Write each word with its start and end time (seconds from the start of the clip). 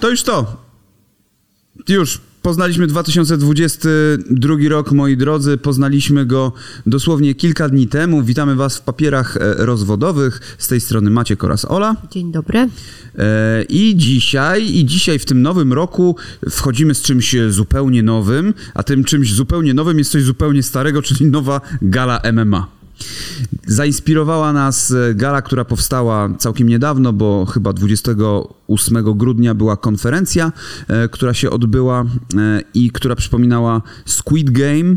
To 0.00 0.10
już 0.10 0.22
to. 0.22 0.56
Już. 1.88 2.20
Poznaliśmy 2.42 2.86
2022 2.86 4.54
rok, 4.68 4.92
moi 4.92 5.16
drodzy. 5.16 5.58
Poznaliśmy 5.58 6.26
go 6.26 6.52
dosłownie 6.86 7.34
kilka 7.34 7.68
dni 7.68 7.88
temu. 7.88 8.22
Witamy 8.22 8.54
Was 8.54 8.78
w 8.78 8.80
papierach 8.80 9.36
e, 9.36 9.54
rozwodowych. 9.54 10.56
Z 10.58 10.68
tej 10.68 10.80
strony 10.80 11.10
Maciek 11.10 11.44
oraz 11.44 11.64
Ola. 11.64 11.96
Dzień 12.10 12.32
dobry. 12.32 12.68
E, 13.18 13.62
I 13.68 13.96
dzisiaj, 13.96 14.76
i 14.76 14.84
dzisiaj 14.84 15.18
w 15.18 15.24
tym 15.24 15.42
nowym 15.42 15.72
roku 15.72 16.16
wchodzimy 16.50 16.94
z 16.94 17.02
czymś 17.02 17.36
zupełnie 17.48 18.02
nowym, 18.02 18.54
a 18.74 18.82
tym 18.82 19.04
czymś 19.04 19.34
zupełnie 19.34 19.74
nowym 19.74 19.98
jest 19.98 20.12
coś 20.12 20.22
zupełnie 20.22 20.62
starego, 20.62 21.02
czyli 21.02 21.26
nowa 21.26 21.60
gala 21.82 22.22
MMA. 22.32 22.79
Zainspirowała 23.66 24.52
nas 24.52 24.90
e, 24.90 25.14
gala, 25.14 25.42
która 25.42 25.64
powstała 25.64 26.28
całkiem 26.38 26.68
niedawno, 26.68 27.12
bo 27.12 27.46
chyba 27.46 27.72
28 27.72 29.16
grudnia 29.16 29.54
była 29.54 29.76
konferencja, 29.76 30.52
e, 30.88 31.08
która 31.08 31.34
się 31.34 31.50
odbyła 31.50 32.04
e, 32.36 32.60
i 32.74 32.90
która 32.90 33.16
przypominała 33.16 33.82
Squid 34.04 34.50
Game. 34.50 34.96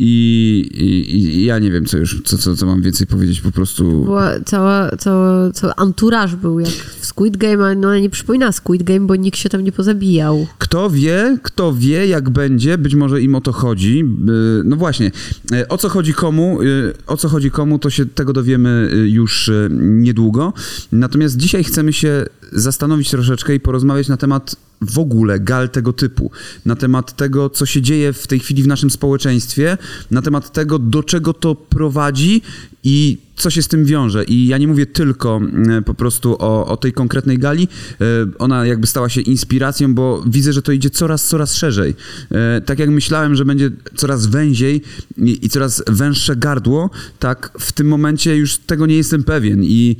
I, 0.00 0.70
i, 0.74 1.14
I 1.24 1.44
ja 1.44 1.58
nie 1.58 1.70
wiem, 1.70 1.84
co 1.84 1.98
już, 1.98 2.22
co, 2.24 2.38
co, 2.38 2.56
co 2.56 2.66
mam 2.66 2.82
więcej 2.82 3.06
powiedzieć, 3.06 3.40
po 3.40 3.50
prostu. 3.50 4.04
Była 4.04 4.30
cała, 4.46 4.96
cała, 4.96 5.52
cały 5.52 5.72
anturaż 5.76 6.36
był 6.36 6.60
jak 6.60 6.70
w 6.70 7.06
Squid 7.06 7.36
Game, 7.36 7.64
ale 7.64 7.74
no 7.74 7.98
nie 7.98 8.10
przypomina 8.10 8.52
Squid 8.52 8.82
Game, 8.82 9.00
bo 9.00 9.16
nikt 9.16 9.38
się 9.38 9.48
tam 9.48 9.64
nie 9.64 9.72
pozabijał. 9.72 10.46
Kto 10.58 10.90
wie, 10.90 11.38
kto 11.42 11.74
wie, 11.74 12.06
jak 12.06 12.30
będzie, 12.30 12.78
być 12.78 12.94
może 12.94 13.22
im 13.22 13.34
o 13.34 13.40
to 13.40 13.52
chodzi. 13.52 14.00
Y, 14.00 14.64
No 14.64 14.76
właśnie, 14.76 15.10
y, 15.52 15.68
o 15.68 15.78
co 15.78 15.88
chodzi 15.88 16.14
komu, 16.14 16.62
y, 16.62 16.92
o 17.06 17.16
co 17.16 17.28
chodzi 17.28 17.50
komu, 17.50 17.78
to 17.78 17.90
się 17.90 18.06
tego 18.06 18.32
dowiemy 18.32 18.90
już 19.06 19.50
niedługo. 19.80 20.52
Natomiast 20.92 21.36
dzisiaj 21.36 21.64
chcemy 21.64 21.92
się 21.92 22.24
zastanowić 22.52 23.10
troszeczkę 23.10 23.54
i 23.54 23.60
porozmawiać 23.60 24.08
na 24.08 24.16
temat 24.16 24.56
w 24.80 24.98
ogóle 24.98 25.40
gal 25.40 25.68
tego 25.68 25.92
typu, 25.92 26.30
na 26.64 26.76
temat 26.76 27.16
tego, 27.16 27.50
co 27.50 27.66
się 27.66 27.82
dzieje 27.82 28.12
w 28.12 28.26
tej 28.26 28.40
chwili 28.40 28.62
w 28.62 28.66
naszym 28.66 28.90
społeczeństwie, 28.90 29.78
na 30.10 30.22
temat 30.22 30.52
tego, 30.52 30.78
do 30.78 31.02
czego 31.02 31.34
to 31.34 31.54
prowadzi 31.54 32.42
i 32.90 33.18
co 33.36 33.50
się 33.50 33.62
z 33.62 33.68
tym 33.68 33.84
wiąże. 33.84 34.24
I 34.24 34.46
ja 34.46 34.58
nie 34.58 34.68
mówię 34.68 34.86
tylko 34.86 35.40
e, 35.78 35.82
po 35.82 35.94
prostu 35.94 36.36
o, 36.38 36.66
o 36.66 36.76
tej 36.76 36.92
konkretnej 36.92 37.38
gali. 37.38 37.68
E, 38.00 38.04
Ona 38.38 38.66
jakby 38.66 38.86
stała 38.86 39.08
się 39.08 39.20
inspiracją, 39.20 39.94
bo 39.94 40.22
widzę, 40.26 40.52
że 40.52 40.62
to 40.62 40.72
idzie 40.72 40.90
coraz, 40.90 41.28
coraz 41.28 41.54
szerzej. 41.54 41.94
E, 42.30 42.60
Tak 42.60 42.78
jak 42.78 42.90
myślałem, 42.90 43.34
że 43.34 43.44
będzie 43.44 43.70
coraz 43.96 44.26
węziej 44.26 44.82
i, 45.16 45.46
i 45.46 45.48
coraz 45.48 45.82
węższe 45.86 46.36
gardło, 46.36 46.90
tak 47.18 47.52
w 47.60 47.72
tym 47.72 47.88
momencie 47.88 48.36
już 48.36 48.56
tego 48.58 48.86
nie 48.86 48.96
jestem 48.96 49.24
pewien. 49.24 49.64
I, 49.64 49.96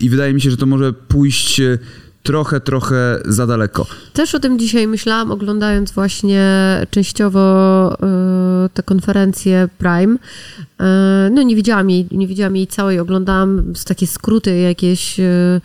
i 0.00 0.08
wydaje 0.10 0.34
mi 0.34 0.40
się, 0.40 0.50
że 0.50 0.56
to 0.56 0.66
może 0.66 0.92
pójść 0.92 1.60
e, 1.60 1.78
trochę, 2.26 2.60
trochę 2.60 3.18
za 3.24 3.46
daleko. 3.46 3.86
Też 4.12 4.34
o 4.34 4.40
tym 4.40 4.58
dzisiaj 4.58 4.86
myślałam, 4.86 5.32
oglądając 5.32 5.92
właśnie 5.92 6.42
częściowo 6.90 7.94
y, 7.94 8.68
te 8.68 8.82
konferencje 8.82 9.68
Prime. 9.78 10.14
Y, 10.14 10.84
no 11.30 11.42
nie 11.42 11.56
widziałam 11.56 11.90
jej, 11.90 12.06
nie 12.10 12.26
widziałam 12.26 12.56
jej 12.56 12.66
całej, 12.66 12.98
oglądałam 12.98 13.72
takie 13.86 14.06
skróty 14.06 14.58
jakieś, 14.58 15.20
y, 15.20 15.60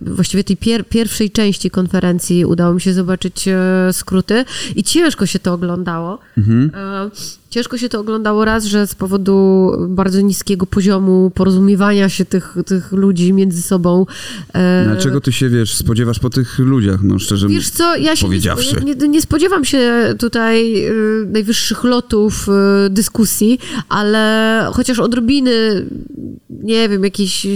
właściwie 0.00 0.44
tej 0.44 0.56
pier, 0.56 0.88
pierwszej 0.88 1.30
części 1.30 1.70
konferencji 1.70 2.44
udało 2.44 2.74
mi 2.74 2.80
się 2.80 2.92
zobaczyć 2.92 3.48
y, 3.48 3.52
skróty 3.92 4.44
i 4.76 4.82
ciężko 4.84 5.26
się 5.26 5.38
to 5.38 5.52
oglądało. 5.52 6.18
Mhm. 6.38 6.70
E, 6.74 7.10
Ciężko 7.50 7.78
się 7.78 7.88
to 7.88 8.00
oglądało 8.00 8.44
raz, 8.44 8.64
że 8.64 8.86
z 8.86 8.94
powodu 8.94 9.70
bardzo 9.88 10.20
niskiego 10.20 10.66
poziomu 10.66 11.30
porozumiewania 11.34 12.08
się 12.08 12.24
tych, 12.24 12.54
tych 12.66 12.92
ludzi 12.92 13.32
między 13.32 13.62
sobą. 13.62 14.06
e, 14.54 14.96
No, 15.12 15.20
ty 15.20 15.32
się, 15.32 15.48
wiesz, 15.48 15.74
spodziewasz 15.74 16.18
po 16.18 16.30
tych 16.30 16.58
ludziach, 16.58 17.02
no 17.02 17.18
szczerze 17.18 17.48
Wiesz 17.48 17.70
co, 17.70 17.96
ja 17.96 18.16
się 18.16 18.24
nie, 18.24 18.28
powiedziawszy. 18.28 18.76
nie, 18.84 19.08
nie 19.08 19.22
spodziewam 19.22 19.64
się 19.64 20.14
tutaj 20.18 20.84
najwyższych 21.26 21.84
lotów 21.84 22.46
dyskusji, 22.90 23.58
ale 23.88 24.66
chociaż 24.72 24.98
odrobiny, 24.98 25.86
nie 26.50 26.88
wiem, 26.88 27.04
jakiejś 27.04 27.46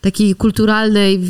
takiej 0.00 0.34
kulturalnej 0.34 1.20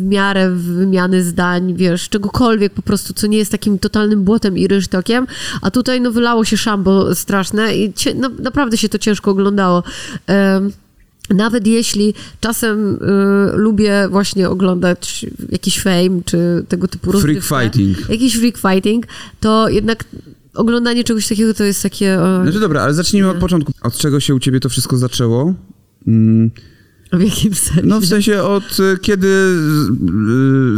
w, 0.00 0.02
miarę 0.02 0.50
wymiany 0.50 1.24
zdań, 1.24 1.74
wiesz, 1.74 2.08
czegokolwiek 2.08 2.72
po 2.72 2.82
prostu, 2.82 3.14
co 3.14 3.26
nie 3.26 3.38
jest 3.38 3.52
takim 3.52 3.78
totalnym 3.78 4.24
błotem 4.24 4.58
i 4.58 4.68
ryżtokiem, 4.68 5.26
a 5.62 5.70
tutaj 5.70 6.00
no 6.00 6.10
wylało 6.10 6.44
się 6.44 6.56
szambo 6.56 7.14
straszne 7.14 7.76
i 7.76 7.92
cie, 7.92 8.14
no, 8.14 8.30
naprawdę 8.42 8.76
się 8.76 8.88
to 8.88 8.98
ciężko 8.98 9.30
oglądało. 9.30 9.82
Em, 10.26 10.72
nawet 11.30 11.66
jeśli 11.66 12.14
czasem 12.40 12.94
y, 12.94 12.98
lubię 13.56 14.08
właśnie 14.10 14.48
oglądać 14.48 15.26
jakiś 15.48 15.80
fame, 15.80 16.20
czy 16.24 16.64
tego 16.68 16.88
typu 16.88 17.10
Freak 17.10 17.14
rozgrywkę, 17.14 17.62
fighting. 17.62 18.10
jakiś 18.10 18.36
freak 18.36 18.56
fighting, 18.58 19.06
to 19.40 19.68
jednak 19.68 20.04
oglądanie 20.54 21.04
czegoś 21.04 21.28
takiego 21.28 21.54
to 21.54 21.64
jest 21.64 21.82
takie... 21.82 22.20
O, 22.20 22.42
Znaczy 22.42 22.60
dobra, 22.60 22.82
ale 22.82 22.94
zacznijmy 22.94 23.28
od 23.30 23.36
początku. 23.36 23.72
Od 23.82 23.96
czego 23.96 24.20
się 24.20 24.34
u 24.34 24.38
ciebie 24.40 24.60
to 24.60 24.68
wszystko 24.68 24.96
zaczęło? 24.96 25.54
Mm, 26.06 26.50
w 27.12 27.20
jakim 27.22 27.54
sensie? 27.54 27.82
No 27.86 28.00
w 28.00 28.06
sensie 28.06 28.42
od 28.42 28.80
y, 28.80 28.98
kiedy, 29.02 29.28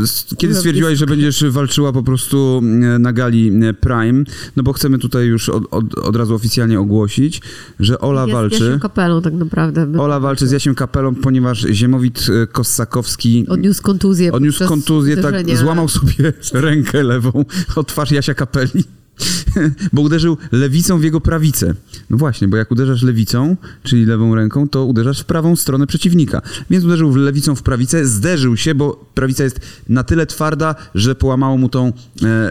s- 0.02 0.26
kiedy 0.38 0.54
stwierdziłaś, 0.54 0.98
że 0.98 1.06
będziesz 1.06 1.44
walczyła 1.44 1.92
po 1.92 2.02
prostu 2.02 2.62
y, 2.94 2.98
na 2.98 3.12
gali 3.12 3.52
Prime, 3.80 4.24
no 4.56 4.62
bo 4.62 4.72
chcemy 4.72 4.98
tutaj 4.98 5.26
już 5.26 5.48
od, 5.48 5.64
od, 5.70 5.94
od 5.98 6.16
razu 6.16 6.34
oficjalnie 6.34 6.80
ogłosić, 6.80 7.40
że 7.80 7.98
Ola 7.98 8.26
Ja- 8.28 8.34
walczy. 8.34 8.58
Się 8.58 8.78
kapelą 8.82 9.22
tak 9.22 9.34
naprawdę. 9.34 10.00
Ola 10.00 10.20
walczy 10.20 10.46
z 10.46 10.50
Jasiem 10.50 10.74
Kapelą, 10.74 11.14
ponieważ 11.14 11.66
Ziemowit 11.72 12.26
Kossakowski 12.52 13.46
Odniósł 13.48 13.82
kontuzję. 13.82 14.32
odniósł 14.32 14.68
kontuzję, 14.68 15.16
tak 15.16 15.56
złamał 15.56 15.88
sobie 15.88 16.32
rękę 16.52 17.02
lewą 17.02 17.44
o 17.76 17.84
twarz 17.84 18.10
Jasia 18.10 18.34
Kapeli. 18.34 18.84
Bo 19.92 20.02
uderzył 20.02 20.36
lewicą 20.52 20.98
w 20.98 21.02
jego 21.04 21.20
prawicę. 21.20 21.74
No 22.10 22.16
właśnie, 22.16 22.48
bo 22.48 22.56
jak 22.56 22.70
uderzasz 22.70 23.02
lewicą, 23.02 23.56
czyli 23.82 24.04
lewą 24.06 24.34
ręką, 24.34 24.68
to 24.68 24.84
uderzasz 24.84 25.20
w 25.20 25.24
prawą 25.24 25.56
stronę 25.56 25.86
przeciwnika. 25.86 26.42
Więc 26.70 26.84
uderzył 26.84 27.14
lewicą 27.16 27.54
w 27.54 27.62
prawicę, 27.62 28.06
zderzył 28.06 28.56
się, 28.56 28.74
bo 28.74 29.04
prawica 29.14 29.44
jest 29.44 29.60
na 29.88 30.04
tyle 30.04 30.26
twarda, 30.26 30.74
że 30.94 31.14
połamało 31.14 31.56
mu 31.58 31.68
tą 31.68 31.86
e, 31.86 31.92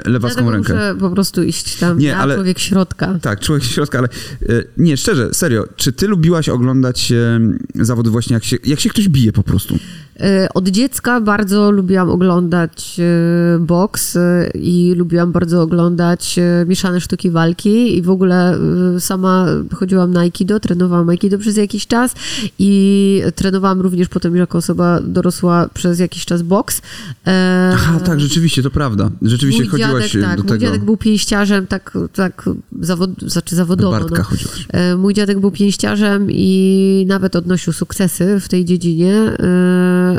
lewacką 0.10 0.36
Dlatego 0.44 0.52
rękę. 0.52 0.74
muszę 0.74 0.96
po 1.00 1.10
prostu 1.10 1.44
iść 1.44 1.76
tam 1.76 2.00
Nie, 2.00 2.18
ale- 2.18 2.36
człowiek 2.36 2.60
środka. 2.60 3.20
Tak, 3.22 3.40
człowiek 3.40 3.64
środka, 3.74 3.98
ale 3.98 4.08
e, 4.50 4.64
nie, 4.78 4.98
szczerze, 4.98 5.34
serio, 5.34 5.64
czy 5.76 5.92
ty 5.94 6.08
lubiłaś 6.08 6.50
oglądać 6.50 7.12
e, 7.12 7.40
zawody 7.76 8.10
właśnie, 8.10 8.34
jak 8.34 8.44
się, 8.44 8.58
jak 8.66 8.80
się 8.80 8.90
ktoś 8.90 9.10
bije 9.10 9.32
po 9.32 9.44
prostu? 9.44 9.80
E, 10.20 10.48
Od 10.54 10.68
dziecka 10.70 11.22
bardzo 11.22 11.72
lubiłam 11.72 12.10
oglądać 12.10 13.00
e, 13.00 13.60
boks 13.60 14.16
e, 14.16 14.52
i 14.56 14.94
lubiłam 14.96 15.32
bardzo 15.32 15.62
oglądać 15.62 16.40
e, 16.40 16.66
mieszane 16.68 17.02
sztuki 17.02 17.30
walki 17.32 17.98
i 17.98 18.02
w 18.02 18.10
ogóle 18.10 18.58
e, 18.96 19.00
sama 19.00 19.46
chodziłam 19.74 20.12
na 20.12 20.20
aikido, 20.20 20.60
trenowałam 20.60 21.10
aikido 21.10 21.38
przez 21.38 21.58
jakiś 21.58 21.88
czas 21.88 22.16
i 22.60 23.22
trenowałam 23.36 23.82
również 23.82 24.10
potem 24.10 24.36
jako 24.36 24.58
osoba 24.58 25.00
dorosła 25.04 25.70
przez 25.74 26.00
jakiś 26.00 26.26
czas 26.26 26.42
boks. 26.42 26.82
E, 27.28 27.72
Aha, 27.74 28.00
tak, 28.00 28.20
rzeczywiście, 28.20 28.64
to 28.64 28.70
prawda. 28.72 29.10
Rzeczywiście 29.22 29.64
mój 29.64 29.72
chodziłaś 29.72 30.12
dziadek, 30.12 30.30
tak, 30.30 30.38
do 30.38 30.44
mój 30.44 30.50
tego. 30.50 30.66
dziadek 30.66 30.84
był 30.86 30.98
pięściarzem, 30.98 31.68
tak, 31.68 31.98
tak 32.14 32.50
zawod, 32.82 33.10
znaczy 33.28 33.50
Do 33.50 33.56
zawodowo. 33.56 33.92
Bartka 33.92 34.18
no. 34.18 34.24
chodziłaś. 34.24 34.68
E, 34.70 34.96
Mój 34.96 35.14
dziadek 35.14 35.40
był 35.40 35.52
pięściarzem 35.52 36.28
i 36.32 37.06
nawet 37.08 37.36
odnosił 37.36 37.74
sukcesy 37.74 38.40
w 38.40 38.48
tej 38.50 38.66
dziedzinie. 38.66 39.14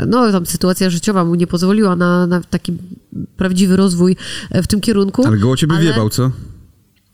No, 0.07 0.33
tam 0.33 0.47
sytuacja 0.47 0.91
życiowa 0.91 1.25
mu 1.25 1.35
nie 1.35 1.47
pozwoliła 1.47 1.97
na, 1.97 2.27
na 2.27 2.41
taki 2.41 2.73
prawdziwy 3.37 3.77
rozwój 3.77 4.17
e, 4.51 4.63
w 4.63 4.67
tym 4.67 4.81
kierunku. 4.81 5.27
Ale 5.27 5.39
go 5.39 5.51
o 5.51 5.57
ciebie 5.57 5.75
ale- 5.75 5.85
wiebał, 5.85 6.11
co? 6.11 6.31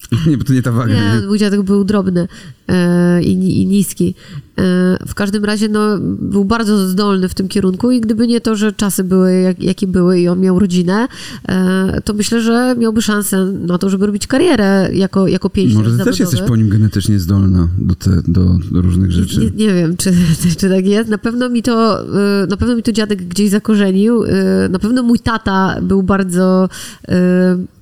Nie, 0.27 0.39
bo 0.39 0.45
to 0.45 0.53
nie 0.53 0.63
ta 0.63 0.73
waga. 0.73 0.95
Nie, 0.95 1.21
Nie, 1.21 1.27
mój 1.27 1.39
dziadek 1.39 1.63
był 1.63 1.85
drobny 1.85 2.29
e, 2.69 3.23
i, 3.23 3.63
i 3.63 3.67
niski. 3.67 4.15
E, 4.59 4.63
w 5.07 5.15
każdym 5.15 5.45
razie 5.45 5.69
no, 5.69 5.99
był 6.01 6.45
bardzo 6.45 6.89
zdolny 6.89 7.29
w 7.29 7.35
tym 7.35 7.49
kierunku 7.49 7.91
i 7.91 8.01
gdyby 8.01 8.27
nie 8.27 8.41
to, 8.41 8.57
że 8.57 8.73
czasy 8.73 9.05
były 9.05 9.33
jak, 9.41 9.63
jakie 9.63 9.87
były 9.87 10.21
i 10.21 10.29
on 10.29 10.41
miał 10.41 10.59
rodzinę, 10.59 11.09
e, 11.49 12.01
to 12.05 12.15
myślę, 12.15 12.41
że 12.41 12.75
miałby 12.79 13.03
szansę 13.03 13.45
na 13.45 13.79
to, 13.79 13.91
żeby 13.91 14.07
robić 14.07 14.27
karierę 14.27 14.89
jako, 14.93 15.29
jako 15.29 15.51
pięściarz 15.51 15.85
Może 15.85 15.99
ty 15.99 16.05
też 16.05 16.21
jesteś 16.21 16.41
po 16.43 16.57
nim 16.57 16.69
genetycznie 16.69 17.21
zdolna 17.21 17.69
do, 17.79 17.95
te, 17.95 18.11
do, 18.29 18.45
do 18.71 18.83
różnych 18.83 19.13
rzeczy. 19.13 19.41
Nie, 19.41 19.67
nie 19.67 19.75
wiem, 19.75 19.97
czy, 19.97 20.13
czy 20.59 20.69
tak 20.69 20.87
jest. 20.87 21.11
Na 21.11 21.19
pewno 21.19 21.49
mi 21.49 21.63
to, 21.63 22.05
y, 22.45 22.47
na 22.47 22.57
pewno 22.57 22.77
mi 22.77 22.83
to 22.83 22.93
dziadek 22.93 23.29
gdzieś 23.29 23.51
zakorzenił. 23.51 24.25
Y, 24.25 24.29
Na 24.71 24.79
pewno 24.79 25.03
mój 25.03 25.19
tata 25.19 25.77
był 25.83 26.03
bardzo 26.03 26.69
w- 27.09 27.78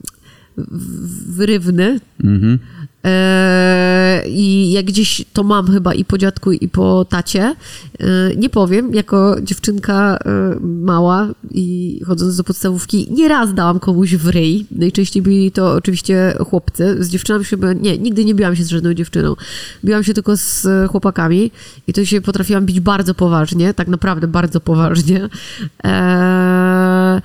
wyrywny. 1.29 2.01
Mhm. 2.25 2.59
E, 3.07 4.23
I 4.29 4.73
jak 4.73 4.85
gdzieś 4.85 5.25
to 5.33 5.45
mam 5.45 5.67
chyba 5.73 5.95
i 5.95 6.05
po 6.05 6.19
dziadku, 6.19 6.53
i 6.53 6.69
po 6.69 7.05
tacie. 7.05 7.55
E, 8.01 8.37
Nie 8.37 8.51
powiem, 8.51 8.95
jako 8.95 9.37
dziewczynka 9.43 10.17
e, 10.17 10.57
mała 10.61 11.29
i 11.51 12.01
chodząc 12.07 12.37
do 12.37 12.45
podstawówki, 12.45 13.09
nieraz 13.11 13.55
dałam 13.55 13.81
komuś 13.81 14.15
w 14.15 14.29
ryj. 14.29 14.67
Najczęściej 14.71 15.23
byli 15.23 15.53
to 15.53 15.73
oczywiście 15.73 16.35
chłopcy. 16.51 17.05
Z 17.05 17.09
dziewczynami 17.09 17.45
się, 17.45 17.57
nie, 17.81 17.99
nigdy 17.99 18.25
nie 18.25 18.35
biłam 18.35 18.57
się 18.57 18.65
z 18.65 18.69
żadną 18.69 18.95
dziewczyną. 18.95 19.35
Biłam 19.85 20.05
się 20.05 20.15
tylko 20.15 20.37
z 20.37 20.67
chłopakami 20.91 21.51
i 21.87 21.93
to 21.93 22.05
się 22.05 22.21
potrafiłam 22.21 22.67
bić 22.67 22.81
bardzo 22.81 23.15
poważnie, 23.15 23.75
tak 23.75 23.89
naprawdę 23.89 24.29
bardzo 24.29 24.61
poważnie. 24.61 25.29
E, 25.85 27.23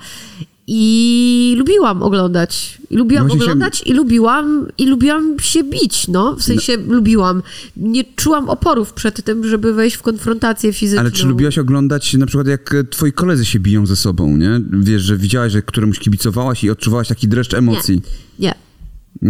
I 0.66 1.54
lubiłam 1.58 2.02
oglądać. 2.02 2.78
I 2.90 2.96
lubiłam 2.96 3.24
No 3.24 3.28
właśnie 3.28 3.40
się- 3.46 3.52
oglądać 3.52 3.82
i 3.86 3.92
lubiłam, 3.92 4.66
i 4.78 4.86
lubiłam 4.86 5.36
się 5.40 5.64
bić, 5.64 6.08
no. 6.08 6.36
W 6.36 6.42
sensie 6.42 6.76
lubiłam. 6.76 7.42
Nie 7.76 8.04
czułam 8.16 8.48
oporów 8.50 8.92
przed 8.92 9.24
tym, 9.24 9.48
żeby 9.48 9.74
wejść 9.74 9.96
w 9.96 10.02
konfrontację 10.02 10.72
fizyczną. 10.72 11.00
Ale 11.00 11.10
czy 11.10 11.26
lubiłaś 11.26 11.58
oglądać 11.58 12.14
na 12.14 12.26
przykład 12.26 12.46
jak 12.46 12.74
e, 12.74 12.84
twoi 12.84 13.12
koledzy 13.12 13.44
się 13.44 13.60
biją 13.60 13.86
ze 13.86 13.96
sobą, 13.96 14.36
nie? 14.36 14.60
Wiesz, 14.72 15.02
że 15.02 15.16
widziałaś, 15.16 15.52
że 15.52 15.62
któremuś 15.62 15.98
kibicowałaś 15.98 16.64
i 16.64 16.70
odczuwałaś 16.70 17.08
taki 17.08 17.28
dreszcz 17.28 17.54
emocji. 17.54 18.00
Nie. 18.38 18.54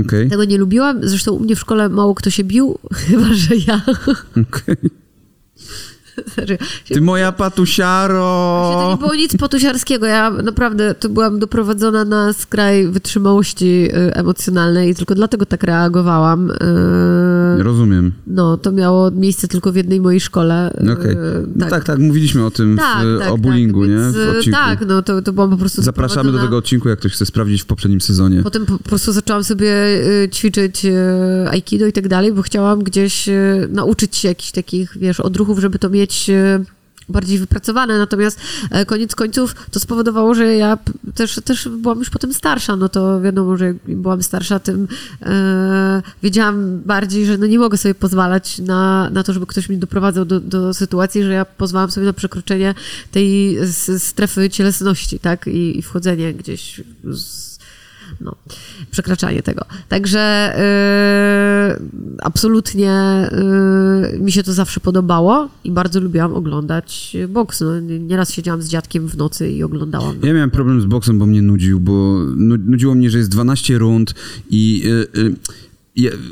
Okej, 0.07 0.31
Tego 0.31 0.45
nie 0.45 0.59
lubiłam. 0.59 0.99
Zresztą 1.03 1.33
u 1.33 1.41
mnie 1.41 1.57
w 1.57 1.61
szkole 1.61 1.89
mało 1.89 2.15
kto 2.15 2.31
się 2.31 2.45
bił, 2.45 2.79
chyba 3.09 3.35
że 3.35 3.57
ja. 3.67 3.83
okej. 4.31 4.77
Znaczy, 4.77 5.92
Ty 6.89 7.01
moja 7.01 7.33
To 7.33 7.39
patusiaro! 7.39 8.89
nie 8.91 8.97
było 8.99 9.15
nic 9.15 9.37
potusiarskiego. 9.37 10.07
Ja 10.07 10.31
naprawdę 10.31 10.95
to 10.95 11.09
byłam 11.09 11.39
doprowadzona 11.39 12.05
na 12.05 12.33
skraj 12.33 12.89
wytrzymałości 12.89 13.89
y, 13.95 14.15
emocjonalnej 14.15 14.91
i 14.91 14.95
tylko 14.95 15.15
dlatego 15.15 15.47
tak 15.47 15.63
reagowałam. 15.63 16.51
Y, 16.51 17.63
Rozumiem. 17.63 18.13
No, 18.27 18.57
to 18.57 18.73
miało 18.73 19.11
miejsce 19.11 19.49
tylko 19.49 19.73
w 19.73 19.77
jednej 19.77 20.01
mojej 20.01 20.21
szkole. 20.21 20.73
y, 20.89 20.93
Okej. 20.93 21.17
No 21.57 21.67
tak, 21.67 21.85
tak, 21.85 21.99
mówiliśmy 21.99 22.45
o 22.47 22.51
tym 22.51 22.77
Tak, 22.77 23.07
w, 23.07 23.19
tak, 23.19 23.33
o 23.33 23.39
bullyingu, 23.39 23.81
tak, 23.81 23.91
nie? 23.91 23.97
więc, 23.97 24.15
W 24.17 24.19
y, 24.19 24.31
odcinku. 24.39 24.59
Tak, 24.59 24.85
no 24.87 25.03
to, 25.03 25.23
to 25.23 25.33
byłam 25.33 25.51
po 25.51 25.57
prostu 25.57 25.83
Zapraszamy 25.83 26.33
do 26.33 26.39
tego 26.39 26.57
odcinku, 26.57 26.89
jak 26.89 26.99
ktoś 26.99 27.13
chce 27.13 27.27
sprawdzić 27.27 27.63
w 27.63 27.67
poprzednim 27.67 28.01
sezonie. 28.01 28.43
Potem 28.43 28.67
po 28.67 28.79
prostu 28.79 29.13
zaczęłam 29.13 29.45
sobie 29.45 29.73
ćwiczyć 30.33 30.87
aikido 31.51 31.87
i 31.87 31.93
tak 31.93 32.09
dalej, 32.09 32.33
bo 32.33 32.43
chciałam 32.43 32.83
gdzieś 32.83 33.29
nauczyć 33.69 34.17
się 34.17 34.29
jakichś 34.29 34.51
takich, 34.53 34.99
wiesz, 34.99 35.21
odruchów, 35.21 35.59
żeby 35.59 35.79
to 35.79 35.91
mieć 36.03 36.31
y, 36.31 36.65
bardziej 37.09 37.39
wypracowane. 37.39 37.99
Natomiast 37.99 38.41
e, 38.71 38.87
koniec 38.87 39.15
końców 39.15 39.55
to 39.71 39.81
spowodowało, 39.81 40.35
że 40.35 40.57
ja 40.57 40.79
też, 41.15 41.41
też 41.45 41.69
byłam 41.69 41.99
już 41.99 42.11
potem 42.11 42.35
starsza. 42.35 42.77
No 42.77 42.89
to 42.89 43.21
wiadomo, 43.21 43.57
że 43.57 43.75
byłam 43.89 44.23
starsza, 44.23 44.59
tym 44.59 44.89
e, 45.23 46.03
wiedziałam 46.23 46.81
bardziej, 46.81 47.27
że 47.27 47.39
no 47.39 47.47
nie 47.47 47.59
mogę 47.59 47.77
sobie 47.77 47.95
pozwalać 47.95 48.59
na, 48.59 49.11
na 49.11 49.23
to, 49.23 49.33
żeby 49.33 49.47
ktoś 49.47 49.69
mnie 49.69 49.79
doprowadzał 49.79 50.25
do, 50.25 50.41
do 50.41 50.75
sytuacji, 50.75 51.23
że 51.23 51.33
ja 51.33 51.45
pozwalam 51.45 51.91
sobie 51.91 52.07
na 52.07 52.13
przekroczenie 52.13 52.75
tej 53.11 53.59
strefy 53.99 54.51
cielesności, 54.51 55.19
tak? 55.19 55.47
I, 55.47 55.79
i 55.79 55.83
wchodzenie 55.83 56.35
gdzieś 56.35 56.81
z, 57.05 57.52
no, 58.25 58.35
przekraczanie 58.91 59.43
tego. 59.43 59.65
Także 59.89 60.55
yy, 61.79 61.87
absolutnie 62.23 63.29
yy, 64.13 64.19
mi 64.19 64.33
się 64.33 64.43
to 64.43 64.53
zawsze 64.53 64.81
podobało 64.81 65.49
i 65.65 65.71
bardzo 65.71 66.01
lubiłam 66.01 66.35
oglądać 66.35 67.17
boks. 67.29 67.61
No, 67.61 67.81
nieraz 67.81 68.33
siedziałam 68.33 68.63
z 68.63 68.69
dziadkiem 68.69 69.09
w 69.09 69.17
nocy 69.17 69.51
i 69.51 69.63
oglądałam. 69.63 70.17
Ja 70.23 70.33
miałem 70.35 70.51
problem 70.51 70.81
z 70.81 70.85
boksem, 70.85 71.19
bo 71.19 71.27
mnie 71.27 71.43
nudził, 71.43 71.81
bo 71.81 71.93
nu- 72.37 72.59
nudziło 72.59 72.95
mnie, 72.95 73.11
że 73.11 73.19
jest 73.19 73.31
12 73.31 73.79
rund 73.79 74.15
i... 74.51 74.83
Y, 74.87 75.21
y, 75.21 75.23
je- 75.25 75.72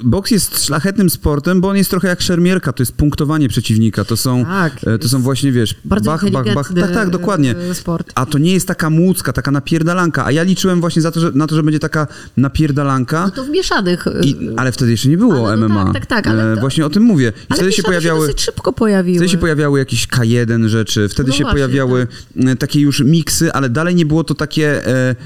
Boks 0.05 0.31
jest 0.31 0.65
szlachetnym 0.65 1.11
sportem, 1.11 1.61
bo 1.61 1.69
on 1.69 1.77
jest 1.77 1.91
trochę 1.91 2.09
jak 2.09 2.21
szermierka, 2.21 2.73
to 2.73 2.83
jest 2.83 2.93
punktowanie 2.93 3.49
przeciwnika, 3.49 4.05
to 4.05 4.17
są, 4.17 4.45
Tak, 4.45 4.73
e, 4.87 4.99
to 4.99 5.09
są 5.09 5.23
właśnie, 5.23 5.53
wiesz, 5.53 5.75
bach, 5.85 6.03
bach, 6.03 6.25
bach, 6.55 6.73
tak, 6.81 6.93
tak, 6.95 7.11
dokładnie. 7.11 7.55
e, 7.71 7.75
sport. 7.75 8.13
A 8.15 8.27
to 8.27 8.39
nie 8.39 8.53
jest 8.53 8.67
taka 8.67 8.91
młódzka, 8.91 9.33
taka 9.33 9.51
napierdalanka, 9.51 10.25
a 10.25 10.33
ja 10.33 10.43
liczyłem 10.43 10.81
właśnie 10.81 11.03
za 11.03 11.11
to, 11.11 11.21
że, 11.21 11.31
na 11.35 11.47
to, 11.47 11.55
że 11.57 11.63
będzie 11.63 11.79
taka 11.79 12.07
napierdalanka, 12.37 13.25
No 13.25 13.31
to 13.31 13.45
w 13.45 13.49
mieszanych. 13.49 14.07
yy, 14.07 14.27
i, 14.27 14.37
ale 14.57 14.73
wtedy 14.73 14.91
jeszcze 14.91 15.09
nie 15.09 15.17
było 15.19 15.49
Ale 15.49 15.57
no 15.57 15.69
MMA. 15.69 15.85
tak, 15.85 15.93
tak, 15.93 16.07
tak, 16.07 16.27
ale 16.27 16.53
E, 16.53 16.55
to- 16.55 16.61
Właśnie 16.61 16.87
o 16.87 16.91
tym 16.91 17.03
mówię. 17.03 17.29
I 17.29 17.45
ale 17.49 17.57
wtedy 17.57 17.73
się 17.73 17.83
pojawiały... 17.83 18.21
dosyć 18.27 18.41
szybko 18.43 18.73
pojawiły. 18.73 19.17
Wtedy 19.17 19.29
się 19.31 19.39
pojawiały 19.39 19.79
jakieś 19.79 20.07
K1 20.09 20.67
rzeczy, 20.69 21.09
wtedy 21.09 21.29
No 21.29 21.35
się 21.37 21.43
właśnie, 21.45 21.55
pojawiały 21.55 22.07
e, 22.37 22.57
takie 22.57 22.81
już 22.81 23.01
miksy, 23.01 23.53
ale 23.53 23.69
dalej 23.69 23.95
nie 23.95 24.07
było 24.07 24.25
to 24.25 24.35
takie 24.35 24.87
e, 24.87 25.17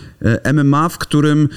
e, 0.44 0.52
MMA, 0.52 0.88
w 0.88 0.98
którym 0.98 1.48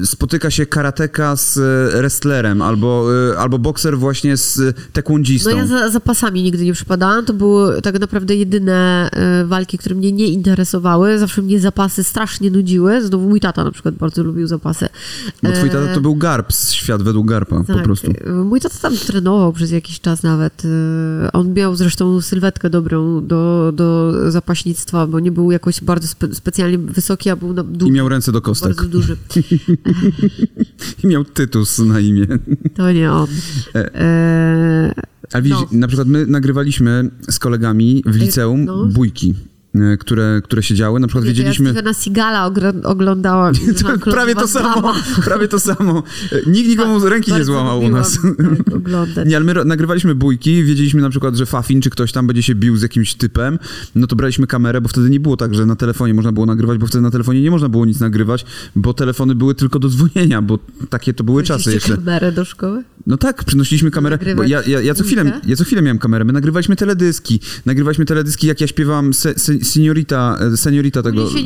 e, 0.00 0.06
spotyka 0.06 0.50
się 0.50 0.66
karateka 0.66 1.36
z 1.36 1.58
e, 1.58 1.95
wrestlerem 1.98 2.62
albo, 2.62 3.08
e, 3.32 3.38
albo 3.38 3.58
bokser 3.58 3.98
właśnie 3.98 4.36
z 4.36 4.76
taekwondzistą. 4.92 5.50
No 5.50 5.56
ja 5.56 5.66
za, 5.66 5.90
za 5.90 6.00
pasami 6.00 6.42
nigdy 6.42 6.64
nie 6.64 6.72
przypadałam. 6.72 7.24
To 7.24 7.32
były 7.32 7.82
tak 7.82 8.00
naprawdę 8.00 8.34
jedyne 8.36 9.08
e, 9.12 9.44
walki, 9.44 9.78
które 9.78 9.94
mnie 9.94 10.12
nie 10.12 10.28
interesowały. 10.28 11.18
Zawsze 11.18 11.42
mnie 11.42 11.60
zapasy 11.60 12.04
strasznie 12.04 12.50
nudziły. 12.50 13.02
Znowu 13.06 13.28
mój 13.28 13.40
tata 13.40 13.64
na 13.64 13.70
przykład 13.70 13.94
bardzo 13.94 14.22
lubił 14.22 14.46
zapasy. 14.46 14.88
Bo 15.42 15.52
twój 15.52 15.68
E, 15.68 15.72
tata 15.72 15.94
to 15.94 16.00
był 16.00 16.14
Garb, 16.14 16.52
świat 16.52 17.02
według 17.02 17.26
Garpa 17.26 17.64
po 17.64 17.74
tak. 17.74 17.82
prostu. 17.82 18.12
Mój 18.44 18.60
tata 18.60 18.76
tam 18.82 18.96
trenował 18.96 19.52
przez 19.52 19.70
jakiś 19.70 20.00
czas 20.00 20.22
nawet. 20.22 20.62
On 21.32 21.52
miał 21.52 21.76
zresztą 21.76 22.20
sylwetkę 22.20 22.70
dobrą 22.70 23.26
do, 23.26 23.72
do 23.74 24.12
zapaśnictwa, 24.30 25.06
bo 25.06 25.20
nie 25.20 25.32
był 25.32 25.50
jakoś 25.50 25.80
bardzo 25.80 26.08
spe, 26.08 26.34
specjalnie 26.34 26.78
wysoki, 26.78 27.30
a 27.30 27.36
był 27.36 27.52
na, 27.52 27.62
du- 27.62 27.86
I 27.86 27.90
miał 27.92 28.08
ręce 28.08 28.32
do 28.32 28.40
kostek. 28.40 28.68
bardzo 28.76 28.88
duży. 28.88 29.16
I 31.04 31.06
miał 31.06 31.24
tytus 31.24 31.78
na 31.86 32.00
imię. 32.00 32.26
To 32.74 32.92
nie 32.92 33.12
on. 33.12 33.26
E, 33.74 34.92
Ale 35.32 35.42
widzisz, 35.42 35.58
No. 35.72 35.78
na 35.78 35.86
przykład 35.86 36.08
my 36.08 36.26
nagrywaliśmy 36.26 37.10
z 37.30 37.38
kolegami 37.38 38.02
w 38.06 38.16
liceum 38.16 38.64
no. 38.64 38.86
bójki, 38.86 39.30
e, 39.30 39.55
które, 39.98 40.40
które 40.44 40.62
się 40.62 40.74
działy. 40.74 41.00
Na 41.00 41.06
przykład 41.06 41.24
Ja 41.24 41.28
wiedzieliśmy... 41.28 41.70
Stevena 41.70 41.94
Sigala 41.94 42.50
oglądałam. 42.84 43.54
prawie 44.04 44.34
to 44.34 44.48
samo, 44.48 44.94
prawie 45.24 45.48
to 45.48 45.60
samo. 45.60 46.02
Nikt 46.46 46.68
nikomu 46.68 47.08
ręki 47.08 47.32
nie 47.32 47.44
złamał 47.44 47.80
u 47.80 47.88
nas. 47.88 48.18
Tak. 49.14 49.28
Nie, 49.28 49.36
ale 49.36 49.44
my 49.44 49.64
nagrywaliśmy 49.64 50.14
bójki, 50.14 50.64
wiedzieliśmy 50.64 51.02
na 51.02 51.10
przykład, 51.10 51.36
że 51.36 51.46
Fafin 51.46 51.80
czy 51.80 51.90
ktoś 51.90 52.12
tam 52.12 52.26
będzie 52.26 52.42
się 52.42 52.54
bił 52.54 52.76
z 52.76 52.82
jakimś 52.82 53.14
typem, 53.14 53.58
no 53.94 54.06
to 54.06 54.16
braliśmy 54.16 54.46
kamerę, 54.46 54.80
bo 54.80 54.88
wtedy 54.88 55.10
nie 55.10 55.20
było 55.20 55.36
tak, 55.36 55.54
że 55.54 55.66
na 55.66 55.76
telefonie 55.76 56.14
można 56.14 56.32
było 56.32 56.46
nagrywać, 56.46 56.78
bo 56.78 56.86
wtedy 56.86 57.02
na 57.02 57.10
telefonie 57.10 57.42
nie 57.42 57.50
można 57.50 57.68
było 57.68 57.86
nic 57.86 58.00
nagrywać, 58.00 58.44
bo 58.76 58.94
telefony 58.94 59.34
były 59.34 59.54
tylko 59.54 59.78
do 59.78 59.88
dzwonienia, 59.88 60.42
bo 60.42 60.58
takie 60.90 61.14
to 61.14 61.24
były 61.24 61.42
czasy 61.42 61.72
jeszcze. 61.72 61.96
kamerę 61.96 62.32
do 62.32 62.44
szkoły? 62.44 62.84
No 63.06 63.16
tak, 63.16 63.44
przynosiliśmy 63.44 63.90
kamerę, 63.90 64.18
bo 64.36 64.42
ja, 64.42 64.62
ja, 64.66 64.80
ja, 64.80 64.94
co 64.94 65.04
chwilę, 65.04 65.40
ja 65.46 65.56
co 65.56 65.64
chwilę 65.64 65.82
miałem 65.82 65.98
kamerę, 65.98 66.24
my 66.24 66.32
nagrywaliśmy 66.32 66.76
teledyski, 66.76 67.40
nagrywaliśmy 67.66 68.04
teledyski, 68.04 68.46
jak 68.46 68.60
ja 68.60 68.66
śpiewam 68.66 69.14
se, 69.14 69.38
se, 69.38 69.64
seniorita, 69.66 70.38
seniorita 70.56 71.02
tego 71.02 71.30
się 71.30 71.42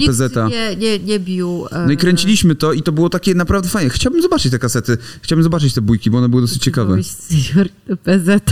nie, 0.48 0.76
nie, 0.76 0.98
nie 0.98 1.20
bił. 1.20 1.66
e, 1.72 1.84
No 1.86 1.92
i 1.92 1.96
kręciliśmy 1.96 2.54
to 2.54 2.72
i 2.72 2.82
to 2.82 2.92
było 2.92 3.10
takie 3.10 3.34
naprawdę 3.34 3.68
fajne. 3.68 3.90
Chciałbym 3.90 4.22
zobaczyć 4.22 4.52
te 4.52 4.58
kasety, 4.58 4.98
chciałbym 5.22 5.42
zobaczyć 5.42 5.74
te 5.74 5.80
bójki, 5.82 6.10
bo 6.10 6.18
one 6.18 6.28
były 6.28 6.42
dosyć 6.42 6.62
ciekawe. 6.62 6.88
Miałeś 6.90 7.06
Senior 7.06 7.68
PZ 8.04 8.42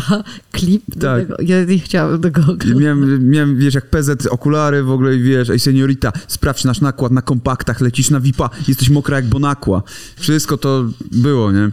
klip 0.53 0.83
Tak. 1.01 1.21
tego. 1.23 1.37
Ja 1.43 1.65
nie 1.65 1.79
chciałam 1.79 2.21
tego 2.21 2.41
oglądać. 2.43 2.69
Miałem, 2.81 3.31
miałem, 3.31 3.57
wiesz, 3.57 3.75
jak 3.75 3.91
PZ, 3.91 4.27
okulary 4.27 4.83
w 4.83 4.91
ogóle 4.91 5.15
i 5.17 5.23
wiesz, 5.23 5.51
ej 5.51 5.59
seniorita, 5.61 6.13
sprawdź 6.29 6.65
nasz 6.65 6.81
nakład 6.81 7.13
na 7.13 7.23
kompaktach, 7.23 7.81
lecisz 7.81 8.11
na 8.11 8.21
VIP-a, 8.21 8.51
jesteś 8.69 8.91
mokra 8.91 9.17
jak 9.17 9.27
bonakła. 9.27 9.83
Wszystko 10.17 10.57
to 10.57 10.85
było, 11.13 11.53
nie? 11.53 11.71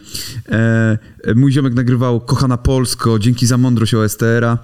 E, 0.50 0.98
mój 1.36 1.52
ziomek 1.52 1.74
nagrywał 1.74 2.20
Kochana 2.22 2.58
Polsko, 2.58 3.20
dzięki 3.20 3.46
za 3.46 3.58
mądrość 3.58 3.94
OSTR-a. 3.94 4.58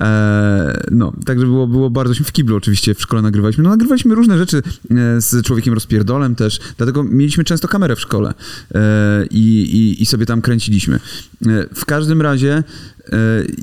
E, 0.00 0.80
no, 0.90 1.12
także 1.26 1.46
było, 1.46 1.66
było 1.66 1.90
bardzo, 1.90 2.14
w 2.24 2.32
kiblu 2.32 2.56
oczywiście 2.56 2.77
w 2.94 3.02
szkole 3.02 3.22
nagrywaliśmy. 3.22 3.64
No, 3.64 3.70
nagrywaliśmy 3.70 4.14
różne 4.14 4.38
rzeczy 4.38 4.62
e, 4.90 5.20
z 5.20 5.42
Człowiekiem 5.46 5.74
Rozpierdolem 5.74 6.34
też, 6.34 6.60
dlatego 6.76 7.04
mieliśmy 7.04 7.44
często 7.44 7.68
kamerę 7.68 7.96
w 7.96 8.00
szkole 8.00 8.34
e, 8.74 9.26
i, 9.30 9.60
i, 9.60 10.02
i 10.02 10.06
sobie 10.06 10.26
tam 10.26 10.42
kręciliśmy. 10.42 10.96
E, 10.96 11.00
w 11.74 11.84
każdym 11.84 12.22
razie 12.22 12.62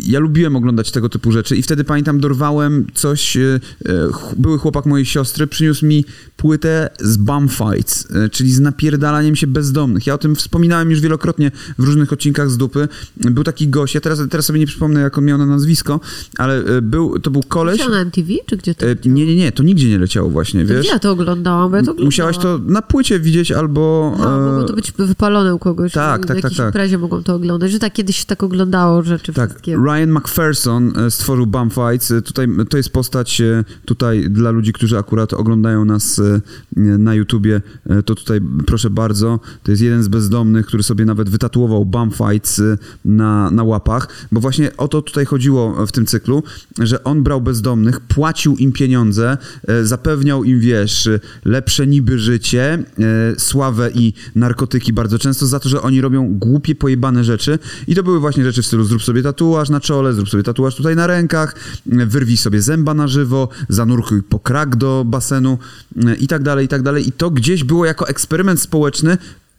ja 0.05 0.19
lubiłem 0.19 0.55
oglądać 0.55 0.91
tego 0.91 1.09
typu 1.09 1.31
rzeczy 1.31 1.55
i 1.55 1.61
wtedy 1.61 1.83
pamiętam, 1.83 2.19
dorwałem 2.19 2.87
coś, 2.93 3.37
e, 3.37 3.59
e, 3.85 3.91
były 4.37 4.57
chłopak 4.57 4.85
mojej 4.85 5.05
siostry, 5.05 5.47
przyniósł 5.47 5.85
mi 5.85 6.05
płytę 6.37 6.89
z 6.99 7.17
bum 7.17 7.49
fights, 7.49 8.07
e, 8.11 8.29
czyli 8.29 8.51
z 8.51 8.59
napierdalaniem 8.59 9.35
się 9.35 9.47
bezdomnych. 9.47 10.07
Ja 10.07 10.13
o 10.13 10.17
tym 10.17 10.35
wspominałem 10.35 10.91
już 10.91 10.99
wielokrotnie 10.99 11.51
w 11.77 11.83
różnych 11.83 12.13
odcinkach 12.13 12.51
z 12.51 12.57
dupy. 12.57 12.87
Był 13.17 13.43
taki 13.43 13.67
gość, 13.67 13.95
ja 13.95 14.01
teraz, 14.01 14.19
teraz 14.29 14.45
sobie 14.45 14.59
nie 14.59 14.67
przypomnę, 14.67 15.01
jak 15.01 15.17
on 15.17 15.25
miał 15.25 15.37
na 15.37 15.45
nazwisko, 15.45 15.99
ale 16.37 16.57
e, 16.57 16.81
był, 16.81 17.19
to 17.19 17.31
był 17.31 17.43
koleś... 17.43 17.79
Leciał 17.79 17.93
na 17.93 18.01
MTV, 18.01 18.33
czy 18.45 18.57
gdzie 18.57 18.75
to 18.75 18.85
E, 18.85 18.89
leciało? 18.89 19.15
Nie, 19.15 19.25
nie, 19.25 19.35
nie, 19.35 19.51
to 19.51 19.63
nigdzie 19.63 19.89
nie 19.89 19.99
leciało 19.99 20.29
właśnie, 20.29 20.65
wiesz? 20.65 20.87
Ja 20.87 20.99
to 20.99 21.11
oglądałam? 21.11 21.73
Ja 21.73 21.77
to 21.77 21.81
oglądałam. 21.81 22.05
Musiałaś 22.05 22.37
to 22.37 22.59
na 22.65 22.81
płycie 22.81 23.19
widzieć 23.19 23.51
albo... 23.51 24.15
No, 24.19 24.37
e, 24.37 24.51
mogło 24.51 24.63
to 24.63 24.73
być 24.73 24.91
wypalone 24.91 25.55
u 25.55 25.59
kogoś. 25.59 25.91
tak, 25.91 26.19
tak, 26.19 26.27
tak, 26.27 26.35
jakiejś 26.35 26.57
tak. 26.57 26.67
imprezie 26.67 26.97
mogą 26.97 27.23
to 27.23 27.35
oglądać, 27.35 27.71
że 27.71 27.79
tak 27.79 27.93
kiedyś 27.93 28.17
się 28.17 28.25
tak 28.25 28.43
oglądało 28.43 29.03
rzeczy 29.03 29.33
Tak. 29.35 29.59
Ryan 29.67 30.11
McPherson 30.11 30.93
e, 30.97 31.11
stworzył 31.11 31.47
Bum 31.47 31.69
Fights. 31.69 32.11
E, 32.11 32.21
Tutaj, 32.21 32.47
to 32.69 32.77
jest 32.77 32.89
postać 32.89 33.41
e, 33.41 33.63
tutaj 33.85 34.29
dla 34.29 34.51
ludzi, 34.51 34.73
którzy 34.73 34.97
akurat 34.97 35.33
oglądają 35.33 35.85
nas 35.85 36.19
e, 36.19 36.41
na 36.77 37.15
YouTubie, 37.15 37.61
e, 37.89 38.03
to 38.03 38.15
tutaj 38.15 38.39
proszę 38.65 38.89
bardzo, 38.89 39.39
to 39.63 39.71
jest 39.71 39.83
jeden 39.83 40.03
z 40.03 40.07
bezdomnych, 40.07 40.65
który 40.65 40.83
sobie 40.83 41.05
nawet 41.05 41.29
wytatuował 41.29 41.85
Bum 41.85 42.11
Fights 42.11 42.59
e, 42.59 42.77
na, 43.05 43.51
na 43.51 43.63
łapach, 43.63 44.07
bo 44.31 44.39
właśnie 44.39 44.77
o 44.77 44.87
to 44.87 45.01
tutaj 45.01 45.25
chodziło 45.25 45.85
w 45.87 45.91
tym 45.91 46.05
cyklu, 46.05 46.43
że 46.79 47.03
on 47.03 47.23
brał 47.23 47.41
bezdomnych, 47.41 47.99
płacił 47.99 48.57
im 48.57 48.71
pieniądze, 48.71 49.37
e, 49.67 49.85
zapewniał 49.85 50.43
im, 50.43 50.59
wiesz, 50.59 51.07
e, 51.07 51.19
lepsze 51.45 51.87
niby 51.87 52.19
życie, 52.19 52.63
e, 52.73 53.39
sławę 53.39 53.91
i 53.95 54.13
narkotyki 54.35 54.93
bardzo 54.93 55.19
często 55.19 55.45
za 55.45 55.59
to, 55.59 55.69
że 55.69 55.81
oni 55.81 56.01
robią 56.01 56.39
głupie, 56.39 56.75
pojebane 56.75 57.23
rzeczy 57.23 57.59
i 57.87 57.95
to 57.95 58.03
były 58.03 58.19
właśnie 58.19 58.43
rzeczy 58.43 58.61
w 58.61 58.65
stylu 58.65 58.83
zrób 58.83 59.03
sobie 59.03 59.24
tatuaż 59.25 59.69
na 59.69 59.79
czole, 59.79 60.13
zrób 60.13 60.29
sobie 60.29 60.43
tatuaż 60.43 60.75
tutaj 60.75 60.95
na 60.95 61.07
rękach, 61.07 61.55
wyrwij 61.85 62.37
sobie 62.37 62.61
zęba 62.61 62.93
na 62.93 63.07
żywo, 63.07 63.49
zanurkuj 63.69 64.23
po 64.23 64.39
krak 64.39 64.75
do 64.75 65.03
basenu 65.05 65.57
e, 66.05 66.15
i 66.15 66.27
tak 66.27 66.43
dalej, 66.43 66.65
i 66.65 66.67
tak 66.67 66.81
dalej. 66.81 67.07
I 67.07 67.11
to 67.11 67.29
gdzieś 67.29 67.63
było 67.63 67.85
jako 67.85 68.07
eksperyment 68.07 68.61
społeczny 68.61 69.17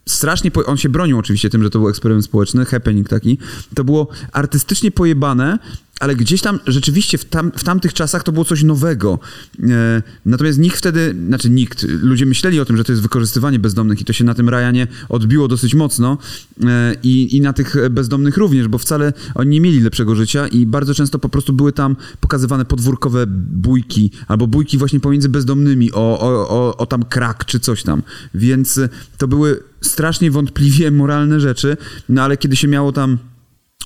strasznie, 0.09 0.51
po... 0.51 0.65
on 0.65 0.77
się 0.77 0.89
bronił 0.89 1.19
oczywiście 1.19 1.51
tym, 1.51 1.63
że 1.63 1.71
to 1.71 1.79
był 1.79 1.89
eksperyment 1.89 2.25
społeczny, 2.25 2.65
happening 2.65 3.09
taki, 3.09 3.39
to 3.75 3.85
było 3.85 4.09
artystycznie 4.33 4.91
pojebane, 4.91 5.59
ale 6.01 6.17
gdzieś 6.17 6.41
tam 6.41 6.61
rzeczywiście 6.67 7.19
w, 7.19 7.25
tam, 7.25 7.53
w 7.57 7.65
tamtych 7.65 7.95
czasach 7.95 8.23
to 8.23 8.33
było 8.33 8.45
coś 8.45 8.63
nowego. 8.63 9.19
E, 9.63 10.03
natomiast 10.27 10.59
nikt 10.59 10.79
wtedy, 10.79 11.17
znaczy 11.29 11.51
nikt, 11.51 11.83
ludzie 11.89 12.27
myśleli 12.27 12.61
o 12.61 12.65
tym, 12.65 12.77
że 12.77 12.85
to 12.85 12.93
jest 12.93 13.03
wykorzystywanie 13.03 13.59
bezdomnych 13.59 14.01
i 14.01 14.05
to 14.05 14.13
się 14.13 14.25
na 14.25 14.35
tym 14.35 14.49
Ryanie 14.49 14.87
odbiło 15.09 15.49
dosyć 15.49 15.75
mocno 15.75 16.19
e, 16.65 16.97
i, 17.03 17.37
i 17.37 17.41
na 17.41 17.53
tych 17.53 17.77
bezdomnych 17.91 18.37
również, 18.37 18.69
bo 18.69 18.79
wcale 18.79 19.13
oni 19.35 19.51
nie 19.51 19.61
mieli 19.61 19.81
lepszego 19.81 20.15
życia 20.15 20.49
i 20.49 20.67
bardzo 20.67 20.95
często 20.95 21.19
po 21.19 21.29
prostu 21.29 21.53
były 21.53 21.73
tam 21.73 21.97
pokazywane 22.21 22.65
podwórkowe 22.65 23.25
bójki 23.27 24.11
albo 24.29 24.47
bójki 24.47 24.79
właśnie 24.79 25.01
pomiędzy 25.01 25.29
bezdomnymi 25.29 25.93
o, 25.93 26.21
o, 26.21 26.49
o, 26.49 26.77
o 26.77 26.87
tam 26.87 27.05
krak 27.05 27.45
czy 27.45 27.61
coś 27.61 27.83
tam. 27.83 28.03
Więc 28.35 28.81
to 29.19 29.29
były 29.29 29.63
strasznie 29.81 30.31
wątpliwie 30.31 30.91
moralne 31.01 31.41
rzeczy, 31.41 31.77
no 32.09 32.23
ale 32.23 32.37
kiedy 32.37 32.57
się 32.57 32.69
miało 32.69 32.93
tam 32.93 33.19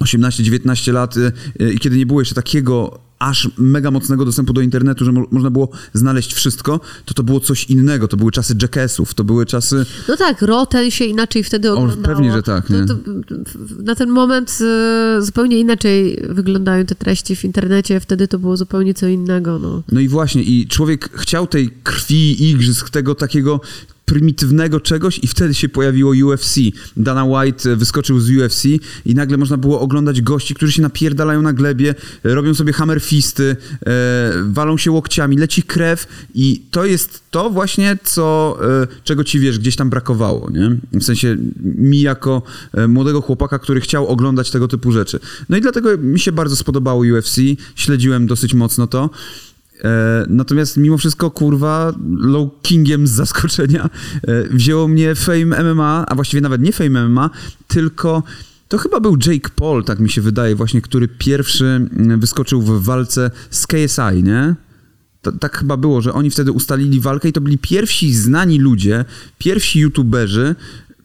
18-19 0.01 0.93
lat 0.93 1.17
y, 1.17 1.33
y, 1.61 1.73
i 1.73 1.79
kiedy 1.79 1.97
nie 1.97 2.07
było 2.07 2.21
jeszcze 2.21 2.35
takiego 2.35 3.01
aż 3.21 3.49
mega 3.59 3.91
mocnego 3.91 4.25
dostępu 4.25 4.53
do 4.53 4.61
internetu, 4.61 5.05
że 5.05 5.13
mo 5.13 5.25
można 5.31 5.51
było 5.51 5.69
znaleźć 5.95 6.35
wszystko, 6.35 6.81
to 7.05 7.15
to 7.15 7.23
było 7.23 7.41
coś 7.41 7.65
innego. 7.65 8.09
To 8.09 8.17
były 8.17 8.33
czasy 8.33 8.55
jackassów, 8.63 9.15
to 9.15 9.25
były 9.25 9.47
czasy... 9.47 9.87
No 10.09 10.17
tak, 10.17 10.43
Rotel 10.43 10.91
się 10.91 11.05
inaczej 11.05 11.45
wtedy 11.45 11.73
oglądało. 11.73 12.03
O, 12.03 12.07
pewnie, 12.07 12.33
że 12.33 12.43
tak. 12.43 12.67
To, 12.67 12.95
to, 12.95 13.01
na 13.83 13.95
ten 13.95 14.11
moment 14.11 14.59
y, 15.19 15.23
zupełnie 15.23 15.59
inaczej 15.59 16.23
wyglądają 16.29 16.87
te 16.87 16.95
treści 16.95 17.37
w 17.37 17.45
internecie, 17.45 18.01
wtedy 18.01 18.29
to 18.29 18.39
było 18.39 18.57
zupełnie 18.57 18.95
co 18.95 19.07
innego. 19.07 19.59
No, 19.59 19.83
no 19.93 20.01
i 20.01 20.09
właśnie, 20.09 20.43
i 20.43 20.67
człowiek 20.67 21.11
chciał 21.13 21.47
tej 21.47 21.71
krwi, 21.83 22.51
igrzysk, 22.51 22.91
tego 22.91 23.15
takiego 23.15 23.61
prymitywnego 24.11 24.81
czegoś 24.81 25.19
i 25.23 25.27
wtedy 25.27 25.55
się 25.55 25.69
pojawiło 25.69 26.13
UFC. 26.27 26.55
Dana 26.97 27.25
White 27.25 27.77
wyskoczył 27.77 28.21
z 28.21 28.31
UFC 28.31 28.65
i 29.07 29.15
nagle 29.15 29.37
można 29.37 29.57
było 29.57 29.81
oglądać 29.81 30.23
gości, 30.23 30.55
którzy 30.55 30.73
się 30.73 30.83
napierdalają 30.83 31.43
na 31.43 31.53
glebie, 31.53 31.95
robią 32.25 32.55
sobie 32.55 32.73
hammer 32.73 33.01
fisty, 33.01 33.57
e, 33.87 34.33
walą 34.45 34.77
się 34.77 34.91
łokciami, 34.91 35.37
leci 35.37 35.63
krew 35.63 36.07
i 36.35 36.63
to 36.71 36.85
jest 36.85 37.23
to 37.31 37.51
właśnie, 37.51 37.99
co, 38.05 38.59
e, 38.83 38.87
czego 39.05 39.25
ci 39.25 39.41
wiesz, 39.41 39.59
gdzieś 39.59 39.77
tam 39.77 39.91
brakowało, 39.91 40.51
nie? 40.51 40.77
W 40.93 41.05
sensie 41.05 41.37
mi 41.63 42.01
jako 42.01 42.43
e, 42.75 42.89
młodego 42.89 43.21
chłopaka, 43.21 43.59
który 43.59 43.81
chciał 43.81 44.07
oglądać 44.07 44.51
tego 44.51 44.69
typu 44.69 44.93
rzeczy. 44.93 45.21
No 45.49 45.57
i 45.57 45.61
dlatego 45.61 45.99
mi 45.99 46.21
się 46.21 46.33
bardzo 46.33 46.57
spodobało 46.57 47.05
UFC, 47.17 47.37
śledziłem 47.75 48.27
dosyć 48.27 48.55
mocno 48.55 48.87
to. 48.87 49.11
E, 49.85 50.25
natomiast 50.29 50.77
mimo 50.77 50.99
wszystko, 50.99 51.31
kurwa, 51.31 51.93
low 52.19 52.49
kingiem 52.63 53.07
z 53.07 53.11
zaskoczenia 53.11 53.91
e, 54.23 54.43
wzięło 54.49 54.89
mnie 54.89 55.15
Fame 55.15 55.75
MMA, 55.75 56.05
a 56.09 56.15
właściwie 56.15 56.41
nawet 56.41 56.63
nie 56.63 56.73
Fame 56.73 57.09
MMA, 57.09 57.31
tylko 57.69 58.23
to 58.69 58.79
chyba 58.79 59.01
był 59.01 59.17
Jake 59.27 59.51
Paul, 59.57 59.85
tak 59.85 60.01
mi 60.01 60.11
się 60.11 60.23
wydaje, 60.23 60.57
właśnie, 60.57 60.83
który 60.83 61.09
pierwszy 61.09 61.65
mm, 61.65 62.21
wyskoczył 62.21 62.63
w 62.63 62.85
walce 62.85 63.31
z 63.51 63.67
KSI, 63.67 64.23
nie? 64.23 64.55
To, 65.23 65.33
tak 65.33 65.59
chyba 65.59 65.77
było, 65.77 66.01
że 66.01 66.13
oni 66.13 66.31
wtedy 66.31 66.53
ustalili 66.53 67.01
walkę 67.01 67.29
i 67.29 67.33
to 67.33 67.41
byli 67.41 67.59
pierwsi 67.59 68.15
znani 68.15 68.59
ludzie, 68.59 69.05
pierwsi 69.39 69.81
youtuberzy, 69.81 70.55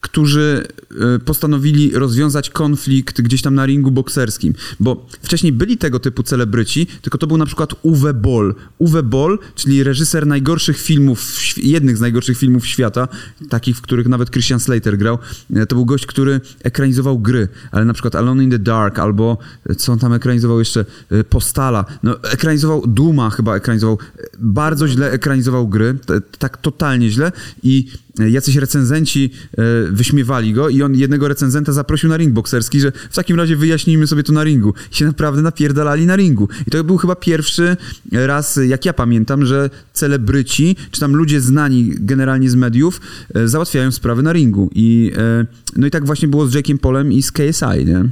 którzy 0.05 0.67
e, 1.15 1.19
postanowili 1.19 1.91
rozwiązać 1.91 2.49
konflikt 2.49 3.21
gdzieś 3.21 3.41
tam 3.41 3.55
na 3.55 3.65
ringu 3.65 3.91
bokserskim. 3.91 4.53
Bo 4.79 5.05
wcześniej 5.21 5.51
byli 5.51 5.77
tego 5.77 5.99
typu 5.99 6.23
celebryci, 6.23 6.87
tylko 7.01 7.17
to 7.17 7.27
był 7.27 7.37
na 7.37 7.45
przykład 7.45 7.73
Uwe 7.81 8.13
Boll. 8.13 8.55
Uwe 8.77 9.03
Boll, 9.03 9.39
czyli 9.55 9.83
reżyser 9.83 10.27
najgorszych 10.27 10.77
filmów, 10.77 11.35
jednych 11.57 11.97
z 11.97 12.01
najgorszych 12.01 12.37
filmów 12.37 12.67
świata, 12.67 13.07
takich, 13.49 13.77
w 13.77 13.81
których 13.81 14.07
nawet 14.07 14.31
Christian 14.31 14.59
Slater 14.59 14.97
grał. 14.97 15.17
E, 15.55 15.65
to 15.65 15.75
był 15.75 15.85
gość, 15.85 16.05
który 16.05 16.41
ekranizował 16.63 17.19
gry, 17.19 17.47
ale 17.71 17.85
na 17.85 17.93
przykład 17.93 18.15
Alone 18.15 18.43
in 18.43 18.51
the 18.51 18.59
Dark, 18.59 18.99
albo 18.99 19.37
e, 19.69 19.75
co 19.75 19.91
on 19.91 19.99
tam 19.99 20.13
ekranizował 20.13 20.59
jeszcze? 20.59 20.85
Postala. 21.29 21.85
No, 22.03 22.23
ekranizował 22.23 22.87
Duma 22.87 23.29
chyba 23.29 23.55
ekranizował. 23.55 23.97
Bardzo 24.39 24.87
źle 24.87 25.11
ekranizował 25.11 25.67
gry, 25.67 25.97
tak 26.39 26.57
totalnie 26.57 27.09
źle 27.09 27.31
i 27.63 27.87
jacyś 28.19 28.55
recenzenci 28.55 29.31
e, 29.57 29.63
wyśmiewali 29.91 30.53
go 30.53 30.69
i 30.69 30.81
on 30.81 30.95
jednego 30.95 31.27
recenzenta 31.27 31.71
zaprosił 31.71 32.09
na 32.09 32.17
ring 32.17 32.33
bokserski, 32.33 32.79
że 32.79 32.91
w 33.09 33.15
takim 33.15 33.37
razie 33.37 33.55
wyjaśnijmy 33.55 34.07
sobie 34.07 34.23
to 34.23 34.33
na 34.33 34.43
ringu. 34.43 34.73
I 34.91 34.95
się 34.95 35.05
naprawdę 35.05 35.41
napierdalali 35.41 36.05
na 36.05 36.15
ringu. 36.15 36.49
I 36.67 36.71
to 36.71 36.83
był 36.83 36.97
chyba 36.97 37.15
pierwszy 37.15 37.77
raz, 38.11 38.59
jak 38.67 38.85
ja 38.85 38.93
pamiętam, 38.93 39.45
że 39.45 39.69
celebryci, 39.93 40.75
czy 40.91 40.99
tam 40.99 41.15
ludzie 41.15 41.41
znani 41.41 41.91
generalnie 41.95 42.49
z 42.49 42.55
mediów, 42.55 43.01
e, 43.33 43.47
załatwiają 43.47 43.91
sprawy 43.91 44.23
na 44.23 44.33
ringu. 44.33 44.69
I, 44.75 45.11
e, 45.17 45.45
no 45.75 45.87
i 45.87 45.91
tak 45.91 46.05
właśnie 46.05 46.27
było 46.27 46.47
z 46.47 46.53
Jake'iem 46.53 46.77
Polem 46.77 47.13
i 47.13 47.23
z 47.23 47.31
KSI, 47.31 47.85
nie? 47.85 48.05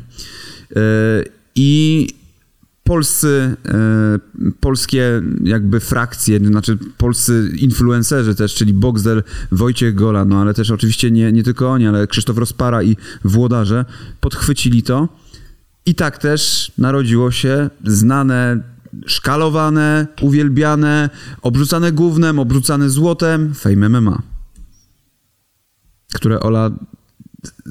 I 1.55 2.07
polscy, 2.83 3.55
e, 3.65 4.19
polskie 4.59 5.21
jakby 5.43 5.79
frakcje, 5.79 6.39
znaczy 6.39 6.77
polscy 6.97 7.51
influencerzy 7.57 8.35
też, 8.35 8.55
czyli 8.55 8.73
Boxdel, 8.73 9.23
Wojciech 9.51 9.95
Gola, 9.95 10.25
no 10.25 10.41
ale 10.41 10.53
też 10.53 10.71
oczywiście 10.71 11.11
nie, 11.11 11.31
nie 11.31 11.43
tylko 11.43 11.71
oni, 11.71 11.87
ale 11.87 12.07
Krzysztof 12.07 12.37
Rozpara 12.37 12.83
i 12.83 12.97
Włodarze 13.23 13.85
podchwycili 14.19 14.83
to. 14.83 15.09
I 15.85 15.95
tak 15.95 16.17
też 16.17 16.71
narodziło 16.77 17.31
się 17.31 17.69
znane 17.83 18.63
szkalowane, 19.05 20.07
uwielbiane, 20.21 21.09
obrzucane 21.41 21.91
gównem, 21.91 22.39
obrzucane 22.39 22.89
złotem 22.89 23.53
Fame 23.53 23.89
MMA, 23.89 24.21
które 26.13 26.39
Ola 26.39 26.71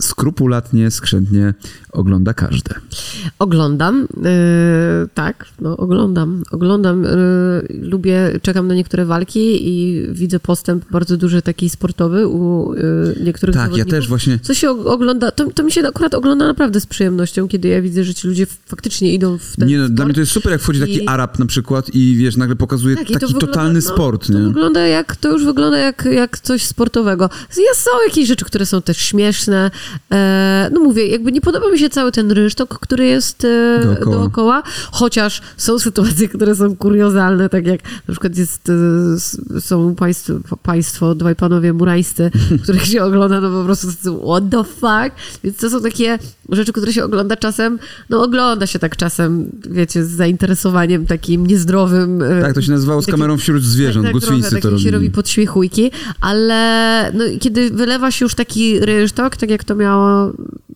skrupulatnie, 0.01 0.91
skrzętnie 0.91 1.55
ogląda 1.93 2.35
każde. 2.35 2.75
Oglądam, 3.39 4.09
yy, 4.17 4.29
tak, 5.15 5.47
no 5.61 5.77
oglądam. 5.77 6.43
Oglądam, 6.51 7.03
yy, 7.03 7.11
lubię, 7.81 8.41
czekam 8.43 8.69
na 8.69 8.75
niektóre 8.75 9.05
walki 9.05 9.69
i 9.69 10.07
widzę 10.13 10.41
postęp 10.41 10.85
bardzo 10.91 11.17
duży 11.17 11.43
taki 11.43 11.71
sportowy 11.71 12.29
u 12.29 12.75
yy, 12.75 13.25
niektórych 13.25 13.57
Tak, 13.57 13.77
ja 13.77 13.85
też 13.85 14.09
właśnie. 14.09 14.39
Co 14.43 14.55
się 14.55 14.71
ogląda, 14.71 15.31
to, 15.31 15.51
to 15.51 15.63
mi 15.63 15.73
się 15.73 15.89
akurat 15.89 16.15
ogląda 16.15 16.47
naprawdę 16.47 16.81
z 16.81 16.87
przyjemnością, 16.87 17.49
kiedy 17.49 17.69
ja 17.69 17.83
widzę, 17.83 18.05
że 18.05 18.15
ci 18.15 18.29
ludzie 18.29 18.47
faktycznie 18.67 19.15
idą 19.15 19.39
w 19.39 19.57
ten 19.57 19.69
Nie, 19.69 19.79
no, 19.79 19.89
dla 19.89 20.05
mnie 20.05 20.15
to 20.15 20.21
jest 20.21 20.33
super, 20.33 20.53
jak 20.53 20.61
wchodzi 20.61 20.81
taki 20.81 21.05
I... 21.05 21.09
Arab 21.09 21.39
na 21.39 21.47
przykład 21.47 21.95
i 21.95 22.17
wiesz, 22.17 22.37
nagle 22.37 22.57
pokazuje 22.57 22.97
tak, 22.97 23.05
taki 23.07 23.27
wygląda, 23.27 23.47
totalny 23.47 23.75
no, 23.75 23.81
sport, 23.81 24.27
to 24.27 24.33
nie? 24.33 24.45
Wygląda 24.45 24.81
jak, 24.81 25.17
to 25.17 25.33
już 25.33 25.45
wygląda 25.45 25.79
jak, 25.79 26.09
jak 26.13 26.39
coś 26.39 26.67
sportowego. 26.67 27.31
Są 27.75 27.91
jakieś 28.09 28.29
rzeczy, 28.29 28.45
które 28.45 28.67
są 28.67 28.83
też 28.83 28.97
śmieszne. 28.97 29.62
E, 30.13 30.71
no 30.73 30.81
mówię, 30.81 31.07
jakby 31.07 31.33
nie 31.33 31.41
podoba 31.41 31.71
mi 31.71 31.79
się 31.79 31.91
cały 31.91 32.13
ten 32.13 32.31
rysztok, 32.31 32.79
który 32.79 33.07
jest 33.07 33.45
e, 33.45 33.81
dookoła. 33.85 34.17
dookoła. 34.17 34.63
chociaż 34.93 35.43
są 35.57 35.79
sytuacje, 35.79 36.29
które 36.29 36.55
są 36.55 36.77
kuriozalne, 36.77 37.49
tak 37.49 37.67
jak 37.67 37.81
na 38.09 38.13
przykład 38.13 38.37
jest, 38.37 38.69
e, 39.57 39.61
są 39.61 39.95
państwo, 39.95 40.35
państwo, 40.63 41.15
dwaj 41.15 41.37
panowie 41.37 41.73
murańscy, 41.73 42.31
których 42.63 42.87
się 42.87 43.03
ogląda, 43.03 43.41
no 43.41 43.51
po 43.51 43.65
prostu 43.65 43.89
what 44.29 44.45
the 44.51 44.65
fuck? 44.65 45.41
Więc 45.45 45.57
to 45.57 45.71
są 45.71 45.83
takie 45.83 46.19
rzeczy, 46.49 46.73
które 46.73 46.93
się 46.93 47.05
ogląda 47.05 47.37
czasem, 47.37 47.79
no 48.11 48.23
ogląda 48.23 48.67
się 48.67 48.79
tak 48.79 48.97
czasem, 48.97 49.51
wiecie, 49.71 50.05
z 50.05 50.11
zainteresowaniem 50.11 51.07
takim 51.07 51.47
niezdrowym. 51.47 52.23
Tak, 52.43 52.55
to 52.55 52.63
się 52.63 52.73
nazywało 52.73 53.03
z 53.03 53.07
kamerą 53.07 53.37
wśród 53.37 53.63
zwierząt, 53.63 54.07
tak, 54.07 54.15
tak, 54.15 54.23
trochę, 54.23 54.61
to 54.61 54.79
się 54.79 54.91
robi 54.91 55.11
podśmiechujki, 55.11 55.91
ale 56.21 57.13
no, 57.15 57.25
kiedy 57.41 57.71
wylewa 57.71 58.11
się 58.11 58.25
już 58.25 58.35
taki 58.35 58.81
rysztok, 58.81 59.37
tak 59.37 59.51
jak 59.53 59.65
to 59.65 59.75
miało 59.75 60.33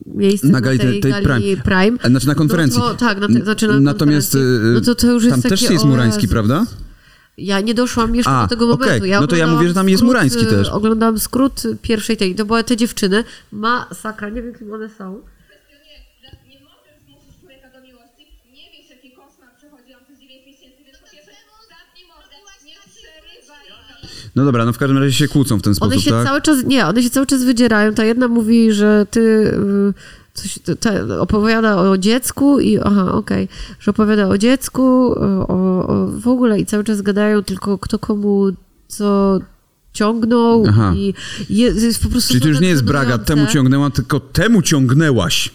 miejsce 0.06 0.48
na 0.48 0.60
gali, 0.60 0.78
tej, 0.78 1.00
tej 1.00 1.12
gali 1.12 1.56
Prime. 1.56 1.62
Prime. 1.62 2.10
Znaczy 2.10 2.26
na 2.26 2.34
konferencji. 2.34 2.80
No 2.80 2.88
to, 2.88 2.94
tak, 2.94 3.20
na 3.20 3.44
znaczy 3.44 3.68
na 3.68 3.80
Natomiast 3.80 4.36
no 4.74 4.80
to, 4.80 4.94
to 4.94 5.06
już 5.06 5.24
jest 5.24 5.34
tam 5.34 5.42
takie, 5.42 5.56
też 5.56 5.70
jest 5.70 5.84
Murański, 5.84 6.28
prawda? 6.28 6.66
Ja 7.38 7.60
nie 7.60 7.74
doszłam 7.74 8.14
jeszcze 8.14 8.30
A, 8.30 8.42
do 8.42 8.48
tego 8.48 8.66
momentu. 8.66 8.96
Okay. 8.96 9.08
Ja 9.08 9.20
no 9.20 9.26
to 9.26 9.36
ja 9.36 9.46
mówię, 9.46 9.68
że 9.68 9.74
tam 9.74 9.88
jest 9.88 10.02
Murański 10.02 10.46
też. 10.46 10.68
Oglądam 10.68 11.18
skrót 11.18 11.62
pierwszej 11.82 12.16
tej. 12.16 12.34
To 12.34 12.44
były 12.44 12.64
te 12.64 12.76
dziewczyny. 12.76 13.24
Masakra, 13.52 14.28
nie 14.28 14.42
wiem, 14.42 14.54
kim 14.54 14.72
one 14.72 14.88
są. 14.88 15.20
No 24.36 24.44
dobra, 24.44 24.64
no 24.64 24.72
w 24.72 24.78
każdym 24.78 24.98
razie 24.98 25.12
się 25.12 25.28
kłócą 25.28 25.58
w 25.58 25.62
ten 25.62 25.74
sposób, 25.74 25.92
One 25.92 26.02
się 26.02 26.10
tak? 26.10 26.26
cały 26.26 26.42
czas, 26.42 26.64
nie, 26.64 26.86
one 26.86 27.02
się 27.02 27.10
cały 27.10 27.26
czas 27.26 27.44
wydzierają. 27.44 27.94
Ta 27.94 28.04
jedna 28.04 28.28
mówi, 28.28 28.72
że 28.72 29.06
ty 29.10 29.20
y, 29.20 29.94
coś 30.34 30.58
te, 30.80 31.20
opowiada 31.20 31.76
o 31.76 31.98
dziecku 31.98 32.60
i 32.60 32.78
aha, 32.78 33.12
okej, 33.12 33.44
okay, 33.44 33.56
że 33.80 33.90
opowiada 33.90 34.28
o 34.28 34.38
dziecku, 34.38 34.82
o, 34.82 35.48
o, 35.48 36.06
w 36.06 36.28
ogóle 36.28 36.60
i 36.60 36.66
cały 36.66 36.84
czas 36.84 37.02
gadają 37.02 37.42
tylko 37.42 37.78
kto 37.78 37.98
komu 37.98 38.50
co 38.88 39.38
ciągnął 39.92 40.64
Aha. 40.68 40.92
i 40.96 41.14
jest, 41.50 41.82
jest 41.82 42.02
po 42.02 42.08
prostu... 42.08 42.28
Czyli 42.28 42.40
to 42.40 42.48
już 42.48 42.60
nie 42.60 42.68
jest 42.68 42.84
braga, 42.84 43.18
temu 43.18 43.46
ciągnęła, 43.46 43.90
tylko 43.90 44.20
temu 44.20 44.62
ciągnęłaś. 44.62 45.50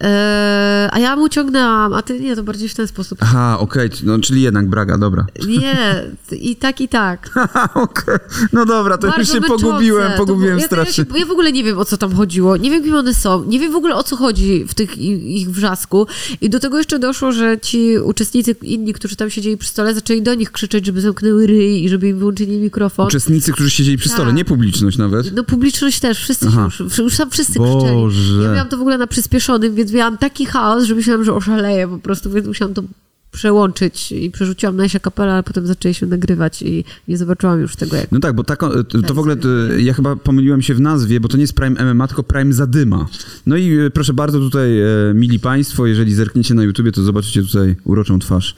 E, 0.00 0.88
a 0.92 0.98
ja 0.98 1.16
mu 1.16 1.28
ciągnęłam, 1.28 1.92
a 1.94 2.02
ty 2.02 2.20
nie, 2.20 2.36
to 2.36 2.42
bardziej 2.42 2.68
w 2.68 2.74
ten 2.74 2.88
sposób. 2.88 3.18
Aha, 3.22 3.56
okej, 3.60 3.90
no 4.04 4.18
czyli 4.18 4.42
jednak 4.42 4.68
Braga, 4.68 4.98
dobra. 4.98 5.26
Nie, 5.48 6.04
i 6.32 6.56
tak, 6.56 6.80
i 6.80 6.88
tak. 6.88 7.30
Okej. 7.74 8.16
No 8.52 8.66
dobra, 8.66 8.98
to 8.98 9.06
już 9.06 9.16
Bardzo 9.16 9.34
się 9.34 9.40
męczące. 9.40 9.64
pogubiłem, 9.64 10.12
To 10.12 10.16
pogubiłem 10.18 10.58
ja, 10.58 10.66
strasznie. 10.66 11.04
Ja, 11.08 11.14
się, 11.14 11.20
ja 11.20 11.26
w 11.26 11.30
ogóle 11.30 11.52
nie 11.52 11.64
wiem, 11.64 11.78
o 11.78 11.84
co 11.84 11.96
tam 11.96 12.14
chodziło. 12.14 12.56
Nie 12.56 12.70
wiem, 12.70 12.82
kim 12.84 12.94
one 12.94 13.14
są. 13.14 13.44
Nie 13.44 13.58
wiem 13.58 13.72
w 13.72 13.76
ogóle, 13.76 13.94
o 13.94 14.02
co 14.02 14.16
chodzi 14.16 14.64
w 14.68 14.74
tych 14.74 14.98
ich 14.98 15.50
wrzasku. 15.50 16.06
I 16.40 16.50
do 16.50 16.60
tego 16.60 16.78
jeszcze 16.78 16.98
doszło, 16.98 17.32
że 17.32 17.58
ci 17.60 17.98
uczestnicy 17.98 18.54
inni, 18.62 18.92
którzy 18.92 19.16
tam 19.16 19.30
siedzieli 19.30 19.56
przy 19.56 19.68
stole, 19.68 19.94
zaczęli 19.94 20.22
do 20.22 20.34
nich 20.34 20.52
krzyczeć, 20.52 20.86
żeby 20.86 21.00
zamknęły 21.00 21.46
ryj 21.46 21.84
i 21.84 21.88
żeby 21.88 22.08
im 22.08 22.18
wyłączyli 22.18 22.58
mikrofon. 22.58 23.06
Uczestnicy, 23.06 23.52
którzy 23.52 23.70
siedzieli 23.70 23.98
przy 23.98 24.08
stole, 24.08 24.26
Tak. 24.28 24.36
nie 24.36 24.44
publiczność 24.44 24.98
nawet. 24.98 25.34
No 25.36 25.44
publiczność 25.44 26.00
też, 26.00 26.18
wszyscy 26.18 26.46
Aha. 26.48 26.68
się 26.70 26.84
już, 26.84 26.98
już 26.98 27.16
tam 27.16 27.30
wszyscy 27.30 27.58
Boże. 27.58 27.86
krzyczeli. 28.10 28.42
Ja 28.42 28.52
miałam 28.52 28.68
to 28.68 28.76
w 28.76 28.80
ogóle 28.80 28.98
na 28.98 29.06
przyspieszonym, 29.06 29.74
więc 29.74 29.87
miałam 29.92 30.18
taki 30.18 30.46
chaos, 30.46 30.84
że 30.84 30.94
myślałam, 30.94 31.24
że 31.24 31.34
oszaleję 31.34 31.88
po 31.88 31.98
prostu, 31.98 32.30
więc 32.30 32.46
musiałam 32.46 32.74
to 32.74 32.82
przełączyć 33.30 34.12
i 34.12 34.30
przerzuciłam 34.30 34.76
na 34.76 34.82
Jasia 34.82 35.00
Kapela, 35.00 35.32
ale 35.32 35.42
potem 35.42 35.66
zaczęliśmy 35.66 36.08
nagrywać 36.08 36.62
i 36.62 36.84
nie 37.08 37.16
zobaczyłam 37.16 37.60
już 37.60 37.76
tego, 37.76 37.96
jak 37.96 38.12
No 38.12 38.20
tak, 38.20 38.34
bo 38.34 38.44
to, 38.44 38.56
to 38.56 39.00
Tak, 39.02 39.12
w 39.12 39.18
ogóle 39.18 39.36
to, 39.36 39.48
ja 39.78 39.94
chyba 39.94 40.16
pomyliłem 40.16 40.62
się 40.62 40.74
w 40.74 40.80
nazwie, 40.80 41.20
bo 41.20 41.28
to 41.28 41.36
nie 41.36 41.40
jest 41.40 41.52
Prime 41.52 41.94
MMA, 41.94 42.06
tylko 42.06 42.22
Prime 42.22 42.52
Zadyma. 42.52 43.06
No 43.46 43.56
i 43.56 43.78
e, 43.78 43.90
proszę 43.90 44.14
bardzo 44.14 44.38
tutaj, 44.38 44.80
e, 44.80 44.86
mili 45.14 45.40
państwo, 45.40 45.86
jeżeli 45.86 46.14
zerkniecie 46.14 46.54
na 46.54 46.62
YouTubie, 46.62 46.92
to 46.92 47.02
zobaczycie 47.02 47.42
tutaj 47.42 47.76
uroczą 47.84 48.18
twarz 48.18 48.56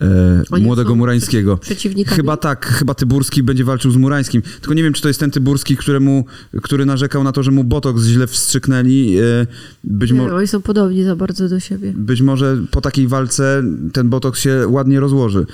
e, 0.00 0.60
młodego 0.60 0.94
Murańskiego. 0.94 1.58
Chyba 2.06 2.36
tak, 2.36 2.66
chyba 2.66 2.94
Tyburski 2.94 3.42
będzie 3.42 3.64
walczył 3.64 3.90
z 3.90 3.96
Murańskim. 3.96 4.42
Tylko 4.42 4.74
nie 4.74 4.82
wiem, 4.82 4.92
czy 4.92 5.02
to 5.02 5.08
jest 5.08 5.20
ten 5.20 5.30
Tyburski, 5.30 5.76
któremu, 5.76 6.24
który 6.62 6.86
narzekał 6.86 7.24
na 7.24 7.32
to, 7.32 7.42
że 7.42 7.50
mu 7.50 7.64
botoks 7.64 8.02
źle 8.02 8.26
wstrzyknęli. 8.26 9.18
E, 9.18 9.46
być, 9.84 10.10
Nie, 10.12 10.18
mo- 10.18 10.34
oni 10.34 10.46
są 10.46 10.62
podobni 10.62 11.04
za 11.04 11.16
bardzo 11.16 11.48
do 11.48 11.60
siebie. 11.60 11.92
być 11.96 12.22
może 12.22 12.58
po 12.70 12.80
takiej 12.80 13.08
walce 13.08 13.62
ten 13.92 14.08
botoks 14.08 14.40
się 14.40 14.64
ładnie 14.68 15.00
rozłoży. 15.00 15.46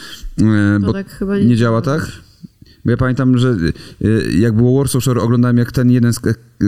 E, 0.42 0.78
bo 0.80 0.92
tak 0.92 1.10
chyba 1.10 1.38
nie 1.38 1.44
nie 1.44 1.56
działa 1.56 1.82
tak? 1.82 2.12
Bo 2.84 2.90
ja 2.90 2.96
pamiętam, 2.96 3.38
że 3.38 3.56
y, 4.04 4.32
jak 4.38 4.56
było 4.56 4.78
Warsaw 4.78 5.02
Shore, 5.02 5.20
oglądałem 5.20 5.56
jak 5.56 5.72
ten 5.72 5.90
jeden, 5.90 6.12
z, 6.12 6.20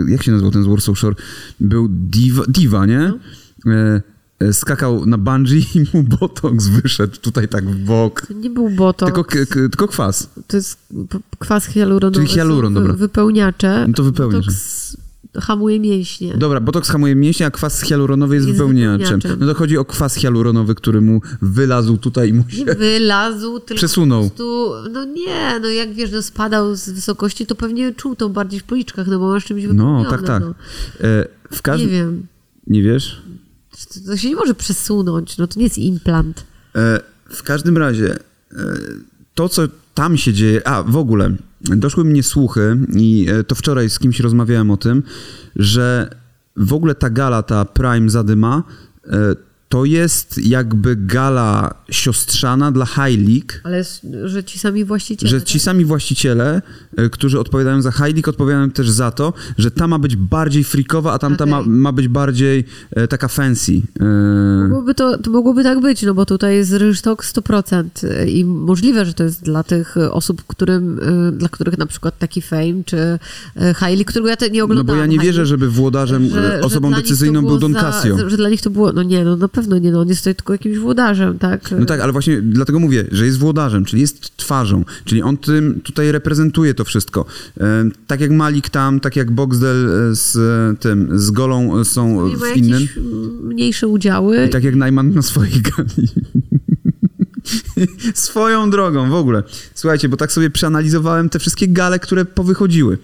jak 0.09 0.23
się 0.23 0.33
nazywał 0.33 0.51
ten 0.51 0.63
z 0.63 0.67
Warsaw 0.67 0.99
Shore? 0.99 1.17
Był 1.61 1.89
Diva, 1.89 2.43
Diva 2.49 2.87
nie? 2.87 3.13
No. 3.65 3.73
Y, 4.43 4.53
skakał 4.53 5.07
na 5.07 5.19
bungee 5.19 5.67
i 5.75 5.81
mu 5.97 6.03
botoks 6.21 6.67
wyszedł 6.69 7.17
tutaj 7.21 7.49
tak 7.49 7.65
w 7.71 7.85
bok. 7.85 8.23
To 8.27 8.35
nie 8.35 8.51
był 8.51 8.71
botoks. 8.71 9.13
Tylko, 9.13 9.25
k- 9.25 9.47
k- 9.47 9.55
tylko 9.55 9.89
kwas. 9.89 10.31
To 10.47 10.57
jest 10.57 10.79
kwas 11.39 11.67
hialuronowy. 11.67 12.15
Czyli 12.15 12.27
hialuron, 12.35 12.75
dobra. 12.75 12.93
Wypełniacze. 12.93 13.85
No 13.89 13.95
to 13.95 14.03
wypełniacz. 14.03 14.45
Botoks 14.47 14.97
hamuje 15.41 15.81
mięśnie. 15.81 16.35
Dobra, 16.37 16.61
botoks 16.61 16.89
hamuje 16.91 17.15
mięśnie, 17.15 17.47
a 17.47 17.51
kwas 17.51 17.81
hialuronowy 17.83 18.35
jest, 18.35 18.47
Jest 18.47 18.59
wypełniaczem. 18.59 18.99
wypełniaczem. 18.99 19.39
No 19.41 19.47
to 19.47 19.55
chodzi 19.55 19.79
o 19.79 19.85
kwas 19.85 20.15
hialuronowy, 20.15 20.75
który 20.75 21.01
mu 21.01 21.21
wylazł 21.43 21.97
tutaj 21.97 22.29
i 22.29 22.33
mu 22.33 22.45
się... 22.49 22.65
Nie 22.65 22.75
wylazł, 22.75 23.61
tylko 23.61 23.75
Przesunął. 23.79 24.21
prostu, 24.21 24.71
no 24.93 25.05
nie, 25.05 25.59
no 25.63 25.69
jak 25.69 25.93
wiesz, 25.95 26.11
no 26.13 26.23
spadał 26.23 26.77
z 26.77 26.91
wysokości, 26.91 27.47
to 27.47 27.55
pewnie 27.55 27.93
czuł 27.95 28.17
to 28.17 28.29
bardziej 28.29 28.61
w 28.61 28.65
policzkach, 28.65 29.07
no 29.07 29.19
bo 29.19 29.29
masz 29.29 29.45
czymś 29.45 29.63
No, 29.65 29.69
wypełnione. 29.69 30.11
tak, 30.11 30.23
tak. 30.23 30.43
No. 30.43 30.49
E, 31.01 31.25
w 31.51 31.53
Nie 31.55 31.61
każdym... 31.63 31.91
wiem, 31.91 32.27
Nie 32.67 32.83
wiesz? 32.83 33.23
To, 34.07 34.17
się 34.17 34.29
nie 34.29 34.37
może 34.37 34.55
przesunąć, 34.55 35.39
no 35.39 35.47
to 35.47 35.59
nie 35.59 35.65
jest 35.65 35.79
implant. 35.79 36.45
E, 36.77 37.01
W 37.31 37.43
każdym 37.43 37.79
razie, 37.79 38.15
e, 38.15 38.57
to 39.35 39.49
co 39.49 39.63
tam 39.95 40.17
się 40.17 40.33
dzieje, 40.33 40.69
a 40.69 40.83
w 40.83 40.97
ogóle, 40.97 41.37
doszły 41.61 42.05
mnie 42.05 42.23
słuchy 42.23 42.79
i 42.95 43.27
e, 43.31 43.45
to 43.45 43.55
wczoraj 43.55 43.91
z 43.91 43.99
kimś 43.99 44.21
rozmawiałem 44.21 44.71
o 44.71 44.77
tym, 44.77 45.03
że 45.57 46.11
w 46.57 46.73
ogóle 46.73 46.95
ta 46.95 47.11
gala, 47.11 47.43
ta 47.43 47.65
Prime 47.65 48.11
Zadyma, 48.11 48.63
e, 49.07 49.11
to 49.69 49.85
jest 49.85 50.39
jakby 50.47 50.97
gala 50.97 51.75
siostrzana 51.91 52.73
dla 52.73 52.87
High 52.87 53.29
League, 53.29 53.53
Ale 53.65 53.85
że 54.25 54.45
ci 54.45 54.59
sami 54.59 54.85
właściciele. 54.85 55.31
że 55.31 55.39
tak? 55.41 55.49
ci 55.49 55.61
sami 55.61 55.85
właściciele, 55.85 56.63
e, 56.97 57.09
którzy 57.11 57.41
odpowiadają 57.41 57.83
za 57.83 57.91
High 57.93 58.01
League, 58.15 58.31
odpowiadają 58.31 58.71
też 58.71 58.91
za 58.91 59.11
to, 59.11 59.33
że 59.59 59.71
ta 59.71 59.87
ma 59.89 59.99
być 59.99 60.17
bardziej 60.17 60.65
freakowa, 60.65 61.13
a 61.13 61.19
tamta 61.19 61.47
ma, 61.47 61.59
Okej. 61.59 61.73
ma 61.73 61.93
być 61.93 62.09
bardziej 62.09 62.65
e, 62.91 63.09
taka 63.09 63.29
fancy. 63.29 63.73
E, 64.01 64.05
Mogłoby 64.69 64.95
to, 64.95 65.19
to 65.19 65.31
mogłoby 65.31 65.63
tak 65.63 65.81
być, 65.81 66.03
no 66.03 66.15
bo 66.15 66.27
tutaj 66.27 66.57
jest 66.57 66.73
rynsztok 66.73 67.25
100% 67.25 67.85
i 68.29 68.45
możliwe, 68.45 69.07
że 69.07 69.15
to 69.15 69.25
jest 69.25 69.43
dla 69.45 69.63
tych 69.63 69.97
osób, 70.11 70.43
którym, 70.47 70.99
y, 71.29 71.33
dla 71.33 71.49
których 71.49 71.79
na 71.79 71.87
przykład 71.87 72.19
taki 72.19 72.43
Fame 72.43 72.83
czy 72.87 72.97
y, 73.71 73.75
Hailey, 73.75 74.05
którego 74.05 74.29
ja 74.29 74.37
te 74.37 74.51
nie 74.51 74.59
No 74.59 74.65
oglądałam. 74.65 74.99
bo 74.99 75.01
ja 75.01 75.07
nie 75.07 75.19
wierzę, 75.19 75.47
żeby 75.47 75.71
włodarzem, 75.71 76.29
że- 76.31 76.55
e, 76.55 76.59
że 76.59 76.65
osobą 76.67 76.91
to 76.91 76.97
decyzyjną 76.97 77.43
był 77.47 77.59
Don 77.59 77.73
za- 77.73 77.81
Casio. 77.81 78.29
Że 78.31 78.37
dla 78.37 78.49
nich 78.49 78.63
to 78.63 78.71
było, 78.71 78.93
no 78.93 79.03
nie, 79.03 79.25
no 79.25 79.37
na 79.37 79.49
pewno 79.57 79.79
nie, 79.79 79.93
no 79.93 80.01
on 80.01 80.09
jest 80.09 80.21
tutaj 80.21 80.35
tylko 80.35 80.53
jakimś 80.53 80.79
włodarzem, 80.79 81.39
tak? 81.39 81.71
No 81.79 81.87
tak, 81.87 82.01
ale 82.01 82.13
właśnie 82.13 82.43
dlatego 82.43 82.81
mówię, 82.81 83.05
że 83.13 83.27
jest 83.27 83.39
włodarzem, 83.39 83.85
czyli 83.85 84.01
jest 84.01 84.37
twarzą, 84.37 84.85
czyli 85.05 85.23
on 85.23 85.37
tym 85.37 85.81
tutaj 85.81 86.13
reprezentuje 86.13 86.75
to 86.75 86.85
wszystko. 86.85 87.25
E, 87.61 87.85
tak 88.07 88.21
jak 88.21 88.31
Malik 88.31 88.69
tam, 88.69 89.01
tak 89.01 89.17
jak 89.17 89.31
Boxdel 89.31 90.11
e, 90.11 90.15
z 90.15 90.37
e, 90.37 90.77
tym, 90.81 91.19
z 91.19 91.31
Golą 91.31 91.85
są 91.85 92.29
ma 92.29 92.37
w 92.37 92.57
innym. 92.57 92.89
mniejsze 93.43 93.89
udziały. 93.89 94.47
I 94.47 94.51
tak 94.51 94.65
jak 94.65 94.75
Najman 94.75 95.15
na 95.15 95.23
swojej 95.23 95.63
gali. 95.63 96.09
Swoją 98.15 98.71
drogą 98.71 99.11
w 99.11 99.15
ogóle. 99.15 99.43
Słuchajcie, 99.75 100.09
bo 100.09 100.17
tak 100.17 100.33
sobie 100.33 100.51
przeanalizowałem 100.51 101.29
te 101.29 101.39
wszystkie 101.39 101.69
gale, 101.69 101.99
które 101.99 102.25
powychodziły. 102.25 102.99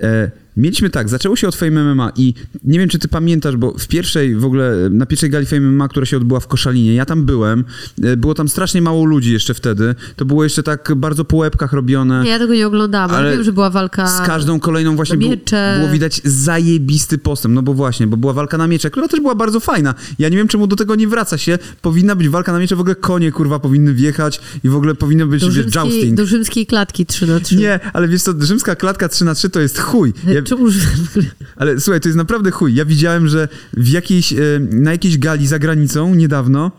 E, 0.00 0.30
mieliśmy 0.56 0.90
tak, 0.90 1.08
zaczęło 1.08 1.36
się 1.36 1.48
od 1.48 1.56
Fame 1.56 1.94
MMA 1.94 2.12
i 2.16 2.34
nie 2.64 2.78
wiem, 2.78 2.88
czy 2.88 2.98
ty 2.98 3.08
pamiętasz, 3.08 3.56
bo 3.56 3.74
w 3.78 3.88
pierwszej 3.88 4.34
w 4.34 4.44
ogóle, 4.44 4.88
na 4.90 5.06
pierwszej 5.06 5.30
gali 5.30 5.46
Fame 5.46 5.60
MMA, 5.60 5.88
która 5.88 6.06
się 6.06 6.16
odbyła 6.16 6.40
w 6.40 6.46
Koszalinie, 6.46 6.94
ja 6.94 7.04
tam 7.04 7.24
byłem, 7.24 7.64
e, 8.02 8.16
było 8.16 8.34
tam 8.34 8.48
strasznie 8.48 8.82
mało 8.82 9.04
ludzi 9.04 9.32
jeszcze 9.32 9.54
wtedy, 9.54 9.94
to 10.16 10.24
było 10.24 10.44
jeszcze 10.44 10.62
tak 10.62 10.92
bardzo 10.96 11.24
po 11.24 11.36
łebkach 11.36 11.72
robione. 11.72 12.24
Nie, 12.24 12.30
ja 12.30 12.38
tego 12.38 12.54
nie 12.54 12.66
oglądałam, 12.66 13.10
ale, 13.10 13.32
wiem, 13.32 13.44
że 13.44 13.52
była 13.52 13.70
walka. 13.70 14.06
Z 14.06 14.20
każdą 14.26 14.60
kolejną 14.60 14.96
właśnie 14.96 15.16
było, 15.16 15.32
było 15.78 15.92
widać 15.92 16.20
zajebisty 16.24 17.18
postęp, 17.18 17.54
no 17.54 17.62
bo 17.62 17.74
właśnie, 17.74 18.06
bo 18.06 18.16
była 18.16 18.32
walka 18.32 18.58
na 18.58 18.66
miecze, 18.66 18.90
która 18.90 19.08
też 19.08 19.20
była 19.20 19.34
bardzo 19.34 19.60
fajna. 19.60 19.94
Ja 20.18 20.28
nie 20.28 20.36
wiem, 20.36 20.48
czemu 20.48 20.66
do 20.66 20.76
tego 20.76 20.94
nie 20.94 21.08
wraca 21.08 21.38
się. 21.38 21.58
Powinna 21.82 22.16
być 22.16 22.28
walka 22.28 22.52
na 22.52 22.58
miecze, 22.58 22.76
w 22.76 22.80
ogóle 22.80 22.94
konie, 22.94 23.32
kurwa, 23.32 23.58
powinny 23.58 23.94
wjechać 23.94 24.40
i 24.64 24.68
w 24.68 24.76
ogóle 24.76 24.94
powinno 24.94 25.26
być, 25.26 25.40
do, 25.40 25.46
wiesz, 25.46 25.54
rzymskiej, 25.54 25.82
jousting. 25.82 26.16
do 26.16 26.26
rzymskiej 26.26 26.66
klatki 26.66 27.06
3 27.06 27.26
na 27.26 27.40
3 27.40 27.56
Nie, 27.56 27.80
ale 27.92 28.08
wiesz 28.08 28.22
co, 28.22 28.32
rzymska 28.40 28.76
klatka 28.76 29.08
3 29.08 29.24
na 29.24 29.34
3 29.34 29.50
to 29.50 29.60
jest 29.60 29.78
chuj. 29.78 30.12
Ja, 30.26 30.41
Czemu 30.42 30.66
ale 31.56 31.80
słuchaj, 31.80 32.00
to 32.00 32.08
jest 32.08 32.16
naprawdę 32.18 32.50
chuj. 32.50 32.74
Ja 32.74 32.84
widziałem, 32.84 33.28
że 33.28 33.48
w 33.72 33.88
jakiejś, 33.88 34.32
e, 34.32 34.38
na 34.70 34.92
jakiejś 34.92 35.18
gali 35.18 35.46
za 35.46 35.58
granicą 35.58 36.14
niedawno 36.14 36.70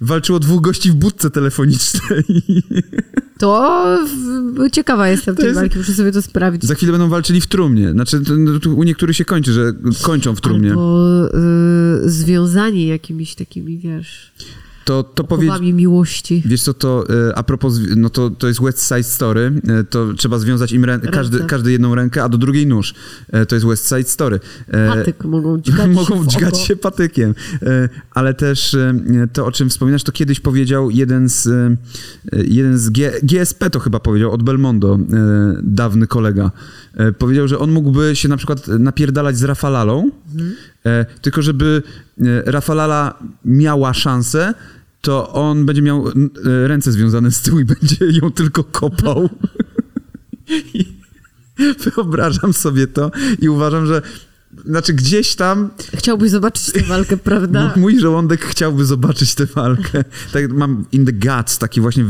walczyło 0.00 0.38
dwóch 0.38 0.60
gości 0.60 0.90
w 0.90 0.94
budce 0.94 1.30
telefonicznej. 1.30 2.24
To 3.38 3.98
ciekawa 4.72 5.08
jestem 5.08 5.34
To 5.34 5.40
tej 5.40 5.48
jest- 5.48 5.60
walki, 5.60 5.78
muszę 5.78 5.94
sobie 5.94 6.12
to 6.12 6.22
sprawdzić. 6.22 6.64
Za 6.64 6.74
chwilę 6.74 6.92
będą 6.92 7.08
walczyli 7.08 7.40
w 7.40 7.46
trumnie. 7.46 7.90
Znaczy, 7.90 8.20
no, 8.36 8.72
u 8.74 8.82
niektórych 8.82 9.16
się 9.16 9.24
kończy, 9.24 9.52
że 9.52 9.72
kończą 10.02 10.36
w 10.36 10.40
trumnie. 10.40 10.70
Albo 10.70 11.28
y, 12.04 12.10
związani 12.10 12.86
jakimiś 12.86 13.34
takimi, 13.34 13.78
wiesz, 13.78 14.32
To, 14.86 15.02
to 15.02 15.24
powiedz... 15.24 15.60
miłości. 15.60 16.42
Wiesz 16.46 16.62
co, 16.62 16.74
to 16.74 17.04
e, 17.28 17.38
a 17.38 17.42
propos, 17.42 17.80
no 17.96 18.10
to, 18.10 18.30
to 18.30 18.48
jest 18.48 18.62
West 18.62 18.88
Side 18.88 19.02
Story, 19.02 19.52
e, 19.68 19.84
to 19.84 20.14
trzeba 20.14 20.38
związać 20.38 20.72
im 20.72 20.82
rę- 20.82 21.10
każdy, 21.10 21.44
każdy 21.44 21.72
jedną 21.72 21.94
rękę, 21.94 22.24
a 22.24 22.28
do 22.28 22.38
drugiej 22.38 22.66
nóż. 22.66 22.94
E, 23.32 23.46
to 23.46 23.56
jest 23.56 23.66
West 23.66 23.88
Side 23.88 24.04
Story. 24.04 24.40
Patyk 24.88 25.24
mogą 25.24 25.58
dźgać 25.58 25.90
Mogą 26.00 26.22
się 26.22 26.28
dźgać 26.28 26.58
się 26.58 26.76
patykiem. 26.76 27.34
Ale 28.10 28.34
też 28.34 28.76
to, 29.32 29.46
o 29.46 29.52
czym 29.52 29.70
wspominasz, 29.70 30.02
to 30.02 30.12
kiedyś 30.12 30.40
powiedział 30.40 30.90
jeden 30.90 31.28
z, 31.28 31.48
jeden 32.32 32.78
z 32.78 32.90
G, 32.90 33.12
GSP 33.22 33.70
to 33.70 33.80
chyba 33.80 34.00
powiedział, 34.00 34.32
od 34.32 34.42
Belmondo, 34.42 34.98
dawny 35.62 36.06
kolega. 36.06 36.50
Powiedział, 37.18 37.48
że 37.48 37.58
on 37.58 37.70
mógłby 37.70 38.16
się 38.16 38.28
na 38.28 38.36
przykład 38.36 38.68
napierdalać 38.68 39.38
z 39.38 39.44
Rafalalą, 39.44 40.10
e, 40.86 41.06
tylko 41.22 41.42
żeby 41.42 41.82
Rafalala 42.46 43.18
miała 43.44 43.94
szansę, 43.94 44.54
to 45.06 45.32
on 45.32 45.66
będzie 45.66 45.82
miał 45.82 46.08
e, 46.08 46.12
ręce 46.68 46.92
związane 46.92 47.30
z 47.30 47.42
tyłu 47.42 47.58
i 47.60 47.64
będzie 47.64 48.06
ją 48.22 48.30
tylko 48.30 48.64
kopał. 48.64 49.28
Wyobrażam 51.84 52.52
sobie 52.52 52.86
to 52.86 53.10
i 53.40 53.48
uważam, 53.48 53.86
że 53.86 54.02
znaczy 54.64 54.92
gdzieś 54.92 55.34
tam 55.34 55.70
Chciałbyś 55.94 56.30
zobaczyć 56.30 56.72
tę 56.72 56.80
walkę, 56.80 57.16
prawda? 57.30 57.72
M- 57.74 57.80
Mój 57.80 58.00
żołądek 58.00 58.44
chciałby 58.44 58.84
zobaczyć 58.84 59.34
tę 59.34 59.46
walkę. 59.46 60.04
Tak 60.32 60.52
mam 60.52 60.84
in 60.92 61.06
the 61.06 61.12
guts, 61.12 61.58
taki 61.58 61.80
właśnie 61.80 62.04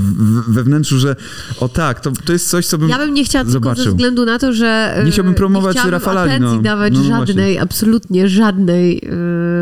we 0.48 0.64
wnętrzu, 0.64 0.98
że 0.98 1.16
o 1.60 1.68
tak, 1.68 2.00
to, 2.00 2.12
to 2.24 2.32
jest 2.32 2.48
coś, 2.48 2.66
co 2.66 2.78
bym... 2.78 2.88
Ja 2.88 2.98
bym 2.98 3.14
nie 3.14 3.24
chciała 3.24 3.44
tylko 3.44 3.60
Zobaczył. 3.60 3.84
ze 3.84 3.90
względu 3.90 4.24
na 4.24 4.38
to, 4.38 4.52
że... 4.52 4.94
Nie 5.02 5.08
e, 5.08 5.10
chciałbym 5.10 5.34
promować 5.34 5.84
nie 5.84 5.90
Rafalali, 5.90 6.40
no. 6.40 6.62
dawać 6.62 6.92
No, 6.92 7.00
no 7.02 7.26
żadnej, 7.26 7.58
absolutnie 7.58 8.28
żadnej 8.28 9.02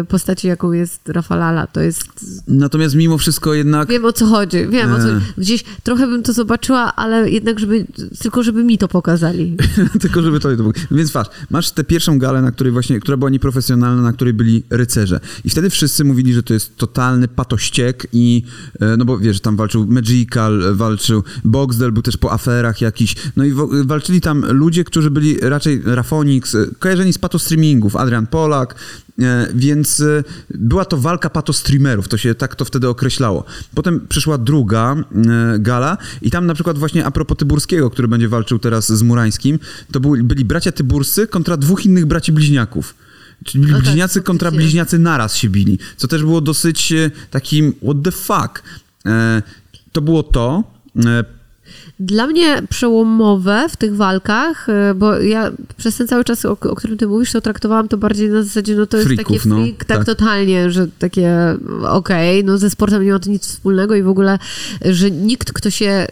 e, 0.01 0.05
postaci, 0.05 0.49
jaką 0.49 0.73
jest 0.73 1.09
Rafalala. 1.09 1.66
To 1.66 1.81
jest... 1.81 2.05
Natomiast 2.49 2.94
mimo 2.94 3.18
wszystko 3.18 3.55
jednak... 3.55 3.88
Wiem 3.88 4.05
o 4.05 4.12
co 4.12 4.27
chodzi, 4.27 4.68
wiem 4.68 4.92
o 4.92 4.99
co 4.99 5.09
E. 5.09 5.20
Gdzieś 5.38 5.64
trochę 5.83 6.07
bym 6.07 6.23
to 6.23 6.33
zobaczyła, 6.33 6.94
ale 6.94 7.31
jednak, 7.31 7.59
żeby... 7.59 7.87
Tylko 8.18 8.42
żeby 8.42 8.64
mi 8.64 8.79
to 8.79 8.88
pokazali. 8.88 9.57
tylko 10.01 10.23
żeby 10.23 10.40
to... 10.40 10.49
Więc 10.90 11.12
patrz, 11.12 11.31
masz 11.51 11.70
tę 11.70 11.85
pierwszą 11.85 12.18
galę, 12.18 12.42
na 12.42 12.53
której 12.53 12.73
właśnie, 12.74 13.00
która 13.00 13.16
była 13.16 13.30
nieprofesjonalna, 13.30 14.02
na 14.02 14.12
której 14.12 14.34
byli 14.34 14.62
rycerze. 14.70 15.20
I 15.44 15.50
wtedy 15.50 15.70
wszyscy 15.70 16.04
mówili, 16.04 16.34
że 16.34 16.42
to 16.42 16.54
jest 16.54 16.76
totalny 16.76 17.28
patościek 17.28 18.06
i, 18.12 18.42
e, 18.80 18.96
no 18.96 19.04
bo 19.04 19.18
wiesz, 19.18 19.40
tam 19.40 19.56
walczył 19.56 19.87
Magical, 19.87 20.62
walczył 20.74 21.22
Boxdel, 21.44 21.92
był 21.92 22.02
też 22.02 22.16
po 22.16 22.32
aferach 22.32 22.80
jakiś, 22.80 23.16
no 23.37 23.44
i 23.44 23.52
walczyli 23.84 24.20
tam 24.20 24.44
ludzie, 24.48 24.84
którzy 24.84 25.10
byli 25.10 25.40
raczej 25.40 25.82
Rafonix, 25.84 26.54
e, 26.54 26.66
kojarzeni 26.78 27.12
z 27.12 27.18
patostreamingów, 27.18 27.96
Adrian 27.96 28.26
Polak, 28.26 28.74
więc 29.55 30.00
e, 30.00 30.24
była 30.55 30.85
to 30.85 30.96
walka 30.96 31.31
patostreamerów, 31.31 32.09
to 32.09 32.16
się 32.16 32.35
tak 32.35 32.57
to 32.57 32.64
wtedy 32.64 32.88
określało. 32.88 33.44
Potem 33.74 34.07
przyszła 34.09 34.38
druga 34.38 34.94
e, 34.94 35.59
gala 35.59 35.98
i 36.22 36.31
tam 36.31 36.46
na 36.46 36.55
przykład 36.55 36.79
właśnie 36.79 37.05
a 37.05 37.11
propos 37.11 37.38
Tyburskiego, 37.38 37.90
który 37.90 38.09
będzie 38.09 38.29
walczył 38.29 38.59
teraz 38.59 38.92
z 38.92 39.03
Murańskim, 39.03 39.59
to 39.92 40.00
byli 40.00 40.44
bracia 40.44 40.72
Tyburscy 40.72 41.27
kontra 41.27 41.57
dwóch 41.57 41.87
innych 41.87 42.07
braci 42.07 42.33
bliźniaków. 42.33 42.94
Czyli 43.44 43.72
tak, 43.72 43.83
bliźniacy 43.83 44.22
kontra 44.22 44.46
faktycznie. 44.46 44.64
bliźniacy 44.64 44.98
naraz 44.98 45.37
się 45.37 45.48
bili, 45.48 45.79
co 45.96 46.09
też 46.09 46.22
było 46.22 46.40
dosyć 46.40 46.92
e, 46.92 47.11
takim 47.31 47.72
what 47.72 47.96
the 48.05 48.12
fuck. 48.12 48.62
E, 49.07 49.42
to 49.92 50.00
było 50.00 50.22
to. 50.22 50.64
Dla 52.00 52.26
mnie 52.26 52.62
przełomowe 52.70 53.66
w 53.70 53.76
tych 53.76 53.96
walkach, 53.96 54.68
e, 54.68 54.94
bo 54.94 55.18
ja 55.18 55.50
przez 55.76 55.96
ten 55.96 56.08
cały 56.08 56.24
czas, 56.24 56.44
o, 56.44 56.50
o 56.50 56.74
którym 56.74 56.98
ty 56.98 57.06
mówisz, 57.06 57.32
to 57.32 57.40
traktowałam 57.40 57.88
to 57.88 57.96
bardziej 57.96 58.30
na 58.30 58.42
zasadzie, 58.42 58.76
no 58.76 58.87
to 58.87 58.96
jest 58.96 59.08
Freaków, 59.08 59.37
takie 59.37 59.48
no, 59.48 59.56
freak, 59.56 59.84
tak, 59.84 59.96
tak. 59.96 60.06
totalnie, 60.06 60.70
że 60.70 60.87
takie 60.98 61.56
okej, 61.88 62.44
no 62.44 62.58
ze 62.58 62.70
sportem 62.70 63.04
nie 63.04 63.12
ma 63.12 63.18
to 63.18 63.30
nic 63.30 63.46
wspólnego 63.46 63.94
i 63.94 64.02
w 64.02 64.08
ogóle, 64.08 64.38
że 64.84 65.10
nikt, 65.10 65.52
kto 65.52 65.70
się 65.70 66.06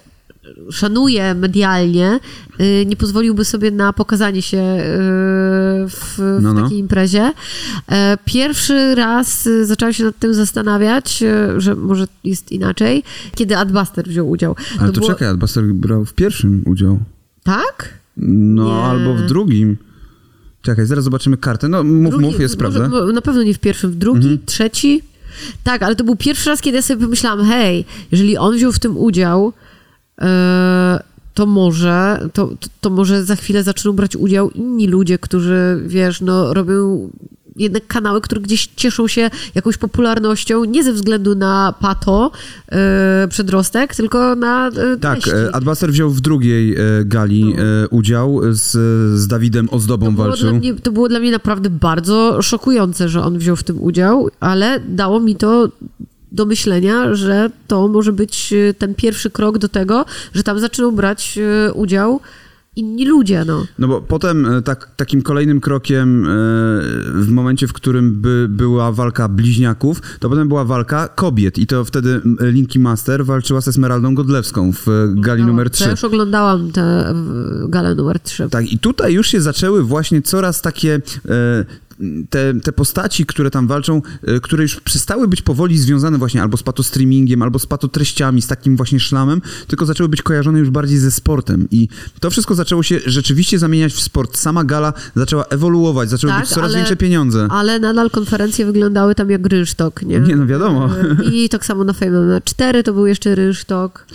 szanuje 0.70 1.34
medialnie, 1.34 2.20
y, 2.60 2.86
nie 2.86 2.96
pozwoliłby 2.96 3.44
sobie 3.44 3.70
na 3.70 3.92
pokazanie 3.92 4.42
się 4.42 4.58
y, 4.58 4.80
w, 5.88 6.14
w 6.18 6.38
No, 6.42 6.54
no. 6.54 6.62
takiej 6.62 6.78
imprezie. 6.78 7.32
E, 7.92 8.18
Pierwszy 8.24 8.94
raz 8.94 9.46
y, 9.46 9.66
zaczęłam 9.66 9.92
się 9.92 10.04
nad 10.04 10.18
tym 10.18 10.34
zastanawiać, 10.34 11.24
że 11.56 11.74
może 11.74 12.06
jest 12.24 12.52
inaczej, 12.52 13.02
kiedy 13.34 13.56
Adbuster 13.56 14.08
wziął 14.08 14.30
udział. 14.30 14.56
ale 14.78 14.92
to, 14.92 15.00
było- 15.00 15.12
czekaj, 15.12 15.28
Adbuster 15.28 15.64
brał 15.64 16.04
w 16.04 16.14
pierwszym 16.14 16.62
udział. 16.66 16.98
Tak? 17.42 17.88
No, 18.16 18.64
Nie. 18.64 18.82
albo 18.84 19.14
w 19.14 19.22
drugim. 19.22 19.76
Czekaj, 20.62 20.86
zaraz 20.86 21.04
zobaczymy 21.04 21.36
kartę. 21.36 21.68
No, 21.68 21.84
mów, 21.84 22.12
Drugi- 22.12 22.24
mów, 22.26 22.40
jest 22.40 22.60
może- 22.62 22.88
mo- 22.88 23.12
Na 23.12 23.22
pewno 23.22 23.42
nie 23.42 23.54
w 23.54 23.58
pierwszym, 23.58 23.90
w 23.90 23.94
drugi, 23.94 24.18
Mhm. 24.28 24.38
trzeci. 24.46 25.02
Tak, 25.64 25.82
ale 25.82 25.96
to 25.96 26.04
był 26.04 26.16
pierwszy 26.16 26.50
raz, 26.50 26.60
kiedy 26.60 26.76
ja 26.76 26.82
sobie 26.82 27.00
pomyślałam, 27.04 27.46
hej, 27.46 27.84
jeżeli 28.12 28.36
on 28.38 28.54
wziął 28.56 28.72
w 28.72 28.78
tym 28.78 28.96
udział, 28.96 29.52
to 31.34 31.46
może, 31.46 32.28
to, 32.32 32.50
to, 32.80 32.90
może 32.90 33.24
za 33.24 33.36
chwilę 33.36 33.62
zaczną 33.62 33.92
brać 33.92 34.16
udział 34.16 34.50
inni 34.50 34.86
ludzie, 34.86 35.18
którzy, 35.18 35.82
wiesz, 35.86 36.20
no, 36.20 36.54
robią 36.54 37.10
jednak 37.56 37.86
kanały, 37.86 38.20
które 38.20 38.40
gdzieś 38.40 38.66
cieszą 38.76 39.08
się 39.08 39.30
jakąś 39.54 39.76
popularnością, 39.76 40.64
nie 40.64 40.84
ze 40.84 40.92
względu 40.92 41.34
na 41.34 41.74
pato, 41.80 42.30
e, 42.72 43.26
przedrostek, 43.28 43.94
tylko 43.94 44.36
na 44.36 44.68
e, 44.68 44.96
Tak, 45.00 45.28
e, 45.28 45.54
Adbuster 45.54 45.90
wziął 45.90 46.10
w 46.10 46.20
drugiej 46.20 46.74
e, 46.74 46.78
gali 47.04 47.54
e, 47.84 47.88
udział 47.88 48.40
z, 48.50 48.70
z 49.20 49.26
Dawidem 49.26 49.68
Ozdobą 49.70 50.06
To 50.06 50.22
walczył. 50.22 50.54
mnie, 50.54 50.74
to 50.74 50.92
było 50.92 51.08
dla 51.08 51.20
mnie 51.20 51.30
naprawdę 51.30 51.70
bardzo 51.70 52.42
szokujące, 52.42 53.08
że 53.08 53.22
on 53.24 53.38
wziął 53.38 53.56
w 53.56 53.62
tym 53.62 53.82
udział, 53.82 54.30
ale 54.40 54.80
dało 54.80 55.20
mi 55.20 55.36
to 55.36 55.68
do 56.32 56.46
myślenia, 56.46 57.14
że 57.14 57.50
to 57.66 57.88
może 57.88 58.12
być 58.12 58.52
e, 58.52 58.74
ten 58.74 58.94
pierwszy 58.94 59.30
krok 59.30 59.58
do 59.58 59.68
tego, 59.68 60.04
że 60.34 60.42
tam 60.42 60.58
zaczną 60.58 60.90
brać 60.90 61.38
e, 61.38 61.72
udział 61.72 62.20
inni 62.76 63.06
ludzie, 63.06 63.44
no. 63.44 63.66
No 63.78 63.88
bo 63.88 64.00
potem 64.00 64.46
e, 64.46 64.62
tak, 64.62 64.90
takim 64.96 65.22
kolejnym 65.22 65.60
krokiem 65.60 66.26
w 67.14 67.28
momencie, 67.30 67.66
w 67.66 67.72
którym 67.72 68.20
by 68.20 68.46
była 68.50 68.92
walka 68.92 69.28
bliźniaków, 69.28 70.00
to 70.20 70.28
potem 70.28 70.48
była 70.48 70.64
walka 70.64 71.08
kobiet 71.08 71.58
i 71.58 71.66
to 71.66 71.84
wtedy 71.84 72.20
Linki 72.40 72.78
Master 72.78 73.24
walczyła 73.24 73.60
z 73.60 73.68
Esmeraldą 73.68 74.14
Godlewską 74.14 74.72
w 74.72 74.86
gali 75.14 75.44
numer 75.44 75.70
To 75.70 75.76
3. 75.76 75.84
Ja 75.84 75.90
już 75.90 76.04
oglądałam 76.04 76.72
tę 76.72 77.14
galę 77.68 77.94
numer 77.94 78.20
3. 78.20 78.48
Tak, 78.48 78.72
i 78.72 78.78
tutaj 78.78 79.12
już 79.12 79.28
się 79.28 79.40
zaczęły 79.40 79.82
właśnie 79.82 80.22
coraz 80.22 80.62
takie 80.62 81.00
te, 82.30 82.54
te 82.60 82.72
postaci, 82.72 83.26
które 83.26 83.50
tam 83.50 83.66
walczą, 83.66 84.02
e, 84.26 84.40
które 84.40 84.62
już 84.62 84.80
przestały 84.80 85.28
być 85.28 85.42
powoli 85.42 85.78
związane 85.78 86.18
właśnie 86.18 86.42
albo 86.42 86.56
z 86.56 86.62
patostreamingiem, 86.62 87.42
albo 87.42 87.58
z 87.58 87.66
patotreściami, 87.66 88.42
z 88.42 88.46
takim 88.46 88.76
właśnie 88.76 89.00
szlamem, 89.00 89.40
tylko 89.66 89.86
zaczęły 89.86 90.08
być 90.08 90.22
kojarzone 90.22 90.58
już 90.58 90.70
bardziej 90.70 90.98
ze 90.98 91.10
sportem. 91.10 91.68
I 91.70 91.88
to 92.20 92.30
wszystko 92.30 92.54
zaczęło 92.54 92.82
się 92.82 93.00
rzeczywiście 93.06 93.58
zamieniać 93.58 93.92
w 93.92 94.00
sport. 94.00 94.36
Sama 94.36 94.64
gala 94.64 94.92
zaczęła 95.16 95.44
ewoluować, 95.44 96.10
zaczęły 96.10 96.32
Tak, 96.32 96.40
być 96.42 96.50
coraz 96.50 96.68
ale- 96.68 96.76
większe 96.78 96.96
pieniądze. 96.96 97.48
Ale 97.50 97.78
nadal 97.78 98.10
konferencje 98.10 98.66
wyglądały 98.66 99.14
tam 99.14 99.30
jak 99.30 99.46
rynsztok, 99.46 100.02
nie? 100.02 100.20
Nie, 100.20 100.36
no 100.36 100.46
wiadomo. 100.46 100.88
I 101.32 101.48
tak 101.48 101.66
samo 101.66 101.84
na 101.84 101.92
Fame 101.92 102.40
4 102.44 102.82
to 102.82 102.92
był 102.92 103.06
jeszcze 103.06 103.34
rynsztok. 103.34 104.06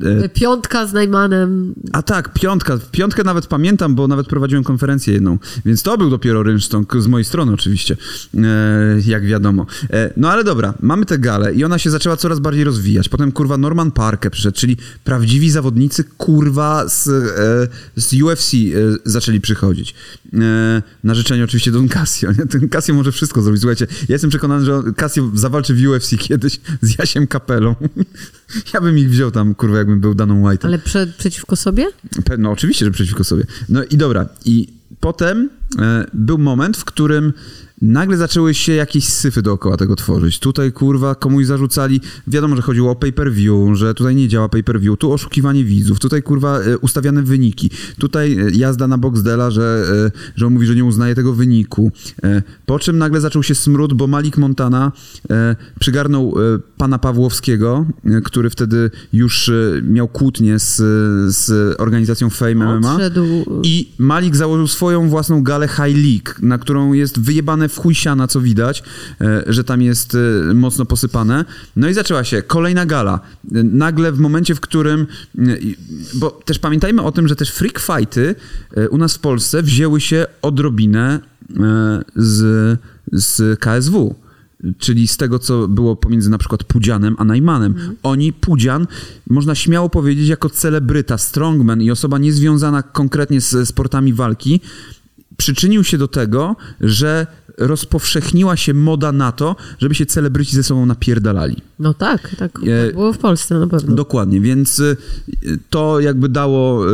E, 0.00 0.28
Piątka 0.28 0.86
z 0.86 0.92
Najmanem. 0.92 1.74
A 1.92 2.02
tak, 2.02 2.32
piątka. 2.32 2.78
Piątkę 2.90 3.24
nawet 3.24 3.46
pamiętam, 3.46 3.94
bo 3.94 4.08
nawet 4.08 4.26
prowadziłem 4.26 4.64
konferencję 4.64 5.14
jedną. 5.14 5.38
Więc 5.64 5.82
to 5.82 5.98
był 5.98 6.10
dopiero 6.10 6.42
rynsztok 6.42 7.02
z 7.02 7.06
mojej 7.06 7.24
strony 7.24 7.52
oczywiście, 7.52 7.96
e, 8.34 8.38
jak 9.06 9.26
wiadomo. 9.26 9.66
E, 9.90 10.10
no 10.16 10.30
ale 10.30 10.44
dobra, 10.44 10.74
mamy 10.80 11.06
tę 11.06 11.18
galę 11.18 11.54
i 11.54 11.64
ona 11.64 11.78
się 11.78 11.90
zaczęła 11.90 12.16
coraz 12.16 12.40
bardziej 12.40 12.64
rozwijać. 12.64 13.08
Potem 13.08 13.32
kurwa 13.32 13.56
Norman 13.58 13.90
Parker 13.90 14.32
przyszedł, 14.32 14.58
czyli 14.58 14.76
prawdziwi 15.04 15.50
zawodnicy 15.50 16.04
kurwa 16.04 16.88
z, 16.88 17.02
z 17.96 18.22
UFC 18.22 18.52
zaczęli 19.04 19.40
przychodzić. 19.40 19.94
Na 21.04 21.14
życzenie 21.14 21.44
oczywiście 21.44 21.70
Don 21.70 21.88
Casio. 21.88 22.32
Nie? 22.32 22.46
Ten 22.46 22.68
Casio 22.68 22.94
może 22.94 23.12
wszystko 23.12 23.42
zrobić. 23.42 23.60
Słuchajcie, 23.60 23.86
ja 23.90 24.12
jestem 24.14 24.30
przekonany, 24.30 24.64
że 24.64 24.82
Casio 24.96 25.30
zawalczy 25.34 25.74
w 25.74 25.86
UFC 25.86 26.16
kiedyś 26.18 26.60
z 26.82 26.98
Jasiem 26.98 27.26
Kapelą. 27.26 27.74
ja 28.74 28.80
bym 28.80 28.98
ich 28.98 29.10
wziął 29.10 29.30
tam, 29.30 29.54
kurwa, 29.54 29.78
jakbym 29.78 30.00
był 30.00 30.14
daną 30.14 30.42
White'em. 30.42 30.66
Ale 30.66 30.78
prze, 30.78 31.06
przeciwko 31.06 31.56
sobie? 31.56 31.86
No 32.38 32.50
oczywiście, 32.50 32.84
że 32.84 32.90
przeciwko 32.90 33.24
sobie. 33.24 33.44
No 33.68 33.84
i 33.84 33.96
dobra, 33.96 34.28
i 34.44 34.68
potem 35.00 35.50
był 36.14 36.38
moment, 36.38 36.76
w 36.76 36.84
którym 36.84 37.32
nagle 37.82 38.16
zaczęły 38.16 38.54
się 38.54 38.72
jakieś 38.72 39.08
syfy 39.08 39.42
dookoła 39.42 39.76
tego 39.76 39.96
tworzyć. 39.96 40.38
Tutaj, 40.38 40.72
kurwa, 40.72 41.14
komuś 41.14 41.46
zarzucali, 41.46 42.00
wiadomo, 42.26 42.56
że 42.56 42.62
chodziło 42.62 42.90
o 42.90 42.96
pay-per-view, 42.96 43.76
że 43.76 43.94
tutaj 43.94 44.16
nie 44.16 44.28
działa 44.28 44.48
pay-per-view, 44.48 44.98
tu 44.98 45.12
oszukiwanie 45.12 45.64
widzów, 45.64 45.98
tutaj, 46.00 46.22
kurwa, 46.22 46.58
e, 46.60 46.78
ustawiane 46.78 47.22
wyniki, 47.22 47.70
tutaj 47.98 48.38
e, 48.38 48.50
jazda 48.50 48.86
na 48.88 48.98
Boxdela, 48.98 49.50
że, 49.50 49.84
e, 50.06 50.10
że 50.36 50.46
on 50.46 50.52
mówi, 50.52 50.66
że 50.66 50.74
nie 50.74 50.84
uznaje 50.84 51.14
tego 51.14 51.32
wyniku. 51.32 51.92
E, 52.24 52.42
Po 52.66 52.78
czym 52.78 52.98
nagle 52.98 53.20
zaczął 53.20 53.42
się 53.42 53.54
smród, 53.54 53.94
bo 53.94 54.06
Malik 54.06 54.38
Montana 54.38 54.92
e, 55.30 55.56
przygarnął 55.80 56.34
e, 56.54 56.58
pana 56.76 56.98
Pawłowskiego, 56.98 57.86
e, 58.04 58.20
który 58.20 58.50
wtedy 58.50 58.90
już 59.12 59.48
e, 59.48 59.52
miał 59.82 60.08
kłótnię 60.08 60.58
z, 60.58 60.76
z 61.34 61.74
organizacją 61.80 62.30
Fame 62.30 62.54
MMA. 62.54 62.92
Odszedł. 62.94 63.26
I 63.62 63.88
Malik 63.98 64.36
założył 64.36 64.66
swoją 64.66 65.08
własną 65.08 65.42
galę 65.42 65.63
High 65.68 65.96
League, 65.96 66.32
na 66.42 66.58
którą 66.58 66.92
jest 66.92 67.20
wyjebane 67.20 67.68
w 67.68 67.78
chuj 67.78 67.94
siana, 67.94 68.28
co 68.28 68.40
widać, 68.40 68.82
e, 69.20 69.44
że 69.46 69.64
tam 69.64 69.82
jest 69.82 70.16
e, 70.50 70.54
mocno 70.54 70.84
posypane. 70.84 71.44
No 71.76 71.88
i 71.88 71.94
zaczęła 71.94 72.24
się 72.24 72.42
kolejna 72.42 72.86
gala. 72.86 73.20
E, 73.54 73.62
Nagle 73.62 74.12
w 74.12 74.18
momencie, 74.18 74.54
w 74.54 74.60
którym... 74.60 75.06
Bo 76.14 76.30
też 76.30 76.58
pamiętajmy 76.58 77.02
o 77.02 77.12
tym, 77.12 77.28
że 77.28 77.36
też 77.36 77.50
freak 77.50 77.78
fighty 77.78 78.34
u 78.90 78.98
nas 78.98 79.14
w 79.14 79.18
Polsce 79.18 79.62
wzięły 79.62 80.00
się 80.00 80.26
odrobinę 80.42 81.20
z, 82.16 82.78
z 83.12 83.60
KSW. 83.60 84.14
Czyli 84.78 85.08
z 85.08 85.16
tego, 85.16 85.38
co 85.38 85.68
było 85.68 85.96
pomiędzy 85.96 86.30
na 86.30 86.38
przykład 86.38 86.64
Pudzianem 86.64 87.16
a 87.18 87.24
Najmanem. 87.24 87.74
Oni, 88.02 88.32
Pudzian, 88.32 88.86
można 89.30 89.54
śmiało 89.54 89.88
powiedzieć, 89.90 90.28
jako 90.28 90.50
celebryta, 90.50 91.18
strongman 91.18 91.82
i 91.82 91.90
osoba 91.90 92.18
niezwiązana 92.18 92.82
konkretnie 92.82 93.40
z 93.40 93.68
sportami 93.68 94.12
walki, 94.12 94.60
przyczynił 95.44 95.84
się 95.84 95.98
do 95.98 96.08
tego, 96.08 96.56
że 96.80 97.26
rozpowszechniła 97.58 98.56
się 98.56 98.74
moda 98.74 99.12
na 99.12 99.32
to, 99.32 99.56
żeby 99.78 99.94
się 99.94 100.06
celebryci 100.06 100.56
ze 100.56 100.62
sobą 100.62 100.86
napierdalali. 100.86 101.56
No 101.78 101.94
tak, 101.94 102.36
tak. 102.38 102.50
E, 102.66 102.86
tak 102.86 102.94
było 102.94 103.12
w 103.12 103.18
Polsce 103.18 103.58
na 103.58 103.66
pewno. 103.66 103.94
Dokładnie, 103.94 104.40
więc 104.40 104.78
y, 104.78 104.96
to 105.70 106.00
jakby 106.00 106.28
dało, 106.28 106.90
y, 106.90 106.92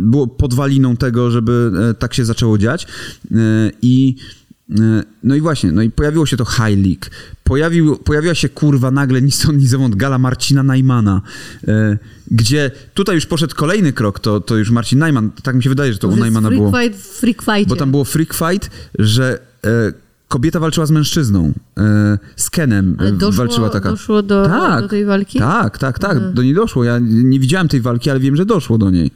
było 0.00 0.26
podwaliną 0.26 0.96
tego, 0.96 1.30
żeby 1.30 1.72
tak 1.98 2.14
się 2.14 2.24
zaczęło 2.24 2.58
dziać. 2.58 2.86
I 3.82 4.16
no 5.22 5.34
i 5.34 5.40
właśnie, 5.40 5.72
no 5.72 5.82
i 5.82 5.90
pojawiło 5.90 6.26
się 6.26 6.36
to 6.36 6.44
High 6.44 6.78
League. 6.84 7.06
Pojawił, 7.44 7.96
pojawiła 7.96 8.34
się 8.34 8.48
kurwa 8.48 8.90
nagle 8.90 9.22
ni 9.22 9.30
stąd, 9.32 9.58
ni 9.58 9.66
zowąd 9.66 9.94
gala 9.94 10.18
Marcina 10.18 10.62
Najmana, 10.62 11.22
y, 11.68 11.98
gdzie 12.30 12.70
tutaj 12.94 13.14
już 13.14 13.26
poszedł 13.26 13.54
kolejny 13.54 13.92
krok, 13.92 14.20
to, 14.20 14.40
to 14.40 14.56
już 14.56 14.70
Marcin 14.70 14.98
Najman, 14.98 15.30
tak 15.42 15.54
mi 15.54 15.62
się 15.62 15.68
wydaje, 15.68 15.92
że 15.92 15.98
to 15.98 16.06
u 16.06 16.10
jest 16.10 16.20
Najmana 16.20 16.48
freak 16.48 16.62
było. 16.62 16.82
Fight 16.82 17.06
freak 17.06 17.42
fightie. 17.42 17.66
Bo 17.66 17.76
tam 17.76 17.90
było 17.90 18.04
freak 18.04 18.34
fight, 18.34 18.70
że 18.98 19.38
e, 19.64 19.92
kobieta 20.28 20.60
walczyła 20.60 20.86
z 20.86 20.90
mężczyzną. 20.90 21.52
e, 21.78 22.18
z 22.36 22.50
Kenem 22.50 22.96
Ale 22.98 23.08
e, 23.08 23.12
doszło, 23.12 23.38
walczyła 23.44 23.70
taka. 23.70 23.90
doszło 23.90 24.22
do, 24.22 24.46
Tak, 24.46 24.82
do 24.82 24.88
tej 24.88 25.04
walki? 25.04 25.38
Tak, 25.38 25.78
tak, 25.78 25.98
tak, 25.98 26.32
do 26.32 26.42
niej 26.42 26.54
doszło. 26.54 26.84
Ja 26.84 26.98
nie 27.00 27.40
widziałem 27.40 27.68
tej 27.68 27.80
walki, 27.80 28.10
ale 28.10 28.20
wiem, 28.20 28.36
że 28.36 28.46
doszło 28.46 28.78
do 28.78 28.90
niej. 28.90 29.10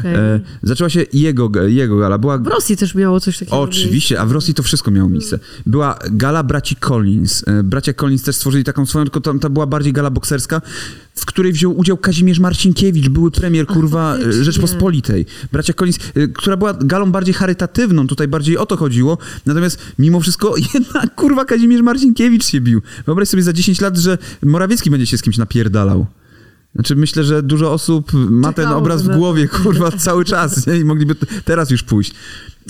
Okej. 0.00 0.14
E, 0.14 0.40
zaczęła 0.62 0.90
się 0.90 1.04
jego, 1.12 1.50
jego 1.66 1.98
gala. 1.98 2.18
Była 2.18 2.38
W 2.38 2.46
Rosji 2.46 2.76
też 2.76 2.94
miało 2.94 3.20
coś 3.20 3.38
takiego. 3.38 3.60
Oczywiście, 3.60 4.20
a 4.20 4.26
w 4.26 4.32
Rosji 4.32 4.54
to 4.54 4.62
wszystko 4.62 4.90
miało 4.90 5.08
miejsce. 5.08 5.38
Była 5.66 5.98
gala 6.10 6.42
braci 6.42 6.76
Collins. 6.76 7.44
Bracia 7.64 7.92
Collins 7.92 8.22
też 8.22 8.36
stworzyli 8.36 8.64
taką 8.64 8.86
swoją, 8.86 9.04
tylko 9.04 9.20
tam 9.20 9.38
ta 9.38 9.48
była 9.48 9.66
bardziej 9.66 9.92
gala 9.92 10.10
bokserska, 10.10 10.62
w 11.16 11.26
której 11.26 11.52
wziął 11.52 11.78
udział 11.78 11.96
Kazimierz 11.96 12.38
Marcinkiewicz, 12.38 13.08
były 13.08 13.30
premier, 13.30 13.66
kurwa, 13.66 14.14
e, 14.14 14.16
faktycznie. 14.16 14.44
Rzeczpospolitej. 14.44 15.26
Bracia 15.52 15.72
Collins, 15.72 15.98
e, 16.14 16.28
która 16.28 16.56
była 16.56 16.74
galą 16.74 17.12
bardziej 17.12 17.34
charytatywną, 17.34 18.06
tutaj 18.06 18.28
bardziej 18.28 18.58
o 18.58 18.66
to 18.66 18.76
chodziło, 18.76 19.18
natomiast 19.46 19.78
mimo 19.98 20.20
wszystko 20.20 20.54
jednak, 20.74 21.14
kurwa, 21.14 21.44
Kazimierz 21.44 21.82
Marcinkiewicz 21.82 22.46
się 22.46 22.60
bił. 22.60 22.82
Wyobraź 23.06 23.28
sobie 23.28 23.42
za 23.42 23.52
10 23.52 23.80
lat, 23.80 23.96
że 23.96 24.18
Morawiecki 24.42 24.90
będzie 24.90 25.06
się 25.06 25.18
z 25.18 25.22
kimś 25.22 25.38
napierdalał. 25.38 26.06
Znaczy 26.74 26.96
myślę, 26.96 27.24
że 27.24 27.42
dużo 27.42 27.72
osób 27.72 28.12
ma 28.12 28.52
ten 28.52 28.64
Czekało, 28.64 28.78
obraz 28.80 29.02
w 29.02 29.16
głowie, 29.16 29.48
kurwa, 29.48 29.90
cały 29.90 30.24
czas 30.24 30.66
nie? 30.66 30.76
i 30.76 30.84
mogliby 30.84 31.16
teraz 31.44 31.70
już 31.70 31.82
pójść. 31.82 32.12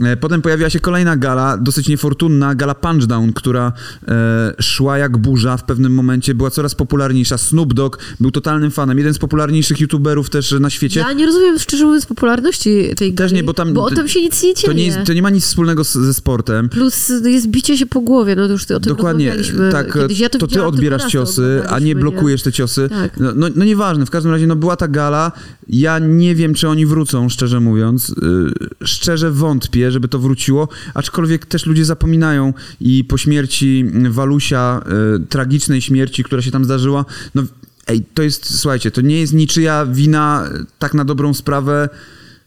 E, 0.00 0.16
Potem 0.16 0.42
pojawiła 0.42 0.70
się 0.70 0.80
kolejna 0.80 1.16
gala, 1.16 1.56
dosyć 1.58 1.88
niefortunna, 1.88 2.54
gala 2.54 2.74
Punchdown, 2.74 3.32
która 3.32 3.72
e, 4.08 4.54
szła 4.60 4.98
jak 4.98 5.16
burza 5.16 5.56
w 5.56 5.64
pewnym 5.64 5.94
momencie, 5.94 6.34
była 6.34 6.50
coraz 6.50 6.74
popularniejsza. 6.74 7.38
Snoop 7.38 7.74
Dogg 7.74 7.98
był 8.20 8.30
totalnym 8.30 8.70
fanem, 8.70 8.98
jeden 8.98 9.14
z 9.14 9.18
popularniejszych 9.18 9.80
youtuberów 9.80 10.30
też 10.30 10.52
na 10.60 10.70
świecie. 10.70 11.00
Ja 11.00 11.12
nie 11.12 11.26
rozumiem, 11.26 11.58
szczerze 11.58 11.84
mówiąc, 11.84 12.06
popularności 12.06 12.94
tej 12.96 13.14
Też 13.14 13.30
gali, 13.30 13.34
nie, 13.34 13.44
bo 13.44 13.54
tam- 13.54 13.74
Bo 13.74 13.90
tam 13.90 14.08
się 14.08 14.20
nic 14.20 14.42
nie 14.42 14.54
dzieje. 14.54 14.68
To 14.68 14.72
nie, 14.72 14.86
jest, 14.86 14.98
to 15.06 15.12
nie 15.12 15.22
ma 15.22 15.30
nic 15.30 15.44
wspólnego 15.44 15.84
z, 15.84 15.92
ze 15.92 16.14
sportem. 16.14 16.68
Plus 16.68 17.12
jest 17.24 17.46
bicie 17.46 17.78
się 17.78 17.86
po 17.86 18.00
głowie, 18.00 18.36
no 18.36 18.46
to 18.46 18.52
już 18.52 18.64
ty 18.64 18.76
o 18.76 18.80
tym 18.80 18.92
Dokładnie, 18.96 19.36
tak, 19.72 19.92
kiedyś. 19.92 20.20
Ja 20.20 20.28
to, 20.28 20.38
to 20.38 20.46
ty 20.46 20.64
odbierasz 20.64 21.06
ciosy, 21.12 21.62
a 21.68 21.78
nie 21.78 21.94
blokujesz 21.94 22.42
te 22.42 22.52
ciosy. 22.52 22.88
Tak. 22.88 23.20
No, 23.20 23.32
no, 23.34 23.46
no 23.56 23.64
nieważne, 23.64 24.06
w 24.06 24.10
każdym 24.10 24.32
razie 24.32 24.46
no 24.46 24.56
była 24.56 24.76
ta 24.76 24.88
gala, 24.88 25.32
ja 25.68 25.98
nie 25.98 26.34
wiem, 26.34 26.54
czy 26.54 26.68
oni 26.68 26.86
wrócą, 26.86 27.28
szczerze 27.28 27.60
mówiąc. 27.60 28.14
Yy, 28.22 28.86
szczerze 28.86 29.30
wątpię, 29.30 29.85
żeby 29.90 30.08
to 30.08 30.18
wróciło, 30.18 30.68
aczkolwiek 30.94 31.46
też 31.46 31.66
ludzie 31.66 31.84
zapominają 31.84 32.54
i 32.80 33.04
po 33.04 33.18
śmierci 33.18 33.84
Walusia, 34.10 34.82
yy, 35.12 35.26
tragicznej 35.26 35.82
śmierci, 35.82 36.24
która 36.24 36.42
się 36.42 36.50
tam 36.50 36.64
zdarzyła, 36.64 37.04
no 37.34 37.42
ej, 37.86 38.04
to 38.14 38.22
jest, 38.22 38.58
słuchajcie, 38.58 38.90
to 38.90 39.00
nie 39.00 39.20
jest 39.20 39.32
niczyja 39.32 39.86
wina, 39.86 40.48
yy, 40.52 40.64
tak 40.78 40.94
na 40.94 41.04
dobrą 41.04 41.34
sprawę, 41.34 41.88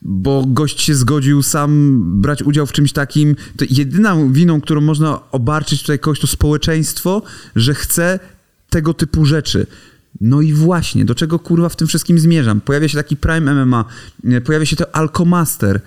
bo 0.01 0.45
gość 0.47 0.81
się 0.81 0.95
zgodził 0.95 1.43
sam 1.43 2.01
brać 2.21 2.43
udział 2.43 2.65
w 2.65 2.71
czymś 2.71 2.91
takim. 2.91 3.35
To 3.57 3.65
jedyną 3.69 4.33
winą, 4.33 4.61
którą 4.61 4.81
można 4.81 5.19
obarczyć 5.31 5.81
tutaj 5.81 5.99
kogoś, 5.99 6.19
to 6.19 6.27
społeczeństwo, 6.27 7.21
że 7.55 7.73
chce 7.73 8.19
tego 8.69 8.93
typu 8.93 9.25
rzeczy. 9.25 9.67
No 10.21 10.41
i 10.41 10.53
właśnie, 10.53 11.05
do 11.05 11.15
czego 11.15 11.39
kurwa 11.39 11.69
w 11.69 11.75
tym 11.75 11.87
wszystkim 11.87 12.19
zmierzam? 12.19 12.61
Pojawia 12.61 12.87
się 12.87 12.97
taki 12.97 13.17
Prime 13.17 13.65
MMA, 13.65 13.85
e, 14.25 14.41
pojawia 14.41 14.65
się 14.65 14.75
to 14.75 14.95
Alkomaster. 14.95 15.81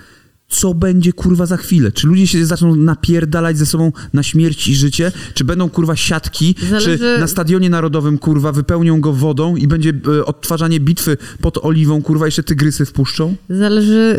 Co 0.53 0.75
będzie 0.75 1.13
kurwa 1.13 1.47
za 1.47 1.57
chwilę? 1.57 1.93
Czy 1.93 2.07
ludzie 2.07 2.27
się 2.27 2.47
zaczną 2.47 2.77
napierdalać 2.77 3.59
ze 3.59 3.67
sobą 3.67 3.93
na 4.13 4.23
śmierć 4.23 4.69
i 4.69 4.75
życie? 4.75 5.13
Czy 5.35 5.45
będą 5.45 5.71
kurwa 5.71 5.97
siatki? 5.97 6.55
Zależy- 6.71 6.99
Czy 6.99 7.17
na 7.21 7.27
stadionie 7.27 7.71
narodowym 7.71 8.19
kurwa 8.19 8.53
wypełnią 8.53 9.01
go 9.01 9.13
wodą 9.13 9.57
i 9.57 9.67
będzie 9.67 9.93
e, 10.19 10.25
odtwarzanie 10.25 10.81
bitwy 10.81 11.17
pod 11.41 11.59
oliwą 11.65 12.03
kurwa 12.03 12.27
jeszcze 12.27 12.43
tygrysy 12.43 12.85
wpuszczą? 12.87 13.35
Zależy, 13.51 14.19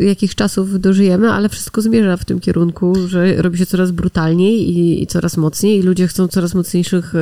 y, 0.00 0.04
jakich 0.04 0.34
czasów 0.34 0.80
dożyjemy, 0.80 1.30
ale 1.32 1.48
wszystko 1.48 1.82
zmierza 1.82 2.16
w 2.16 2.24
tym 2.24 2.40
kierunku, 2.40 2.94
że 3.08 3.42
robi 3.42 3.58
się 3.58 3.66
coraz 3.66 3.90
brutalniej 3.90 4.70
i, 4.78 5.02
i 5.02 5.06
coraz 5.06 5.36
mocniej 5.36 5.78
i 5.78 5.82
ludzie 5.82 6.08
chcą 6.08 6.28
coraz 6.28 6.54
mocniejszych 6.54 7.14
y, 7.14 7.18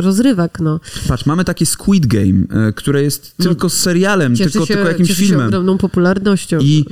rozrywek, 0.00 0.60
no. 0.60 0.80
Patrz, 1.08 1.26
mamy 1.26 1.44
takie 1.44 1.66
Squid 1.66 2.06
Game, 2.06 2.68
e, 2.68 2.72
które 2.72 3.02
jest 3.02 3.36
tylko 3.36 3.68
serialem, 3.68 4.36
tylko, 4.36 4.66
się, 4.66 4.74
tylko 4.74 4.88
jakimś 4.88 5.08
cieszy 5.08 5.20
się 5.22 5.26
filmem. 5.28 5.46
ogromną 5.46 5.78
popularnością. 5.78 6.58
I 6.60 6.84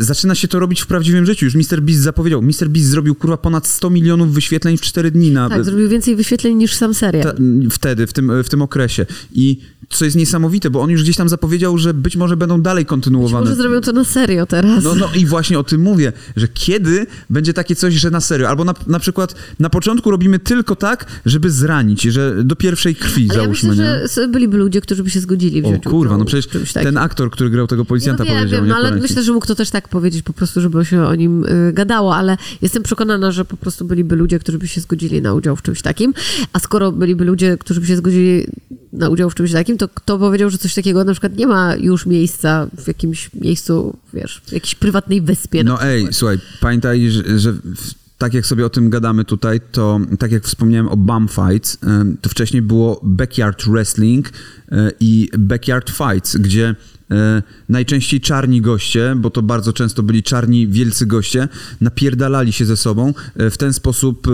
zaczyna 0.00 0.34
się 0.34 0.48
to 0.52 0.58
robić 0.58 0.80
w 0.80 0.86
prawdziwym 0.86 1.26
życiu. 1.26 1.44
Już 1.44 1.54
Mr. 1.54 1.80
Beast 1.80 2.00
zapowiedział. 2.00 2.42
Mr. 2.42 2.68
Beast 2.68 2.88
zrobił 2.88 3.14
kurwa 3.14 3.36
ponad 3.36 3.66
100 3.66 3.90
milionów 3.90 4.34
wyświetleń 4.34 4.76
w 4.76 4.80
4 4.80 5.10
dni 5.10 5.30
na, 5.30 5.48
tak, 5.48 5.64
zrobił 5.64 5.88
więcej 5.88 6.16
wyświetleń 6.16 6.54
niż 6.54 6.74
sam 6.74 6.94
serial. 6.94 7.24
ta, 7.24 7.34
wtedy, 7.70 8.06
w 8.06 8.12
tym, 8.12 8.42
w 8.44 8.48
tym 8.48 8.62
okresie. 8.62 9.06
I 9.32 9.60
co 9.92 10.04
jest 10.04 10.16
niesamowite, 10.16 10.70
bo 10.70 10.80
on 10.80 10.90
już 10.90 11.02
gdzieś 11.02 11.16
tam 11.16 11.28
zapowiedział, 11.28 11.78
że 11.78 11.94
być 11.94 12.16
może 12.16 12.36
będą 12.36 12.62
dalej 12.62 12.86
kontynuowane. 12.86 13.44
Może 13.44 13.56
zrobią 13.56 13.80
to 13.80 13.92
na 13.92 14.04
serio 14.04 14.46
teraz. 14.46 14.84
No, 14.84 14.94
no 14.94 15.08
i 15.14 15.26
właśnie 15.26 15.58
o 15.58 15.64
tym 15.64 15.80
mówię, 15.80 16.12
że 16.36 16.48
kiedy 16.48 17.06
będzie 17.30 17.54
takie 17.54 17.74
coś, 17.76 17.94
że 17.94 18.10
na 18.10 18.20
serio, 18.20 18.48
albo 18.48 18.64
na, 18.64 18.74
na 18.86 18.98
przykład 18.98 19.34
na 19.58 19.70
początku 19.70 20.10
robimy 20.10 20.38
tylko 20.38 20.76
tak, 20.76 21.06
żeby 21.26 21.50
zranić, 21.50 22.02
że 22.02 22.44
do 22.44 22.56
pierwszej 22.56 22.94
krwi 22.94 23.26
Ale 23.30 23.38
ja 23.38 23.44
załóżmy, 23.44 23.68
myślę, 23.68 24.00
nie? 24.02 24.08
że 24.08 24.28
byliby 24.28 24.56
ludzie, 24.56 24.80
którzy 24.80 25.04
by 25.04 25.10
się 25.10 25.20
zgodzili 25.20 25.62
O 25.62 25.68
wziąć 25.68 25.84
kurwa, 25.84 25.98
udział 25.98 26.18
no 26.18 26.24
przecież 26.24 26.72
ten 26.72 26.96
aktor, 26.96 27.30
który 27.30 27.50
grał 27.50 27.66
tego 27.66 27.84
policjanta 27.84 28.24
no 28.24 28.30
wiem, 28.30 28.38
powiedział, 28.38 28.60
wiem, 28.60 28.66
nie 28.66 28.70
no 28.70 28.76
ale 28.76 28.96
myślę, 28.96 29.22
że 29.22 29.32
mógł 29.32 29.46
to 29.46 29.54
też 29.54 29.70
tak 29.70 29.88
powiedzieć 29.88 30.22
po 30.22 30.32
prostu, 30.32 30.41
żeby 30.46 30.84
się 30.84 31.02
o 31.02 31.14
nim 31.14 31.44
y, 31.44 31.72
gadało, 31.72 32.16
ale 32.16 32.36
jestem 32.62 32.82
przekonana, 32.82 33.32
że 33.32 33.44
po 33.44 33.56
prostu 33.56 33.84
byliby 33.84 34.16
ludzie, 34.16 34.38
którzy 34.38 34.58
by 34.58 34.68
się 34.68 34.80
zgodzili 34.80 35.22
na 35.22 35.34
udział 35.34 35.56
w 35.56 35.62
czymś 35.62 35.82
takim, 35.82 36.14
a 36.52 36.58
skoro 36.58 36.92
byliby 36.92 37.24
ludzie, 37.24 37.58
którzy 37.58 37.80
by 37.80 37.86
się 37.86 37.96
zgodzili 37.96 38.46
na 38.92 39.08
udział 39.08 39.30
w 39.30 39.34
czymś 39.34 39.52
takim, 39.52 39.78
to 39.78 39.88
kto 39.88 40.18
powiedział, 40.18 40.50
że 40.50 40.58
coś 40.58 40.74
takiego 40.74 41.04
na 41.04 41.12
przykład 41.12 41.36
nie 41.36 41.46
ma 41.46 41.76
już 41.76 42.06
miejsca 42.06 42.66
w 42.78 42.86
jakimś 42.88 43.30
miejscu, 43.34 43.96
wiesz, 44.14 44.42
w 44.46 44.52
jakiejś 44.52 44.74
prywatnej 44.74 45.20
wyspie. 45.20 45.64
No 45.64 45.82
ej, 45.82 46.08
słuchaj, 46.10 46.38
pamiętaj, 46.60 47.10
że, 47.10 47.38
że 47.38 47.54
tak 48.22 48.34
jak 48.34 48.46
sobie 48.46 48.66
o 48.66 48.70
tym 48.70 48.90
gadamy 48.90 49.24
tutaj, 49.24 49.60
to 49.72 50.00
tak 50.18 50.32
jak 50.32 50.44
wspomniałem 50.44 50.88
o 50.88 50.96
bum 50.96 51.28
fights, 51.28 51.78
em, 51.82 52.16
to 52.20 52.30
wcześniej 52.30 52.62
było 52.62 53.00
backyard 53.02 53.64
wrestling 53.64 54.30
e, 54.72 54.90
i 55.00 55.28
backyard 55.38 55.90
fights, 55.90 56.36
gdzie 56.36 56.74
najczęściej 57.68 58.20
czarni 58.20 58.60
goście, 58.60 59.14
bo 59.16 59.30
to 59.30 59.42
bardzo 59.42 59.72
często 59.72 60.02
byli 60.02 60.22
czarni 60.22 60.68
wielcy 60.68 61.06
goście, 61.06 61.48
napierdalali 61.80 62.52
się 62.52 62.64
ze 62.64 62.76
sobą. 62.76 63.14
E, 63.36 63.50
W 63.50 63.56
ten 63.58 63.72
sposób 63.72 64.28
e, 64.28 64.30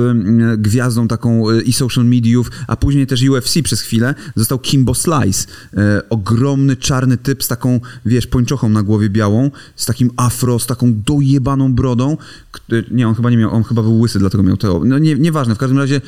gwiazdą 0.57 1.09
taką 1.09 1.51
e, 1.51 1.61
i 1.62 1.73
social 1.73 2.05
mediów, 2.05 2.51
a 2.67 2.77
później 2.77 3.07
też 3.07 3.23
UFC 3.23 3.62
przez 3.62 3.81
chwilę 3.81 4.14
został 4.37 4.59
Kimbo 4.59 4.95
Slice. 4.95 5.47
E, 5.77 6.09
ogromny 6.09 6.77
czarny 6.77 7.17
typ 7.17 7.45
z 7.45 7.49
taką, 7.49 7.81
wiesz, 8.07 8.27
pończochą 8.27 8.69
na 8.69 8.83
głowie 8.83 9.11
białą, 9.11 9.51
z 9.77 9.87
takim 9.87 10.11
afro, 10.17 10.59
z 10.59 10.67
taką 10.67 10.95
dojebaną 11.07 11.73
brodą. 11.75 12.17
E, 12.73 12.83
Nie, 12.91 13.09
on 13.09 13.14
chyba 13.14 13.31
nie 13.31 13.37
miał, 13.37 13.51
on 13.55 13.64
chyba 13.64 13.83
był 13.83 14.01
łysy, 14.01 14.19
dlatego 14.19 14.43
miał 14.43 14.57
to. 14.57 14.81
No 14.85 14.99
nie, 14.99 15.14
nieważne, 15.14 15.55
w 15.55 15.59
każdym 15.59 15.79
razie 15.79 16.01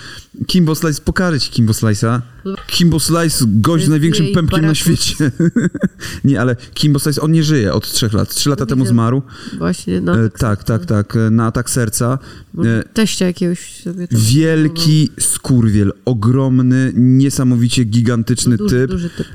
Kimbo 0.47 0.75
Slice, 0.75 1.01
pokażę 1.05 1.41
ci 1.41 1.51
Kimbo 1.51 1.73
Slice'a. 1.73 2.21
Kimbo 2.67 3.01
Slice, 3.01 3.45
gość 3.49 3.85
z 3.85 3.89
największym 3.89 4.27
pępkiem 4.35 4.67
na 4.67 4.75
świecie. 4.75 5.31
nie, 6.25 6.41
ale 6.41 6.57
Kimbo 6.75 6.99
Slice, 6.99 7.20
on 7.20 7.33
nie 7.33 7.44
żyje 7.44 7.73
od 7.73 7.92
trzech 7.92 8.12
lat. 8.12 8.35
Trzy 8.35 8.51
lata 8.51 8.66
temu 8.66 8.87
zmarł. 8.87 9.23
Właśnie, 9.59 10.01
no. 10.01 10.20
E, 10.25 10.31
tak, 10.31 10.64
tak, 10.64 10.87
tak, 10.87 11.16
e, 11.16 11.31
na 11.31 11.46
atak 11.46 11.70
serca. 11.70 12.18
E, 12.64 12.83
Teścia 12.94 13.27
jakiegoś 13.27 13.83
sobie 13.83 14.09
tam- 14.09 14.20
Wielki 14.20 15.09
skurwiel, 15.20 15.92
ogromny, 16.05 16.92
niesamowicie 16.94 17.85
gigantyczny 17.85 18.51
No, 18.51 18.57
duży, 18.57 18.77
typ. 18.81 18.90
duży 18.90 19.11
typ. 19.11 19.27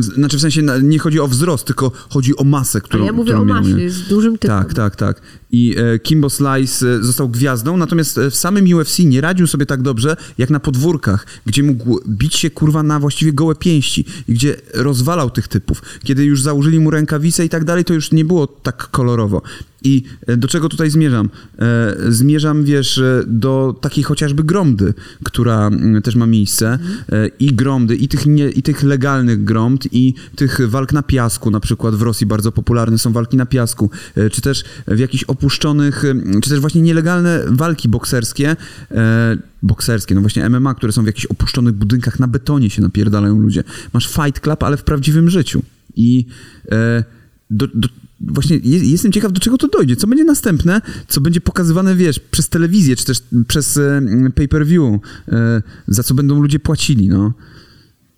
Znaczy 0.00 0.36
w 0.38 0.40
sensie 0.40 0.62
na- 0.62 0.78
nie 0.78 0.98
chodzi 0.98 1.20
o 1.20 1.28
wzrost, 1.28 1.66
tylko 1.66 1.92
chodzi 2.08 2.36
o 2.36 2.44
masę, 2.44 2.80
którą 2.80 2.98
Ale 3.02 3.06
ja 3.06 3.12
mówię 3.12 3.38
o 3.38 3.44
miał, 3.44 3.62
masie, 3.62 3.80
jest 3.80 4.08
dużym 4.08 4.38
typem. 4.38 4.58
Tak, 4.58 4.74
tak, 4.74 4.96
tak. 4.96 5.20
I 5.50 5.76
Kimbo 6.02 6.30
Slice 6.30 7.04
został 7.04 7.28
gwiazdą, 7.28 7.76
natomiast 7.76 8.20
w 8.30 8.34
samym 8.36 8.64
UFC 8.74 8.98
nie 9.04 9.20
radził 9.20 9.46
sobie 9.46 9.66
tak 9.66 9.82
dobrze 9.82 10.16
jak 10.38 10.50
na 10.50 10.60
podwórkach, 10.60 11.26
gdzie 11.46 11.62
mógł 11.62 12.00
bić 12.08 12.34
się 12.36 12.50
kurwa 12.50 12.82
na 12.82 13.00
właściwie 13.00 13.32
gołe 13.32 13.54
pięści 13.54 14.04
i 14.28 14.32
gdzie 14.34 14.56
rozwalał 14.74 15.30
tych 15.30 15.48
typów. 15.48 15.82
Kiedy 16.04 16.24
już 16.24 16.42
założyli 16.42 16.80
mu 16.80 16.90
rękawice 16.90 17.44
i 17.44 17.48
tak 17.48 17.64
dalej, 17.64 17.84
to 17.84 17.94
już 17.94 18.12
nie 18.12 18.24
było 18.24 18.46
tak 18.46 18.76
kolorowo. 18.90 19.42
I 19.82 20.02
e, 20.26 20.36
do 20.36 20.48
czego 20.48 20.68
tutaj 20.68 20.90
zmierzam? 20.90 21.30
E, 21.58 21.94
zmierzam, 22.08 22.64
wiesz, 22.64 22.98
e, 22.98 23.24
do 23.26 23.78
takiej 23.80 24.04
chociażby 24.04 24.44
gromdy, 24.44 24.94
która 25.24 25.66
mm, 25.66 26.02
też 26.02 26.16
ma 26.16 26.26
miejsce. 26.26 26.78
I 27.38 27.54
gromdy, 27.54 27.96
i 27.96 28.08
tych, 28.08 28.26
nie, 28.26 28.50
i 28.50 28.62
tych 28.62 28.82
legalnych 28.82 29.44
gromd, 29.44 29.88
i 29.92 30.14
tych 30.36 30.70
walk 30.70 30.92
na 30.92 31.02
piasku, 31.02 31.50
na 31.50 31.60
przykład 31.60 31.94
w 31.94 32.02
Rosji 32.02 32.26
bardzo 32.26 32.52
popularne 32.52 32.98
są 32.98 33.12
walki 33.12 33.36
na 33.36 33.46
piasku, 33.46 33.90
czy 34.32 34.40
też 34.40 34.64
w 34.86 34.98
jakichś 34.98 35.24
opuszczonych, 35.24 36.02
czy 36.42 36.50
też 36.50 36.60
właśnie 36.60 36.82
nielegalne 36.82 37.44
walki 37.46 37.88
bokserskie, 37.88 38.56
bokserskie, 39.62 40.14
no 40.14 40.20
właśnie 40.20 40.48
MMA, 40.48 40.74
które 40.74 40.92
są 40.92 41.02
w 41.02 41.06
jakichś 41.06 41.26
opuszczonych 41.26 41.74
budynkach, 41.74 42.20
na 42.20 42.28
betonie 42.28 42.70
się 42.70 42.82
napierdalają 42.82 43.38
ludzie. 43.38 43.64
Masz 43.92 44.08
Fight 44.08 44.40
Club, 44.40 44.62
ale 44.62 44.76
w 44.76 44.84
prawdziwym 44.84 45.30
życiu. 45.30 45.62
I 45.96 46.26
e, 46.70 47.04
do, 47.50 47.66
do, 47.74 47.88
właśnie 48.20 48.56
je, 48.56 48.78
jestem 48.78 49.12
ciekaw, 49.12 49.32
do 49.32 49.40
czego 49.40 49.58
to 49.58 49.68
dojdzie. 49.68 49.96
Co 49.96 50.06
będzie 50.06 50.24
następne, 50.24 50.80
co 51.08 51.20
będzie 51.20 51.40
pokazywane, 51.40 51.96
wiesz, 51.96 52.20
przez 52.20 52.48
telewizję, 52.48 52.96
czy 52.96 53.04
też 53.04 53.22
przez 53.48 53.76
e, 53.76 54.02
pay-per-view, 54.34 55.00
e, 55.28 55.62
za 55.88 56.02
co 56.02 56.14
będą 56.14 56.40
ludzie 56.40 56.58
płacili, 56.58 57.08
no. 57.08 57.32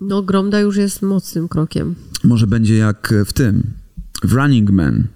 No, 0.00 0.22
Gromda 0.22 0.60
już 0.60 0.76
jest 0.76 1.02
mocnym 1.02 1.48
krokiem. 1.48 1.94
Może 2.24 2.46
będzie 2.46 2.76
jak 2.76 3.14
w 3.26 3.32
tym, 3.32 3.62
w 4.24 4.32
Running 4.32 4.70
Man. 4.70 5.06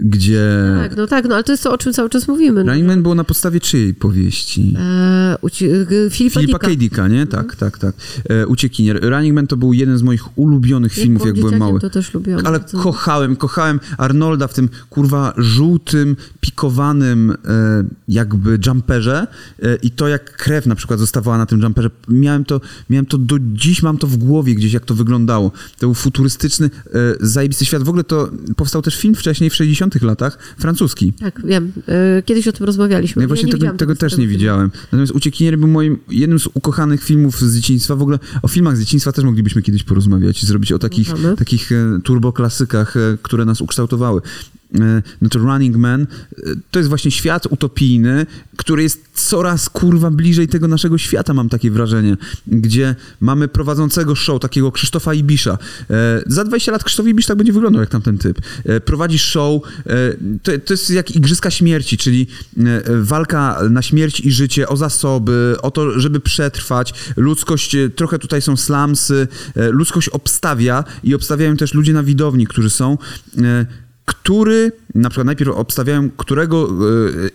Gdzie... 0.00 0.48
Tak, 0.82 0.96
no 0.96 1.06
tak, 1.06 1.24
no 1.28 1.34
ale 1.34 1.44
to 1.44 1.52
jest 1.52 1.62
to, 1.64 1.72
o 1.72 1.78
czym 1.78 1.92
cały 1.92 2.10
czas 2.10 2.28
mówimy. 2.28 2.64
No. 2.64 2.72
Running 2.72 2.88
Man 2.88 3.02
było 3.02 3.14
na 3.14 3.24
podstawie 3.24 3.60
czyjej 3.60 3.94
powieści? 3.94 4.74
E, 4.78 5.36
uci- 5.42 5.70
e, 6.06 6.10
Filipa, 6.10 6.40
Filipa 6.40 6.58
K. 6.58 6.66
Dicka. 6.68 6.80
Dicka, 6.80 7.08
nie? 7.08 7.26
Tak, 7.26 7.56
tak, 7.56 7.78
tak. 7.78 7.94
E, 8.30 8.46
Uciekinier. 8.46 9.00
Running 9.10 9.34
Man 9.34 9.46
to 9.46 9.56
był 9.56 9.72
jeden 9.72 9.98
z 9.98 10.02
moich 10.02 10.38
ulubionych 10.38 10.92
filmów, 10.92 11.26
jak, 11.26 11.34
byłam 11.34 11.50
byłem 11.50 11.58
mały. 11.60 11.80
to 11.80 11.90
też 11.90 12.14
lubiłam. 12.14 12.46
Ale 12.46 12.58
bardzo. 12.60 12.78
kochałem, 12.78 13.36
kochałem 13.36 13.80
Arnolda 13.98 14.48
w 14.48 14.54
tym 14.54 14.68
kurwa 14.90 15.34
żółtym, 15.36 16.16
pikowanym 16.40 17.30
e, 17.30 17.34
jakby 18.08 18.58
jumperze 18.66 19.26
e, 19.62 19.76
i 19.82 19.90
to 19.90 20.08
jak 20.08 20.36
krew 20.36 20.66
na 20.66 20.74
przykład 20.74 21.00
zostawała 21.00 21.38
na 21.38 21.46
tym 21.46 21.60
jumperze. 21.60 21.90
Miałem 22.08 22.44
to, 22.44 22.60
miałem 22.90 23.06
to 23.06 23.18
do 23.18 23.36
dziś, 23.40 23.82
mam 23.82 23.98
to 23.98 24.06
w 24.06 24.16
głowie 24.16 24.54
gdzieś, 24.54 24.72
jak 24.72 24.84
to 24.84 24.94
wyglądało. 24.94 25.50
To 25.50 25.86
był 25.86 25.94
futurystyczny, 25.94 26.66
e, 26.66 26.90
zajebisty 27.20 27.64
świat. 27.64 27.82
W 27.82 27.88
ogóle 27.88 28.04
to 28.04 28.30
powstał 28.56 28.82
też 28.82 28.96
film 28.96 29.14
wcześniej 29.14 29.50
w 29.50 29.54
60 29.54 29.83
latach, 30.02 30.38
francuski. 30.58 31.12
Tak, 31.12 31.42
wiem. 31.44 31.72
E, 31.88 32.22
Kiedyś 32.22 32.48
o 32.48 32.52
tym 32.52 32.66
rozmawialiśmy. 32.66 33.22
Ja 33.22 33.28
właśnie 33.28 33.46
nie 33.46 33.58
tego, 33.58 33.72
tego 33.72 33.96
też 33.96 34.16
nie 34.16 34.26
widziałem. 34.26 34.70
Natomiast 34.84 35.12
Uciekinier 35.12 35.58
był 35.58 35.68
moim 35.68 35.98
jednym 36.10 36.38
z 36.38 36.48
ukochanych 36.54 37.04
filmów 37.04 37.40
z 37.40 37.54
dzieciństwa. 37.54 37.96
W 37.96 38.02
ogóle 38.02 38.18
o 38.42 38.48
filmach 38.48 38.76
z 38.76 38.80
dzieciństwa 38.80 39.12
też 39.12 39.24
moglibyśmy 39.24 39.62
kiedyś 39.62 39.82
porozmawiać 39.82 40.42
i 40.42 40.46
zrobić 40.46 40.72
o 40.72 40.78
takich, 40.78 41.08
takich 41.38 41.72
e, 41.72 42.00
turboklasykach, 42.04 42.96
e, 42.96 43.00
które 43.22 43.44
nas 43.44 43.60
ukształtowały. 43.60 44.20
E, 44.80 45.28
to 45.28 45.38
Running 45.38 45.76
Man 45.76 46.02
e, 46.02 46.06
to 46.70 46.78
jest 46.78 46.88
właśnie 46.88 47.10
świat 47.10 47.46
utopijny, 47.46 48.26
który 48.56 48.82
jest 48.82 49.04
coraz 49.14 49.68
kurwa 49.68 50.10
bliżej 50.10 50.48
tego 50.48 50.68
naszego 50.68 50.98
świata, 50.98 51.34
mam 51.34 51.48
takie 51.48 51.70
wrażenie, 51.70 52.16
gdzie 52.46 52.94
mamy 53.20 53.48
prowadzącego 53.48 54.14
show, 54.14 54.40
takiego 54.40 54.72
Krzysztofa 54.72 55.14
Ibisza. 55.14 55.58
E, 55.90 56.22
Za 56.26 56.44
20 56.44 56.72
lat 56.72 56.84
Krzysztof 56.84 57.06
Ibisz 57.06 57.26
tak 57.26 57.36
będzie 57.36 57.52
wyglądał 57.52 57.80
jak 57.80 57.90
tamten 57.90 58.18
typ. 58.18 58.40
Prowadzi 58.84 59.18
show, 59.18 59.62
to, 60.42 60.52
to 60.64 60.72
jest 60.72 60.90
jak 60.90 61.10
Igrzyska 61.10 61.50
Śmierci, 61.50 61.96
czyli 61.96 62.26
walka 63.00 63.60
na 63.70 63.82
śmierć 63.82 64.20
i 64.20 64.32
życie, 64.32 64.68
o 64.68 64.76
zasoby, 64.76 65.56
o 65.62 65.70
to, 65.70 66.00
żeby 66.00 66.20
przetrwać. 66.20 66.94
Ludzkość, 67.16 67.76
trochę 67.96 68.18
tutaj 68.18 68.42
są 68.42 68.56
slumsy, 68.56 69.28
ludzkość 69.56 70.08
obstawia 70.08 70.84
i 71.04 71.14
obstawiają 71.14 71.56
też 71.56 71.74
ludzie 71.74 71.92
na 71.92 72.02
widowni, 72.02 72.46
którzy 72.46 72.70
są 72.70 72.98
który, 74.04 74.72
na 74.94 75.10
przykład 75.10 75.26
najpierw 75.26 75.50
obstawiają, 75.50 76.10
którego, 76.10 76.68
e, 76.68 76.72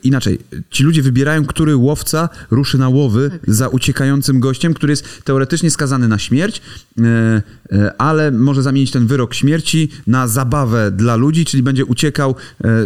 inaczej, 0.03 0.39
ci 0.69 0.83
ludzie 0.83 1.01
wybierają, 1.01 1.45
który 1.45 1.75
łowca 1.75 2.29
ruszy 2.51 2.77
na 2.77 2.89
łowy 2.89 3.31
za 3.47 3.67
uciekającym 3.67 4.39
gościem, 4.39 4.73
który 4.73 4.91
jest 4.91 5.23
teoretycznie 5.23 5.71
skazany 5.71 6.07
na 6.07 6.19
śmierć, 6.19 6.61
e, 6.97 7.41
e, 7.71 8.01
ale 8.01 8.31
może 8.31 8.63
zamienić 8.63 8.91
ten 8.91 9.07
wyrok 9.07 9.33
śmierci 9.33 9.89
na 10.07 10.27
zabawę 10.27 10.91
dla 10.91 11.15
ludzi, 11.15 11.45
czyli 11.45 11.63
będzie 11.63 11.85
uciekał 11.85 12.35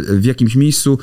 w 0.08 0.24
jakimś 0.24 0.56
miejscu 0.56 0.98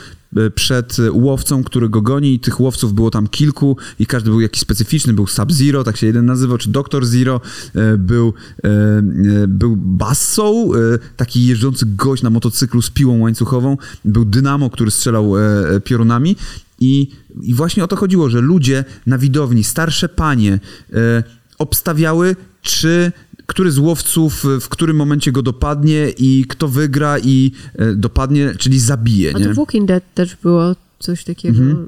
przed 0.56 0.98
łowcą, 1.12 1.64
który 1.64 1.90
go 1.90 2.02
goni 2.02 2.34
i 2.34 2.40
tych 2.40 2.60
łowców 2.60 2.94
było 2.94 3.12
tam 3.12 3.28
kilku 3.28 3.78
i 4.00 4.06
każdy 4.06 4.30
był 4.30 4.42
jakiś 4.42 4.62
specyficzny, 4.62 5.14
był 5.14 5.28
Sub-Zero, 5.28 5.84
tak 5.84 5.98
się 5.98 6.08
jeden 6.08 6.26
nazywał, 6.26 6.58
czy 6.58 6.70
Doktor 6.70 7.06
Zero, 7.06 7.42
e, 7.76 7.98
był, 7.98 8.34
e, 8.64 8.68
e, 8.68 9.48
był 9.48 9.76
Basso, 9.78 10.54
e, 10.94 11.00
taki 11.18 11.46
jeżdżący 11.46 11.86
gość 11.86 12.24
na 12.24 12.30
motocyklu 12.30 12.82
z 12.82 12.90
piłą 12.90 13.20
łańcuchową, 13.20 13.78
był 14.06 14.26
Dynamo, 14.26 14.70
który 14.70 14.92
strzelał 14.92 15.38
e, 15.38 15.42
e, 15.42 15.82
piorunami. 15.82 16.36
I, 16.80 17.10
i 17.42 17.54
właśnie 17.54 17.84
o 17.84 17.88
to 17.88 17.96
chodziło, 17.96 18.30
że 18.30 18.42
ludzie 18.42 18.86
na 19.06 19.18
widowni, 19.18 19.64
starsze 19.64 20.10
panie 20.10 20.60
e, 20.94 21.24
obstawiały, 21.58 22.36
czy 22.62 23.12
który 23.52 23.72
z 23.72 23.78
łowców 23.78 24.44
w 24.62 24.70
którym 24.70 24.96
momencie 24.98 25.32
go 25.32 25.42
dopadnie 25.42 26.10
i 26.18 26.46
kto 26.50 26.68
wygra 26.68 27.20
i 27.20 27.52
e, 27.76 27.96
dopadnie, 27.96 28.54
czyli 28.58 28.80
zabije, 28.80 29.36
A 29.36 29.40
nie? 29.40 29.46
to 29.46 29.52
w 29.54 29.56
Walking 29.56 29.88
Dead 29.88 30.04
też 30.14 30.36
było 30.44 30.76
coś 31.00 31.24
takiego, 31.24 31.58
Mhm. 31.64 31.88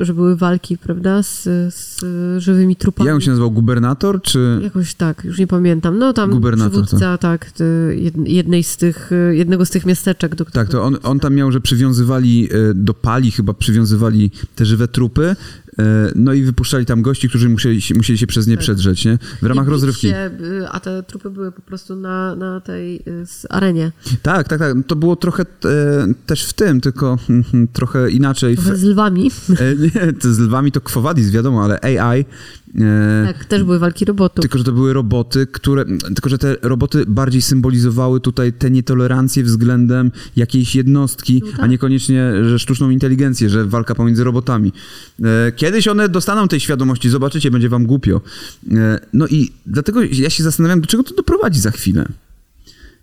y, 0.00 0.04
że 0.04 0.14
były 0.14 0.36
walki, 0.36 0.78
prawda, 0.78 1.22
z, 1.22 1.42
z 1.74 2.00
żywymi 2.42 2.76
trupami. 2.76 3.06
Jak 3.06 3.14
on 3.14 3.20
się 3.20 3.30
nazywał? 3.30 3.50
Gubernator, 3.50 4.22
czy... 4.22 4.60
Jakoś 4.62 4.94
tak, 4.94 5.24
już 5.24 5.38
nie 5.38 5.46
pamiętam. 5.46 5.98
No 5.98 6.12
tam 6.12 6.30
Gubernator, 6.30 6.84
przywódca, 6.84 7.18
tak, 7.18 7.50
jed- 7.96 8.26
jednej 8.28 8.62
z 8.62 8.76
tych, 8.76 9.10
jednego 9.32 9.66
z 9.66 9.70
tych 9.70 9.86
miasteczek, 9.86 10.34
do 10.34 10.44
Tak, 10.44 10.68
to 10.68 10.82
on, 10.84 10.96
on 11.02 11.20
tam 11.20 11.34
miał, 11.34 11.52
że 11.52 11.60
przywiązywali 11.60 12.48
e, 12.70 12.74
do 12.74 12.94
pali, 12.94 13.30
chyba 13.30 13.54
przywiązywali 13.54 14.30
te 14.56 14.64
żywe 14.66 14.88
trupy, 14.88 15.24
e, 15.26 15.36
no 16.14 16.32
i 16.32 16.42
wypuszczali 16.42 16.86
tam 16.86 17.02
gości, 17.02 17.28
którzy 17.28 17.48
musieli, 17.48 17.80
się- 17.82 17.94
musieli 17.94 18.18
się 18.18 18.26
przez 18.26 18.46
nie 18.46 18.54
Tak. 18.56 18.62
przedrzeć, 18.62 19.04
nie? 19.04 19.18
W 19.42 19.46
ramach 19.46 19.66
I 19.66 19.70
rozrywki. 19.70 20.08
Się, 20.08 20.30
y, 20.40 20.68
a 20.68 20.80
te 20.80 21.02
trupy 21.02 21.30
były 21.30 21.52
po 21.52 21.62
prostu 21.62 21.96
na, 21.96 22.36
na 22.36 22.60
tej 22.60 22.96
y, 22.96 23.02
arenie. 23.50 23.92
Tak, 24.22 24.48
tak, 24.48 24.58
tak. 24.58 24.74
To 24.86 24.96
było 24.96 25.16
trochę 25.16 25.42
e, 25.42 25.46
też 26.26 26.44
w 26.46 26.52
tym, 26.52 26.80
tylko 26.80 27.18
mhm, 27.30 27.68
trochę 27.72 28.10
inaczej. 28.10 28.56
Trochę 28.56 28.76
z 28.76 28.82
lwami. 28.84 29.30
e, 29.60 29.74
nie, 29.76 30.32
z 30.32 30.38
lwami 30.38 30.72
to 30.72 30.80
Kwowadis, 30.80 31.30
wiadomo, 31.30 31.64
ale 31.64 31.80
AI. 31.80 32.24
E, 32.74 33.24
Tak, 33.26 33.44
też 33.44 33.64
były 33.64 33.78
walki 33.78 34.04
robotów. 34.04 34.42
Tylko, 34.42 34.58
że 34.58 34.64
to 34.64 34.72
były 34.72 34.92
roboty, 34.92 35.46
które. 35.46 35.84
Tylko, 35.84 36.28
że 36.28 36.38
te 36.38 36.56
roboty 36.62 37.04
bardziej 37.06 37.42
symbolizowały 37.42 38.20
tutaj 38.20 38.52
tę 38.52 38.70
nietolerancję 38.70 39.42
względem 39.44 40.10
jakiejś 40.36 40.74
jednostki, 40.74 41.42
No 41.46 41.50
tak. 41.50 41.60
a 41.60 41.66
niekoniecznie, 41.66 42.32
że 42.48 42.58
sztuczną 42.58 42.90
inteligencję, 42.90 43.50
że 43.50 43.64
walka 43.64 43.94
pomiędzy 43.94 44.24
robotami. 44.24 44.72
E, 45.24 45.52
Kiedyś 45.52 45.88
one 45.88 46.08
dostaną 46.08 46.48
tej 46.48 46.60
świadomości, 46.60 47.10
zobaczycie, 47.10 47.50
będzie 47.50 47.68
wam 47.68 47.86
głupio. 47.86 48.20
E, 48.72 49.00
No 49.12 49.26
i 49.26 49.52
dlatego 49.66 50.02
ja 50.02 50.30
się 50.30 50.42
zastanawiam, 50.42 50.80
do 50.80 50.86
czego 50.86 51.02
to 51.02 51.14
doprowadzi 51.14 51.60
za 51.60 51.70
chwilę. 51.70 52.08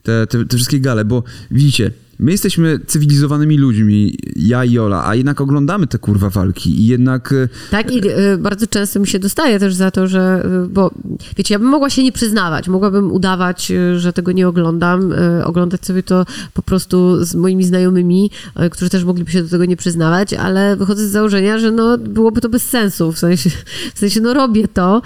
Te, 0.04 0.28
te, 0.28 0.46
te 0.46 0.56
wszystkie 0.58 0.80
gale, 0.80 1.06
bo 1.06 1.24
widzicie, 1.52 1.92
my 2.20 2.32
jesteśmy 2.32 2.80
cywilizowanymi 2.88 3.58
ludźmi, 3.58 4.18
ja 4.36 4.66
i 4.66 4.80
Ola, 4.80 5.08
a 5.08 5.16
jednak 5.16 5.42
oglądamy 5.42 5.88
te 5.88 6.00
kurwa 6.00 6.30
walki 6.30 6.82
i 6.82 6.88
jednak. 6.88 7.32
e, 7.34 7.50
Tak, 7.72 7.92
i 7.92 8.08
y, 8.10 8.38
bardzo 8.38 8.68
często 8.68 9.00
mi 9.00 9.08
się 9.08 9.20
dostaje 9.20 9.60
też 9.60 9.76
za 9.76 9.92
to, 9.92 10.08
że, 10.08 10.46
y, 10.66 10.68
bo 10.70 10.92
wiecie, 11.38 11.54
ja 11.54 11.60
bym 11.60 11.68
mogła 11.68 11.90
się 11.90 12.04
nie 12.04 12.12
przyznawać, 12.12 12.68
mogłabym 12.68 13.12
udawać, 13.12 13.72
y, 13.72 14.00
że 14.00 14.14
tego 14.14 14.32
nie 14.32 14.48
oglądam, 14.48 15.12
y, 15.12 15.46
oglądać 15.46 15.86
sobie 15.86 16.04
to 16.04 16.26
po 16.54 16.62
prostu 16.62 17.26
z 17.26 17.36
moimi 17.36 17.64
znajomymi, 17.64 18.32
y, 18.66 18.70
którzy 18.70 18.90
też 18.90 19.04
mogliby 19.04 19.32
się 19.32 19.44
do 19.44 19.50
tego 19.50 19.66
nie 19.66 19.78
przyznawać, 19.78 20.34
ale 20.34 20.76
wychodzę 20.76 21.08
z 21.08 21.12
założenia, 21.12 21.60
że 21.60 21.72
no, 21.72 21.98
byłoby 21.98 22.42
to 22.42 22.50
bez 22.50 22.64
sensu, 22.70 23.12
w 23.12 23.20
sensie, 23.20 23.50
w 23.96 24.00
sensie 24.00 24.22
no 24.22 24.34
robię 24.34 24.68
to, 24.68 25.02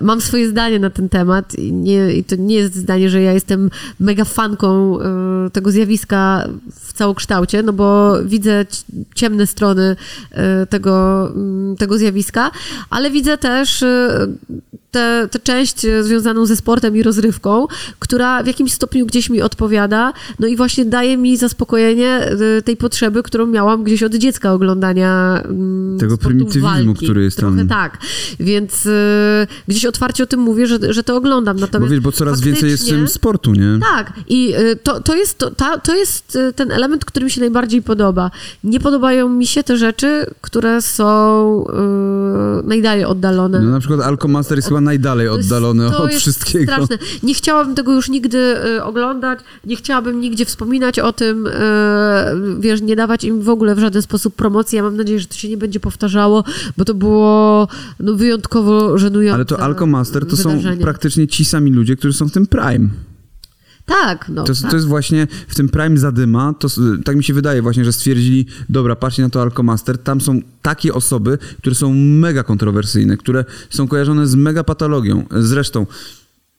mam 0.00 0.20
swoje 0.20 0.48
zdanie 0.48 0.78
na 0.78 0.90
ten 0.90 1.08
temat 1.08 1.54
i, 1.54 1.72
nie, 1.72 2.12
i 2.12 2.24
to 2.24 2.36
nie 2.36 2.54
jest 2.54 2.74
zdanie, 2.74 3.10
że 3.10 3.22
ja 3.22 3.32
jestem 3.32 3.70
mega 4.00 4.24
fanką 4.24 4.98
e, 5.00 5.50
tego 5.70 5.72
zjawiska 5.72 6.48
w 6.80 6.92
całokształcie, 6.92 7.62
no 7.62 7.72
bo 7.72 8.18
widzę 8.24 8.66
ci- 8.70 8.82
ciemne 9.14 9.46
strony 9.46 9.96
e, 10.30 10.66
tego, 10.66 11.26
mm, 11.34 11.76
tego 11.76 11.98
zjawiska, 11.98 12.50
ale 12.90 13.10
widzę 13.10 13.38
też 13.38 13.82
e, 13.82 14.26
tę 14.90 15.28
tę 15.30 15.38
część 15.38 15.86
związaną 16.00 16.46
ze 16.46 16.56
sportem 16.56 16.96
i 16.96 17.02
rozrywką, 17.02 17.66
która 17.98 18.42
w 18.42 18.46
jakimś 18.46 18.72
stopniu 18.72 19.06
gdzieś 19.06 19.30
mi 19.30 19.42
odpowiada, 19.42 20.12
no 20.38 20.46
i 20.46 20.56
właśnie 20.56 20.84
daje 20.84 21.16
mi 21.16 21.36
zaspokojenie 21.36 22.08
e, 22.58 22.62
tej 22.62 22.76
potrzeby, 22.76 23.22
którą 23.22 23.46
miałam 23.46 23.84
gdzieś 23.84 24.02
od 24.02 24.14
dziecka 24.14 24.52
oglądania 24.52 25.42
mm, 25.44 25.98
Tego 25.98 26.18
prymitywizmu, 26.18 26.62
walki. 26.68 27.04
który 27.04 27.22
jest 27.24 27.36
Trochę 27.36 27.56
tam. 27.56 27.68
tak, 27.68 27.98
więc 28.40 28.88
gdzieś 29.68 29.84
otwarcie 29.84 30.22
o 30.24 30.26
tym 30.26 30.40
mówię, 30.40 30.66
że, 30.66 30.78
że 30.92 31.02
to 31.04 31.16
oglądam. 31.16 31.56
Bo 31.56 31.60
Natomiast 31.60 31.90
wiesz, 31.90 32.00
bo 32.00 32.12
coraz 32.12 32.40
więcej 32.40 32.70
jest 32.70 32.84
w 32.86 32.88
tym 32.88 33.08
sportu, 33.08 33.52
nie? 33.52 33.78
tak, 33.94 34.12
i 34.28 34.54
to, 34.82 35.00
to, 35.00 35.16
jest, 35.16 35.38
to, 35.38 35.50
ta, 35.60 35.78
to 35.78 35.94
jest 35.94 36.36
y, 36.36 36.52
ten 36.52 36.72
element, 36.72 37.04
który 37.04 37.24
mi 37.24 37.30
się 37.30 37.40
najbardziej 37.40 37.82
podoba. 37.82 38.30
Nie 38.64 38.80
podobają 38.80 39.28
mi 39.28 39.46
się 39.46 39.62
te 39.62 39.76
rzeczy, 39.76 40.26
które 40.40 40.82
są 40.82 41.64
y, 42.64 42.66
najdalej 42.66 43.04
oddalone. 43.04 43.60
No 43.60 43.70
na 43.70 43.78
przykład 43.78 44.00
Alkomaster 44.00 44.58
jest 44.58 44.68
chyba 44.68 44.80
najdalej 44.80 45.28
oddalony 45.28 45.90
to 45.90 46.02
od 46.02 46.10
jest 46.10 46.20
wszystkiego. 46.20 46.72
Straszne. 46.72 46.98
Nie 47.22 47.34
chciałabym 47.34 47.74
tego 47.74 47.92
już 47.92 48.08
nigdy 48.08 48.38
y, 48.76 48.84
oglądać, 48.84 49.38
nie 49.64 49.76
chciałabym 49.76 50.20
nigdzie 50.20 50.44
wspominać 50.44 50.98
o 50.98 51.12
tym, 51.12 51.46
y, 51.46 51.50
wiesz, 52.60 52.82
nie 52.82 52.96
dawać 52.96 53.24
im 53.24 53.42
w 53.42 53.48
ogóle 53.48 53.74
w 53.74 53.78
żaden 53.78 54.02
sposób 54.02 54.34
promocji. 54.34 54.76
Ja 54.76 54.82
mam 54.82 54.96
nadzieję, 54.96 55.20
że 55.20 55.26
to 55.26 55.34
się 55.34 55.48
nie 55.48 55.56
będzie 55.56 55.80
powtarzało, 55.80 56.44
bo 56.76 56.84
to 56.84 56.94
było 56.94 57.68
no, 58.00 58.14
wyjątkowo 58.14 58.98
żenujące 58.98 59.34
Ale 59.34 59.44
to 59.44 59.60
Alkomaster 59.60 60.26
to 60.26 60.36
są 60.36 60.50
wydarzenie. 60.50 60.82
praktycznie 60.82 61.28
ci 61.28 61.44
sami 61.44 61.70
ludzie, 61.70 61.96
którzy 61.96 62.14
są 62.14 62.28
w 62.28 62.32
tym 62.32 62.46
Prime. 62.46 62.88
Tak, 63.90 64.28
no. 64.28 64.44
To, 64.44 64.52
jest- 64.52 64.62
tak. 64.62 64.70
to 64.70 64.76
jest 64.76 64.88
właśnie 64.88 65.26
w 65.48 65.54
tym 65.54 65.68
Prime 65.68 65.98
zadyma, 65.98 66.54
to, 66.58 66.68
tak 67.04 67.16
mi 67.16 67.24
się 67.24 67.34
wydaje 67.34 67.62
właśnie, 67.62 67.84
że 67.84 67.92
stwierdzili, 67.92 68.46
dobra, 68.68 68.96
patrzcie 68.96 69.22
na 69.22 69.30
to 69.30 69.42
Alkomaster, 69.42 69.98
tam 69.98 70.20
są 70.20 70.40
takie 70.62 70.94
osoby, 70.94 71.38
które 71.58 71.74
są 71.74 71.94
mega 71.94 72.42
kontrowersyjne, 72.44 73.16
które 73.16 73.44
są 73.70 73.88
kojarzone 73.88 74.26
z 74.26 74.34
mega 74.34 74.64
patologią. 74.64 75.24
Zresztą, 75.38 75.86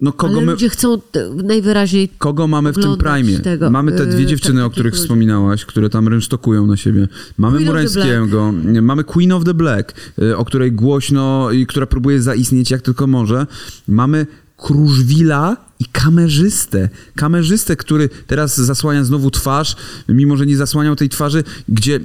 no 0.02 0.14
kogo 0.14 0.34
Ale 0.38 0.46
my... 0.46 0.52
ludzie 0.52 0.70
chcą 0.70 1.02
t- 1.12 1.30
najwyraźniej 1.44 2.10
Kogo 2.18 2.48
mamy 2.48 2.74
w 2.74 2.76
tym 2.76 2.98
prime? 2.98 3.40
tego, 3.40 3.70
mamy 3.70 3.92
te 3.92 4.06
dwie 4.06 4.20
yy, 4.22 4.26
dziewczyny, 4.26 4.60
tak- 4.60 4.68
o 4.68 4.70
których 4.70 4.94
ludzi. 4.94 5.04
wspominałaś, 5.04 5.66
które 5.66 5.90
tam 5.90 6.08
rynsztokują 6.08 6.68
na 6.68 6.78
siebie. 6.78 7.08
Mamy 7.38 7.58
Queen 7.58 7.68
Murańskiego, 7.68 8.54
mamy 8.82 9.04
Queen 9.04 9.32
of 9.32 9.44
the 9.44 9.54
Black, 9.54 9.94
y, 10.22 10.38
o 10.38 10.46
której 10.46 10.72
głośno 10.72 11.52
i 11.52 11.68
która 11.68 11.86
próbuje 11.86 12.22
zaistnieć 12.22 12.72
jak 12.72 12.82
tylko 12.82 13.08
może. 13.08 13.48
Mamy 13.88 14.28
Kruszwila 14.58 15.58
i 15.82 15.86
kamerzystę. 15.86 16.90
Kamerzystę, 17.16 17.76
który 17.76 18.10
teraz 18.28 18.58
zasłania 18.58 19.04
znowu 19.04 19.32
twarz, 19.32 19.76
mimo 20.10 20.38
że 20.38 20.46
nie 20.46 20.58
zasłaniał 20.58 20.96
tej 20.96 21.10
twarzy, 21.10 21.44
gdzie 21.70 22.00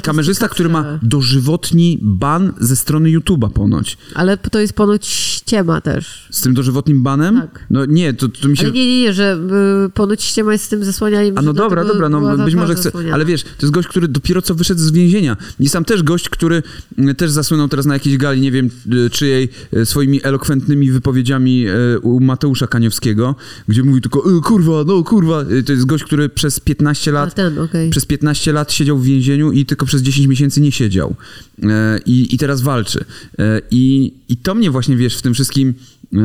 kamerzysta, 0.00 0.48
który 0.48 0.68
ma 0.68 0.98
dożywotni 1.02 1.98
ban 2.02 2.52
ze 2.60 2.76
strony 2.76 3.08
YouTube'a 3.08 3.50
ponoć. 3.50 3.98
Ale 4.14 4.36
to 4.36 4.58
jest 4.58 4.72
ponoć 4.72 5.06
ściema 5.06 5.80
też. 5.80 6.28
Z 6.30 6.40
tym 6.40 6.54
dożywotnim 6.54 7.02
banem? 7.02 7.40
Tak. 7.40 7.66
No 7.70 7.84
nie, 7.84 8.14
to, 8.14 8.28
to 8.28 8.48
mi 8.48 8.56
się... 8.56 8.62
Ale 8.62 8.72
nie, 8.72 8.86
nie, 8.86 9.00
nie, 9.02 9.12
że 9.12 9.38
y, 9.86 9.90
ponoć 9.90 10.22
ściema 10.22 10.52
jest 10.52 10.64
z 10.64 10.68
tym 10.68 10.84
zasłanianiem. 10.84 11.38
A 11.38 11.42
no 11.42 11.52
dobra, 11.52 11.84
dobra, 11.84 12.08
no 12.08 12.38
być 12.44 12.54
może 12.54 12.74
chce, 12.74 12.92
ale 13.12 13.24
wiesz, 13.24 13.42
to 13.42 13.50
jest 13.60 13.74
gość, 13.74 13.88
który 13.88 14.08
dopiero 14.08 14.42
co 14.42 14.54
wyszedł 14.54 14.80
z 14.80 14.92
więzienia. 14.92 15.36
Jest 15.60 15.72
tam 15.72 15.84
też 15.84 16.02
gość, 16.02 16.28
który 16.28 16.62
mm, 16.98 17.14
też 17.14 17.30
zasłynął 17.30 17.68
teraz 17.68 17.86
na 17.86 17.94
jakiejś 17.94 18.16
gali, 18.16 18.40
nie 18.40 18.50
wiem 18.50 18.70
y, 18.92 19.10
czyjej, 19.10 19.48
y, 19.76 19.86
swoimi 19.86 20.20
elokwentnymi 20.22 20.90
wypowiedziami 20.90 21.66
y, 21.68 22.00
u 22.00 22.20
Mateusza 22.20 22.66
Kaniowskiego, 22.66 23.34
gdzie 23.68 23.82
mówi 23.82 24.00
tylko, 24.00 24.38
y, 24.38 24.40
kurwa, 24.40 24.84
no 24.86 25.02
kurwa. 25.02 25.44
To 25.66 25.72
jest 25.72 25.86
gość, 25.86 26.04
który 26.04 26.28
przez 26.28 26.60
15 26.60 27.10
A 27.10 27.14
lat 27.14 27.34
ten, 27.34 27.58
okej. 27.58 27.90
przez 27.90 28.04
15 28.04 28.52
lat 28.52 28.72
siedział 28.72 28.98
w 28.98 29.04
więzieniu 29.04 29.52
i 29.52 29.66
tylko 29.66 29.81
przez 29.86 30.02
10 30.02 30.28
miesięcy 30.28 30.60
nie 30.60 30.72
siedział. 30.72 31.14
E, 31.62 31.98
I, 32.06 32.34
i 32.34 32.38
teraz 32.38 32.60
walczy. 32.60 33.04
E, 33.38 33.60
I, 33.70 34.14
I 34.28 34.36
to 34.36 34.54
mnie 34.54 34.70
właśnie, 34.70 34.96
wiesz, 34.96 35.16
w 35.16 35.22
tym 35.22 35.34
wszystkim 35.34 35.74
e, 36.12 36.18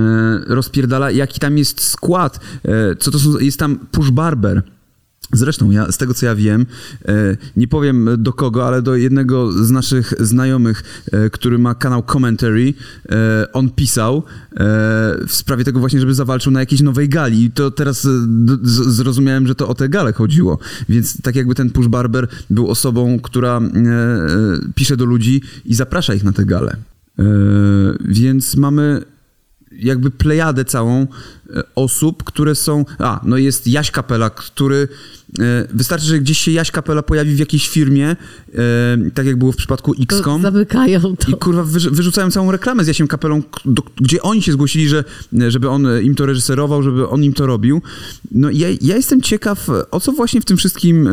rozpierdala, 0.47 1.11
jaki 1.11 1.39
tam 1.39 1.57
jest 1.57 1.81
skład. 1.81 2.39
Co 2.99 3.11
to 3.11 3.19
są, 3.19 3.39
jest 3.39 3.59
tam 3.59 3.79
Push 3.91 4.11
Barber. 4.11 4.63
Zresztą 5.33 5.71
ja, 5.71 5.91
z 5.91 5.97
tego 5.97 6.13
co 6.13 6.25
ja 6.25 6.35
wiem, 6.35 6.65
e, 7.05 7.37
nie 7.57 7.67
powiem 7.67 8.09
do 8.17 8.33
kogo, 8.33 8.67
ale 8.67 8.81
do 8.81 8.95
jednego 8.95 9.51
z 9.51 9.71
naszych 9.71 10.13
znajomych, 10.19 10.83
e, 11.11 11.29
który 11.29 11.57
ma 11.57 11.75
kanał 11.75 12.03
Commentary, 12.03 12.73
e, 13.09 13.51
on 13.53 13.69
pisał 13.69 14.23
w 15.27 15.33
sprawie 15.33 15.63
tego 15.63 15.79
właśnie, 15.79 15.99
żeby 15.99 16.13
zawalczył 16.13 16.51
na 16.51 16.59
jakiejś 16.59 16.81
nowej 16.81 17.09
gali. 17.09 17.43
I 17.43 17.51
to 17.51 17.71
teraz 17.71 18.07
zrozumiałem, 18.63 19.47
że 19.47 19.55
to 19.55 19.67
o 19.67 19.75
tę 19.75 19.89
galę 19.89 20.13
chodziło. 20.13 20.59
Więc 20.89 21.21
tak 21.21 21.35
jakby 21.35 21.55
ten 21.55 21.69
Push 21.69 21.87
Barber 21.87 22.27
był 22.49 22.69
osobą, 22.69 23.19
która 23.19 23.61
pisze 24.75 24.97
do 24.97 25.05
ludzi 25.05 25.41
i 25.65 25.75
zaprasza 25.75 26.13
ich 26.13 26.23
na 26.23 26.31
tę 26.31 26.45
galę. 26.45 26.77
E, 27.19 27.23
Więc 28.05 28.55
mamy 28.55 29.01
jakby 29.71 30.11
plejadę 30.11 30.65
całą 30.65 31.01
e, 31.01 31.07
osób, 31.75 32.23
które 32.23 32.55
są... 32.55 32.85
A, 32.99 33.21
no 33.23 33.37
jest 33.37 33.67
Jaś 33.67 33.91
Kapela, 33.91 34.29
który... 34.29 34.87
e, 35.39 35.67
Wystarczy, 35.73 36.05
że 36.05 36.19
gdzieś 36.19 36.37
się 36.37 36.51
Jaś 36.51 36.71
Kapela 36.71 37.03
pojawi 37.03 37.35
w 37.35 37.39
jakiejś 37.39 37.69
firmie, 37.69 38.09
e, 38.09 38.15
tak 39.13 39.25
jak 39.25 39.35
było 39.35 39.51
w 39.51 39.55
przypadku 39.55 39.93
XCOM. 40.01 40.41
zamykają 40.41 41.01
to. 41.15 41.31
I 41.31 41.33
kurwa 41.33 41.63
wyrzu- 41.63 41.91
wyrzucają 41.91 42.31
całą 42.31 42.51
reklamę 42.51 42.83
z 42.83 42.87
Jasiem 42.87 43.07
Kapelą, 43.07 43.41
do, 43.65 43.83
gdzie 44.01 44.21
oni 44.21 44.41
się 44.41 44.51
zgłosili, 44.51 44.87
że, 44.89 45.03
żeby 45.47 45.69
on 45.69 45.87
im 46.03 46.15
to 46.15 46.25
reżyserował, 46.25 46.83
żeby 46.83 47.07
on 47.09 47.23
im 47.23 47.33
to 47.33 47.45
robił. 47.45 47.81
No 48.31 48.49
i 48.49 48.57
ja, 48.57 48.67
ja 48.81 48.95
jestem 48.95 49.21
ciekaw, 49.21 49.67
o 49.91 49.99
co 49.99 50.11
właśnie 50.11 50.41
w 50.41 50.45
tym 50.45 50.57
wszystkim 50.57 51.09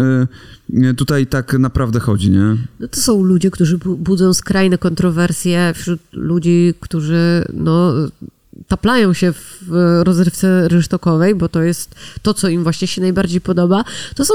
tutaj 0.97 1.27
tak 1.27 1.53
naprawdę 1.59 2.01
chodzi, 2.01 2.31
nie? 2.31 2.57
No 2.81 2.89
to 2.89 3.01
są 3.01 3.23
ludzie, 3.23 3.51
którzy 3.51 3.79
bu- 3.79 3.97
budzą 3.97 4.35
skrajne 4.35 4.79
kontrowersje 4.79 5.73
wśród 5.77 6.01
ludzi, 6.13 6.75
którzy 6.81 7.45
no, 7.53 7.93
taplają 8.69 9.13
się 9.13 9.33
w 9.33 9.75
e, 9.75 10.05
rozrywce 10.05 10.69
rynsztokowej, 10.69 11.35
bo 11.35 11.49
to 11.49 11.63
jest 11.63 11.95
to, 12.23 12.35
co 12.35 12.49
im 12.49 12.63
właśnie 12.63 12.89
się 12.89 13.01
najbardziej 13.01 13.41
podoba. 13.41 13.85
To 14.15 14.25
są 14.25 14.35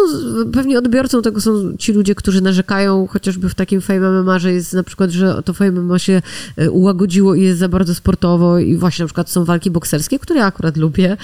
pewnie 0.54 0.78
odbiorcą 0.78 1.22
tego 1.22 1.42
są 1.42 1.78
ci 1.78 1.94
ludzie, 1.94 2.16
którzy 2.16 2.42
narzekają 2.42 3.08
chociażby 3.08 3.50
w 3.50 3.56
takim 3.56 3.82
Fame 3.82 4.12
MMA, 4.12 4.40
że 4.40 4.54
jest 4.54 4.74
na 4.74 4.84
przykład, 4.84 5.10
że 5.10 5.44
to 5.46 5.54
Fame 5.54 5.72
MMA 5.72 6.00
się 6.00 6.22
e, 6.58 6.72
ułagodziło 6.72 7.36
i 7.36 7.44
jest 7.44 7.60
za 7.60 7.70
bardzo 7.70 7.96
sportowo 7.96 8.60
i 8.60 8.76
właśnie 8.76 9.04
na 9.04 9.08
przykład 9.08 9.30
są 9.30 9.46
walki 9.46 9.72
bokserskie, 9.72 10.20
które 10.20 10.40
ja 10.40 10.46
akurat 10.46 10.78
lubię 10.78 11.18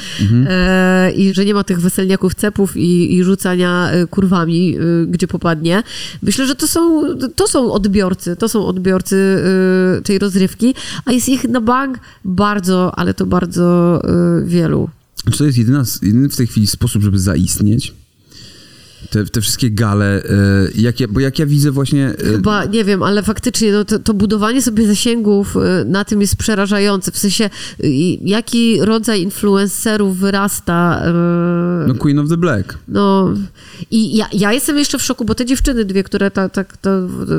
e, 0.48 1.12
i 1.12 1.34
że 1.34 1.46
nie 1.46 1.54
ma 1.54 1.64
tych 1.64 1.82
weselniaków 1.82 2.36
cepów 2.36 2.78
i, 2.78 3.16
i 3.16 3.24
rzucania 3.24 3.92
e, 3.92 4.08
kurwami, 4.08 4.78
e, 4.78 5.06
gdzie 5.08 5.28
popadnie. 5.28 5.84
Myślę, 6.22 6.48
że 6.48 6.56
to 6.56 6.68
są, 6.68 7.04
to 7.36 7.48
są 7.48 7.72
odbiorcy, 7.72 8.36
to 8.36 8.50
są 8.50 8.66
odbiorcy 8.66 9.44
e, 9.98 10.02
tej 10.02 10.20
rozrywki, 10.20 10.76
a 11.06 11.12
jest 11.12 11.30
ich 11.30 11.44
na 11.44 11.62
bank 11.62 12.00
bardzo, 12.26 12.85
ale 12.92 13.14
to 13.14 13.26
bardzo 13.26 14.02
e, 14.04 14.46
wielu. 14.46 14.90
Czy 15.32 15.38
to 15.38 15.46
jest 15.46 15.58
jedyna, 15.58 15.84
jedyny 16.02 16.30
w 16.30 16.36
tej 16.36 16.48
chwili 16.48 16.68
sposób, 16.68 17.02
żeby 17.02 17.20
zaistnieć? 17.20 17.94
Te, 19.10 19.26
te 19.26 19.42
wszystkie 19.42 19.72
gale, 19.72 20.24
e, 20.24 20.24
jak 20.76 21.00
ja, 21.00 21.08
bo 21.08 21.20
jak 21.20 21.40
ja 21.40 21.46
widzę 21.46 21.72
właśnie... 21.72 22.08
e, 22.10 22.32
Chyba, 22.32 22.66
nie 22.66 22.84
wiem, 22.84 23.04
ale 23.04 23.24
faktycznie 23.24 23.72
no, 23.72 23.86
to, 23.86 24.00
to 24.00 24.14
budowanie 24.14 24.62
sobie 24.62 24.88
zasięgów 24.88 25.56
y, 25.56 25.86
na 25.86 26.06
tym 26.06 26.22
jest 26.22 26.36
przerażające. 26.36 27.12
W 27.12 27.18
sensie, 27.18 27.50
jaki 28.22 28.82
rodzaj 28.82 29.22
influencerów 29.22 30.18
wyrasta. 30.18 31.02
No 31.88 31.96
Queen 31.96 32.20
of 32.20 32.30
the 32.30 32.38
Black. 32.38 32.78
No 32.88 33.34
i 33.92 34.16
ja, 34.16 34.28
ja 34.34 34.54
jestem 34.54 34.78
jeszcze 34.78 34.98
w 34.98 35.04
szoku, 35.04 35.26
bo 35.26 35.36
te 35.36 35.46
dziewczyny 35.46 35.86
dwie, 35.86 36.04
które 36.04 36.32
ta, 36.32 36.50
tak, 36.50 36.78
to, 36.78 36.90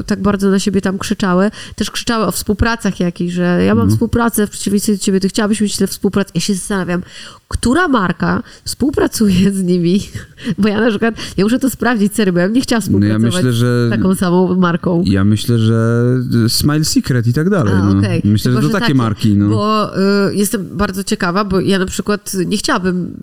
tak 0.06 0.22
bardzo 0.22 0.50
na 0.50 0.58
siebie 0.58 0.80
tam 0.80 0.98
krzyczały, 0.98 1.50
też 1.76 1.90
krzyczały 1.90 2.26
o 2.26 2.32
współpracach 2.32 3.00
jakichś, 3.00 3.34
że 3.34 3.64
ja 3.66 3.74
mam 3.74 3.90
współpracę 3.90 4.46
w 4.46 4.50
przeciwieństwie 4.50 4.92
do 4.92 4.98
ciebie, 4.98 5.20
ty 5.20 5.28
chciałabyś 5.28 5.60
mieć 5.60 5.76
tyle 5.76 5.88
współpracy. 5.88 6.30
Ja 6.34 6.40
się 6.40 6.54
zastanawiam, 6.54 7.02
która 7.48 7.88
marka 7.88 8.42
współpracuje 8.64 9.52
z 9.52 9.62
nimi, 9.62 10.00
bo 10.58 10.68
ja 10.68 10.80
na 10.80 10.90
przykład, 10.90 11.14
ja 11.36 11.44
muszę 11.44 11.55
to 11.58 11.70
sprawdzić 11.70 12.14
serio, 12.14 12.32
bo 12.32 12.38
ja 12.38 12.48
nie 12.48 12.60
chciała 12.60 12.76
No 12.76 12.82
ja 12.82 12.86
współpracować 12.86 13.34
myślę, 13.34 13.52
że... 13.52 13.88
z 13.88 13.90
taką 13.90 14.14
samą 14.14 14.56
marką. 14.56 15.04
Ja 15.06 15.24
myślę, 15.24 15.58
że 15.58 16.06
e, 16.44 16.48
Smile 16.48 16.84
Secret 16.84 17.26
i 17.26 17.32
tak 17.32 17.50
dalej. 17.50 17.74
A, 17.74 17.84
no. 17.84 17.98
okej. 17.98 18.22
Myślę, 18.24 18.52
Tylko, 18.52 18.62
że 18.62 18.68
to 18.68 18.72
takie, 18.72 18.84
takie, 18.84 18.94
marki. 18.94 19.36
No. 19.36 19.48
Bo 19.48 19.98
y, 20.28 20.34
jestem 20.34 20.68
bardzo 20.72 21.04
ciekawa, 21.04 21.44
bo 21.44 21.60
ja 21.60 21.78
na 21.78 21.86
przykład 21.86 22.32
nie 22.46 22.56
chciałabym 22.56 23.14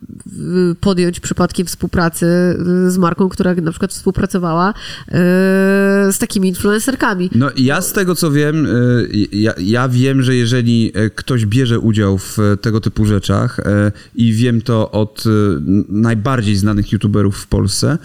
y, 0.71 0.75
podjąć 0.75 1.19
przypadkiem 1.19 1.67
współpracy 1.67 2.25
y, 2.88 2.91
z 2.91 2.97
marką, 2.97 3.29
która 3.29 3.53
na 3.53 3.71
przykład 3.71 3.91
współpracowała 3.91 4.69
y, 4.69 5.11
z 6.11 6.17
takimi 6.17 6.49
influencerkami. 6.49 7.29
No 7.36 7.49
ja 7.57 7.81
z 7.81 7.93
tego 7.93 8.15
co 8.15 8.31
wiem, 8.31 8.65
y, 8.65 9.09
ja, 9.31 9.53
ja 9.57 9.89
wiem, 9.89 10.21
że 10.21 10.36
jeżeli 10.36 10.91
e, 10.93 11.09
ktoś 11.09 11.45
bierze 11.45 11.79
udział 11.79 12.17
w 12.17 12.39
e, 12.39 12.57
tego 12.57 12.81
typu 12.81 13.05
rzeczach 13.05 13.59
e, 13.59 13.91
i 14.15 14.34
wiem 14.34 14.61
to 14.61 14.91
od 14.91 15.23
najbardziej 15.89 16.55
znanych 16.55 16.91
youtuberów 16.91 17.38
w 17.38 17.47
Polsce, 17.47 17.97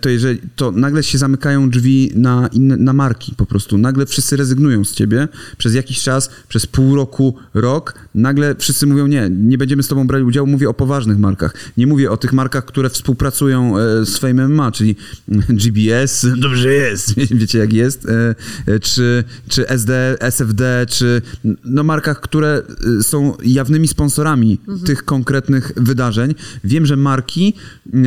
to 0.00 0.08
jeżeli 0.08 0.40
to 0.56 0.72
nagle 0.72 1.02
się 1.02 1.18
zamykają 1.18 1.70
drzwi 1.70 2.12
na 2.14 2.48
inne, 2.52 2.76
na 2.76 2.92
marki 2.92 3.34
po 3.36 3.46
prostu. 3.46 3.78
Nagle 3.78 4.06
wszyscy 4.06 4.36
rezygnują 4.36 4.84
z 4.84 4.92
ciebie 4.92 5.28
przez 5.58 5.74
jakiś 5.74 6.02
czas, 6.02 6.30
przez 6.48 6.66
pół 6.66 6.96
roku, 6.96 7.36
rok, 7.54 7.94
nagle 8.14 8.54
wszyscy 8.54 8.86
mówią 8.86 9.06
nie, 9.06 9.30
nie 9.30 9.58
będziemy 9.58 9.82
z 9.82 9.88
tobą 9.88 10.06
brać 10.06 10.22
udziału. 10.22 10.46
Mówię 10.46 10.68
o 10.68 10.74
poważnych 10.74 11.18
markach. 11.18 11.54
Nie 11.76 11.86
mówię 11.86 12.10
o 12.10 12.16
tych 12.16 12.32
markach, 12.32 12.64
które 12.64 12.90
współpracują 12.90 13.78
e, 13.78 14.06
z 14.06 14.18
Fame 14.18 14.48
MMA, 14.48 14.72
czyli 14.72 14.96
GBS, 15.62 16.26
dobrze 16.36 16.72
jest, 16.72 17.14
wiecie 17.40 17.58
jak 17.58 17.72
jest, 17.72 18.08
e, 18.08 18.34
e, 18.66 18.80
czy, 18.80 19.24
czy 19.48 19.68
SD, 19.68 20.16
SFD, 20.20 20.86
czy 20.88 21.22
no 21.64 21.84
markach, 21.84 22.20
które 22.20 22.62
e, 22.98 23.02
są 23.02 23.36
jawnymi 23.42 23.88
sponsorami 23.88 24.58
tych 24.86 25.04
konkretnych 25.04 25.72
wydarzeń. 25.76 26.34
Wiem, 26.64 26.86
że 26.86 26.96
marki, 26.96 27.54
e, 27.94 27.98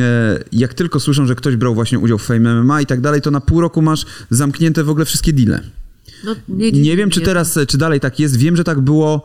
jak 0.52 0.74
tylko 0.74 1.00
słyszą, 1.00 1.19
że 1.26 1.34
ktoś 1.34 1.56
brał 1.56 1.74
właśnie 1.74 1.98
udział 1.98 2.18
w 2.18 2.22
Fame 2.22 2.62
MMA 2.62 2.80
i 2.80 2.86
tak 2.86 3.00
dalej, 3.00 3.22
to 3.22 3.30
na 3.30 3.40
pół 3.40 3.60
roku 3.60 3.82
masz 3.82 4.06
zamknięte 4.30 4.84
w 4.84 4.90
ogóle 4.90 5.04
wszystkie 5.04 5.32
deale. 5.32 5.60
No, 6.24 6.34
Nie 6.72 6.96
wiem, 6.96 7.10
czy 7.10 7.20
teraz, 7.20 7.58
czy 7.68 7.78
dalej 7.78 8.00
tak 8.00 8.20
jest. 8.20 8.36
Wiem, 8.36 8.56
że 8.56 8.64
tak 8.64 8.80
było 8.80 9.22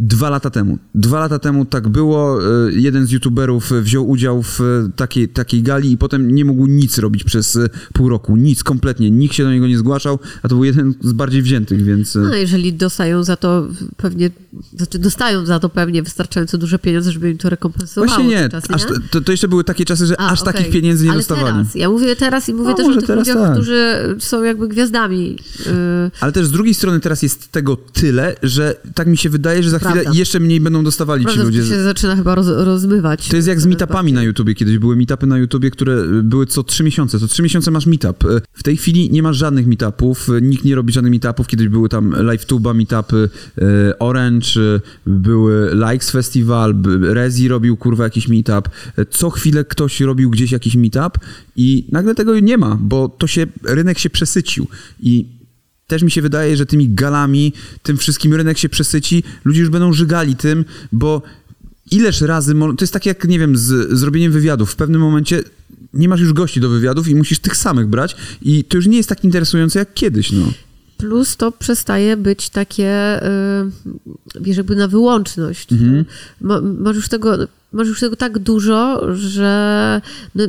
dwa 0.00 0.30
lata 0.30 0.50
temu. 0.50 0.78
Dwa 0.94 1.20
lata 1.20 1.38
temu 1.38 1.64
tak 1.64 1.88
było. 1.88 2.38
E, 2.66 2.72
Jeden 2.72 3.06
z 3.06 3.10
youtuberów 3.10 3.72
wziął 3.82 4.08
udział 4.08 4.42
w 4.42 4.60
e, 4.60 4.64
takiej, 4.96 5.28
takiej 5.28 5.62
gali 5.62 5.92
i 5.92 5.98
potem 5.98 6.30
nie 6.34 6.44
mógł 6.44 6.66
nic 6.66 6.98
robić 6.98 7.24
przez 7.24 7.56
e, 7.56 7.68
pół 7.92 8.08
roku. 8.08 8.36
Nic, 8.36 8.62
kompletnie. 8.64 9.10
Nikt 9.10 9.34
się 9.34 9.44
do 9.44 9.52
niego 9.52 9.66
nie 9.66 9.78
zgłaszał, 9.78 10.18
a 10.42 10.48
to 10.48 10.54
był 10.54 10.64
jeden 10.64 10.94
z 11.00 11.12
bardziej 11.12 11.42
wziętych, 11.42 11.82
więc... 11.84 12.14
No, 12.14 12.34
jeżeli 12.34 12.72
dostają 12.72 13.24
za 13.24 13.36
to 13.36 13.68
pewnie, 13.96 14.30
znaczy 14.76 14.98
dostają 14.98 15.46
za 15.46 15.60
to 15.60 15.68
pewnie 15.68 16.02
wystarczająco 16.02 16.58
duże 16.58 16.78
pieniądze, 16.78 17.12
żeby 17.12 17.30
im 17.30 17.38
to 17.38 17.50
rekompensowało. 17.50 18.06
Właśnie 18.06 18.30
nie. 18.30 18.48
Aż, 18.74 18.88
nie? 18.88 18.94
to, 19.10 19.20
to 19.20 19.32
jeszcze 19.32 19.48
były 19.48 19.64
takie 19.64 19.84
czasy, 19.84 20.06
że 20.06 20.20
A, 20.20 20.30
aż 20.30 20.42
okej. 20.42 20.54
takich 20.54 20.72
pieniędzy 20.72 21.04
nie 21.04 21.10
Ale 21.10 21.18
dostawali. 21.20 21.56
Teraz. 21.56 21.74
Ja 21.74 21.90
mówię 21.90 22.16
teraz 22.16 22.48
i 22.48 22.54
mówię 22.54 22.70
No, 22.70 22.76
też 22.76 22.86
o 22.88 22.94
tych 22.98 23.06
teraz 23.06 23.28
ludziach, 23.28 23.42
tak. 23.42 23.52
którzy 23.52 24.16
są 24.18 24.42
jakby 24.42 24.68
gwiazdami. 24.68 25.36
Ale 26.20 26.32
też 26.32 26.46
z 26.46 26.50
drugiej 26.50 26.74
strony 26.74 27.00
teraz 27.00 27.22
jest 27.22 27.52
tego 27.52 27.76
tyle, 27.76 28.36
że 28.42 28.74
tak 28.94 29.06
mi 29.06 29.16
się 29.16 29.30
wydaje, 29.30 29.62
że 29.62 29.70
za 29.70 29.78
chwilę 29.78 29.89
Prawda. 29.92 30.18
jeszcze 30.18 30.40
mniej 30.40 30.60
będą 30.60 30.84
dostawali 30.84 31.26
ci 31.26 31.38
ludzie. 31.38 31.60
to 31.60 31.68
się 31.68 31.82
zaczyna 31.82 32.16
chyba 32.16 32.34
roz, 32.34 32.46
rozmywać. 32.48 33.28
To 33.28 33.36
jest 33.36 33.48
jak 33.48 33.60
z 33.60 33.66
meetupami 33.66 34.12
na 34.12 34.22
YouTubie. 34.22 34.54
Kiedyś 34.54 34.78
były 34.78 34.96
meetupy 34.96 35.26
na 35.26 35.38
YouTubie, 35.38 35.70
które 35.70 36.22
były 36.22 36.46
co 36.46 36.62
trzy 36.62 36.84
miesiące. 36.84 37.18
Co 37.18 37.26
trzy 37.28 37.42
miesiące 37.42 37.70
masz 37.70 37.86
meetup. 37.86 38.24
W 38.52 38.62
tej 38.62 38.76
chwili 38.76 39.10
nie 39.10 39.22
masz 39.22 39.36
żadnych 39.36 39.66
meetupów, 39.66 40.28
nikt 40.42 40.64
nie 40.64 40.74
robi 40.74 40.92
żadnych 40.92 41.10
meetupów. 41.10 41.46
Kiedyś 41.46 41.68
były 41.68 41.88
tam 41.88 42.10
LiveTube'a 42.10 42.74
meetupy, 42.74 43.28
e, 43.58 43.98
Orange, 43.98 44.46
e, 44.60 44.80
były 45.06 45.70
Likes 45.74 46.10
Festival, 46.10 46.74
Rezi 47.00 47.48
robił 47.48 47.76
kurwa 47.76 48.04
jakiś 48.04 48.28
meetup. 48.28 48.68
Co 49.10 49.30
chwilę 49.30 49.64
ktoś 49.64 50.00
robił 50.00 50.30
gdzieś 50.30 50.52
jakiś 50.52 50.76
meetup 50.76 51.18
i 51.56 51.86
nagle 51.92 52.14
tego 52.14 52.40
nie 52.40 52.58
ma, 52.58 52.78
bo 52.80 53.08
to 53.08 53.26
się, 53.26 53.46
rynek 53.62 53.98
się 53.98 54.10
przesycił 54.10 54.66
i 55.00 55.39
też 55.90 56.02
mi 56.02 56.10
się 56.10 56.22
wydaje, 56.22 56.56
że 56.56 56.66
tymi 56.66 56.88
galami, 56.88 57.52
tym 57.82 57.96
wszystkim 57.96 58.34
rynek 58.34 58.58
się 58.58 58.68
przesyci, 58.68 59.22
ludzie 59.44 59.60
już 59.60 59.70
będą 59.70 59.92
żygali 59.92 60.36
tym, 60.36 60.64
bo 60.92 61.22
ileż 61.90 62.20
razy, 62.20 62.54
to 62.54 62.76
jest 62.80 62.92
tak 62.92 63.06
jak, 63.06 63.24
nie 63.24 63.38
wiem, 63.38 63.56
z 63.56 63.98
zrobieniem 63.98 64.32
wywiadów. 64.32 64.70
W 64.70 64.76
pewnym 64.76 65.00
momencie 65.00 65.42
nie 65.94 66.08
masz 66.08 66.20
już 66.20 66.32
gości 66.32 66.60
do 66.60 66.68
wywiadów 66.68 67.08
i 67.08 67.14
musisz 67.14 67.38
tych 67.38 67.56
samych 67.56 67.86
brać 67.86 68.16
i 68.42 68.64
to 68.64 68.76
już 68.76 68.86
nie 68.86 68.96
jest 68.96 69.08
tak 69.08 69.24
interesujące 69.24 69.78
jak 69.78 69.94
kiedyś, 69.94 70.32
no. 70.32 70.52
Plus 71.00 71.36
to 71.36 71.52
przestaje 71.52 72.16
być 72.16 72.50
takie, 72.50 73.20
y, 74.36 74.40
wiesz, 74.40 74.56
jakby 74.56 74.76
na 74.76 74.88
wyłączność. 74.88 75.72
Mhm. 75.72 76.04
Ma, 76.40 76.60
masz, 76.60 76.96
już 76.96 77.08
tego, 77.08 77.38
masz 77.72 77.88
już 77.88 78.00
tego 78.00 78.16
tak 78.16 78.38
dużo, 78.38 79.00
że 79.16 80.00
no, 80.34 80.44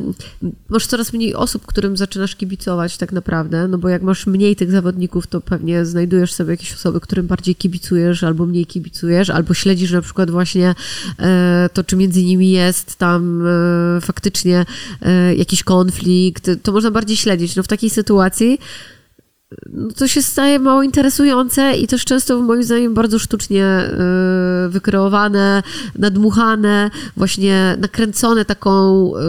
masz 0.68 0.86
coraz 0.86 1.12
mniej 1.12 1.34
osób, 1.34 1.66
którym 1.66 1.96
zaczynasz 1.96 2.36
kibicować 2.36 2.96
tak 2.96 3.12
naprawdę, 3.12 3.68
no 3.68 3.78
bo 3.78 3.88
jak 3.88 4.02
masz 4.02 4.26
mniej 4.26 4.56
tych 4.56 4.70
zawodników, 4.70 5.26
to 5.26 5.40
pewnie 5.40 5.86
znajdujesz 5.86 6.32
sobie 6.32 6.50
jakieś 6.50 6.74
osoby, 6.74 7.00
którym 7.00 7.26
bardziej 7.26 7.54
kibicujesz, 7.54 8.24
albo 8.24 8.46
mniej 8.46 8.66
kibicujesz, 8.66 9.30
albo 9.30 9.54
śledzisz 9.54 9.92
na 9.92 10.02
przykład 10.02 10.30
właśnie 10.30 10.74
e, 11.18 11.68
to, 11.72 11.84
czy 11.84 11.96
między 11.96 12.22
nimi 12.22 12.50
jest 12.50 12.96
tam 12.96 13.46
e, 13.46 14.00
faktycznie 14.00 14.66
e, 15.02 15.34
jakiś 15.34 15.62
konflikt, 15.62 16.50
to 16.62 16.72
można 16.72 16.90
bardziej 16.90 17.16
śledzić. 17.16 17.56
No 17.56 17.62
w 17.62 17.68
takiej 17.68 17.90
sytuacji 17.90 18.58
no 18.60 19.01
to 19.96 20.08
się 20.08 20.22
staje 20.22 20.58
mało 20.58 20.82
interesujące 20.82 21.76
i 21.76 21.86
też 21.86 22.04
często 22.04 22.42
moim 22.42 22.62
zdaniem 22.64 22.94
bardzo 22.94 23.18
sztucznie 23.18 23.90
y, 24.66 24.68
wykreowane, 24.68 25.62
nadmuchane, 25.98 26.90
właśnie 27.16 27.76
nakręcone 27.80 28.44
taką 28.44 29.12
y, 29.16 29.22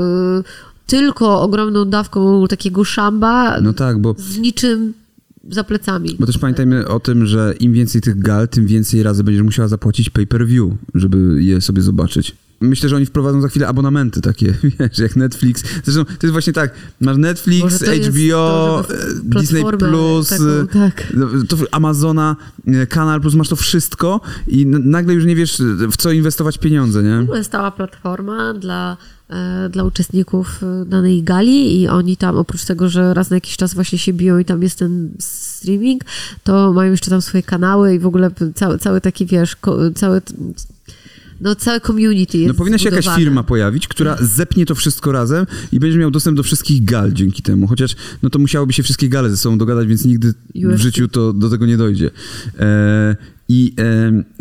tylko 0.87 1.41
ogromną 1.41 1.85
dawką 1.85 2.47
takiego 2.47 2.83
szamba 2.83 3.61
No 3.61 3.73
tak, 3.73 3.99
bo, 3.99 4.15
z 4.17 4.37
niczym 4.37 4.93
za 5.49 5.63
plecami. 5.63 6.15
bo 6.19 6.25
też 6.25 6.37
pamiętajmy 6.37 6.87
o 6.87 6.99
tym, 6.99 7.25
że 7.25 7.53
im 7.59 7.73
więcej 7.73 8.01
tych 8.01 8.19
gal, 8.19 8.47
tym 8.47 8.65
więcej 8.65 9.03
razy 9.03 9.23
będziesz 9.23 9.43
musiała 9.43 9.67
zapłacić 9.67 10.09
pay-per-view, 10.09 10.71
żeby 10.95 11.43
je 11.43 11.61
sobie 11.61 11.81
zobaczyć. 11.81 12.35
Myślę, 12.63 12.89
że 12.89 12.95
oni 12.95 13.05
wprowadzą 13.05 13.41
za 13.41 13.47
chwilę 13.47 13.67
abonamenty 13.67 14.21
takie, 14.21 14.53
wiesz, 14.79 14.99
jak 14.99 15.15
Netflix. 15.15 15.63
Zresztą 15.83 16.05
to 16.05 16.11
jest 16.21 16.31
właśnie 16.31 16.53
tak, 16.53 16.73
masz 17.01 17.17
Netflix, 17.17 17.83
HBO, 17.83 18.83
to, 18.87 18.93
e, 18.93 18.97
Disney+, 19.23 19.63
Plus, 19.79 20.29
taką, 20.29 20.43
e, 20.43 20.67
tak. 20.67 21.13
no, 21.13 21.27
Amazona, 21.71 22.35
e, 22.67 22.87
Kanal 22.87 23.21
Plus, 23.21 23.35
masz 23.35 23.49
to 23.49 23.55
wszystko 23.55 24.21
i 24.47 24.65
nagle 24.65 25.13
już 25.13 25.25
nie 25.25 25.35
wiesz, 25.35 25.61
w 25.91 25.97
co 25.97 26.11
inwestować 26.11 26.57
pieniądze, 26.57 27.03
nie? 27.03 27.43
Stała 27.43 27.71
platforma 27.71 28.53
dla, 28.53 28.97
dla 29.69 29.83
uczestników 29.83 30.61
danej 30.85 31.23
gali 31.23 31.81
i 31.81 31.87
oni 31.87 32.17
tam 32.17 32.35
oprócz 32.35 32.65
tego, 32.65 32.89
że 32.89 33.13
raz 33.13 33.29
na 33.29 33.35
jakiś 33.35 33.57
czas 33.57 33.73
właśnie 33.73 33.97
się 33.97 34.13
biją 34.13 34.39
i 34.39 34.45
tam 34.45 34.63
jest 34.63 34.79
ten 34.79 35.09
streaming, 35.19 36.01
to 36.43 36.73
mają 36.73 36.91
jeszcze 36.91 37.09
tam 37.09 37.21
swoje 37.21 37.43
kanały 37.43 37.95
i 37.95 37.99
w 37.99 38.07
ogóle 38.07 38.31
cały, 38.55 38.77
cały 38.77 39.01
taki, 39.01 39.25
wiesz, 39.25 39.55
cały, 39.95 40.21
no 41.43 41.55
całe 41.55 41.81
community 41.81 42.37
jest 42.37 42.47
No 42.47 42.53
powinna 42.53 42.77
się 42.77 42.85
jakaś 42.85 42.99
zbudowane. 42.99 43.23
firma 43.23 43.43
pojawić, 43.43 43.87
która 43.87 44.17
zepnie 44.21 44.65
to 44.65 44.75
wszystko 44.75 45.11
razem 45.11 45.45
i 45.71 45.79
będziesz 45.79 45.99
miał 45.99 46.11
dostęp 46.11 46.37
do 46.37 46.43
wszystkich 46.43 46.85
gal 46.85 47.13
dzięki 47.13 47.41
temu. 47.41 47.67
Chociaż 47.67 47.95
no 48.23 48.29
to 48.29 48.39
musiałoby 48.39 48.73
się 48.73 48.83
wszystkie 48.83 49.09
gale 49.09 49.29
ze 49.29 49.37
sobą 49.37 49.57
dogadać, 49.57 49.87
więc 49.87 50.05
nigdy 50.05 50.33
w 50.55 50.65
UFC. 50.65 50.81
życiu 50.81 51.07
to 51.07 51.33
do 51.33 51.49
tego 51.49 51.65
nie 51.65 51.77
dojdzie. 51.77 52.11
E, 52.59 53.15
I 53.49 53.73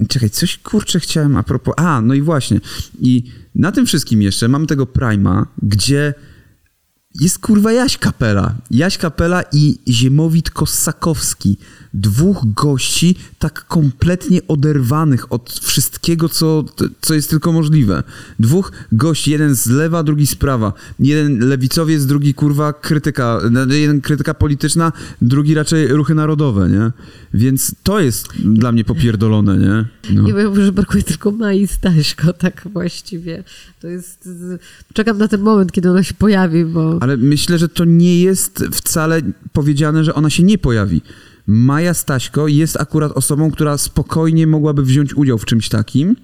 e, 0.00 0.06
czekaj, 0.08 0.30
coś 0.30 0.58
kurczę 0.58 1.00
chciałem 1.00 1.36
a 1.36 1.42
propos. 1.42 1.74
A, 1.76 2.00
no 2.00 2.14
i 2.14 2.22
właśnie. 2.22 2.60
I 3.00 3.24
na 3.54 3.72
tym 3.72 3.86
wszystkim 3.86 4.22
jeszcze 4.22 4.48
mamy 4.48 4.66
tego 4.66 4.86
Prima, 4.86 5.46
gdzie 5.62 6.14
jest 7.20 7.38
kurwa 7.38 7.72
Jaś 7.72 7.98
Kapela. 7.98 8.54
Jaś 8.70 8.98
Kapela 8.98 9.42
i 9.52 9.78
Ziemowit 9.88 10.50
Kossakowski. 10.50 11.56
Dwóch 11.94 12.42
gości 12.54 13.14
tak 13.38 13.66
kompletnie 13.66 14.40
oderwanych 14.48 15.32
od 15.32 15.60
wszystkiego, 15.62 16.28
co, 16.28 16.64
co 17.00 17.14
jest 17.14 17.30
tylko 17.30 17.52
możliwe. 17.52 18.02
Dwóch 18.38 18.72
gości, 18.92 19.30
jeden 19.30 19.54
z 19.54 19.66
lewa, 19.66 20.02
drugi 20.02 20.26
z 20.26 20.34
prawa. 20.34 20.72
Jeden 20.98 21.38
lewicowiec, 21.38 22.06
drugi 22.06 22.34
kurwa 22.34 22.72
krytyka. 22.72 23.40
Jeden 23.68 24.00
krytyka 24.00 24.34
polityczna, 24.34 24.92
drugi 25.22 25.54
raczej 25.54 25.88
ruchy 25.88 26.14
narodowe, 26.14 26.68
nie? 26.68 26.90
Więc 27.34 27.74
to 27.82 28.00
jest 28.00 28.28
dla 28.44 28.72
mnie 28.72 28.84
popierdolone, 28.84 29.58
nie? 29.58 29.84
No. 30.14 30.22
Nie 30.22 30.34
wiem, 30.34 30.64
że 30.64 30.72
brakuje 30.72 31.02
tylko 31.02 31.30
Mai 31.30 31.66
Staśko, 31.66 32.32
tak 32.32 32.68
właściwie. 32.72 33.44
To 33.80 33.88
jest... 33.88 34.28
Czekam 34.92 35.18
na 35.18 35.28
ten 35.28 35.40
moment, 35.40 35.72
kiedy 35.72 35.90
ona 35.90 36.02
się 36.02 36.14
pojawi, 36.14 36.64
bo... 36.64 37.01
Ale 37.02 37.16
myślę, 37.16 37.58
że 37.58 37.68
to 37.68 37.84
nie 37.84 38.20
jest 38.22 38.64
wcale 38.72 39.20
powiedziane, 39.52 40.04
że 40.04 40.14
ona 40.14 40.30
się 40.30 40.42
nie 40.42 40.58
pojawi. 40.58 41.02
Maja 41.46 41.94
Staśko 41.94 42.48
jest 42.48 42.80
akurat 42.80 43.12
osobą, 43.12 43.50
która 43.50 43.78
spokojnie 43.78 44.46
mogłaby 44.46 44.82
wziąć 44.82 45.14
udział 45.14 45.38
w 45.38 45.44
czymś 45.44 45.68
takim 45.68 46.16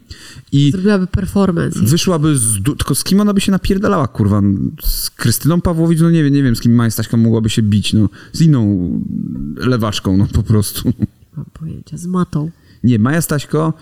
i 0.53 0.71
Zrobiłaby 0.71 1.07
performance. 1.07 1.81
wyszłaby 1.83 2.39
z... 2.39 2.63
du- 2.63 2.77
Tylko 2.77 2.95
z 2.95 3.05
kim 3.05 3.21
ona 3.21 3.35
by 3.35 3.41
się 3.41 3.53
napierdalała, 3.53 4.09
kurwa? 4.09 4.43
Z 4.83 5.11
Krystyną 5.11 5.61
Pawłowicz? 5.61 6.01
No 6.01 6.11
nie 6.11 6.25
wiem, 6.25 6.33
nie 6.35 6.43
wiem, 6.43 6.57
z 6.57 6.61
kim 6.61 6.75
Maja 6.75 6.91
Staśko 6.91 7.17
mogłaby 7.17 7.51
się 7.51 7.63
bić, 7.63 7.93
no. 7.93 8.09
Z 8.33 8.41
inną 8.41 8.91
lewaczką, 9.57 10.17
no 10.17 10.27
po 10.33 10.43
prostu. 10.43 10.93
Mam 11.37 11.47
pojęcia, 11.53 11.97
z 11.97 12.07
matą. 12.07 12.51
Nie, 12.85 12.99
Maja 12.99 13.21
Staśko 13.23 13.73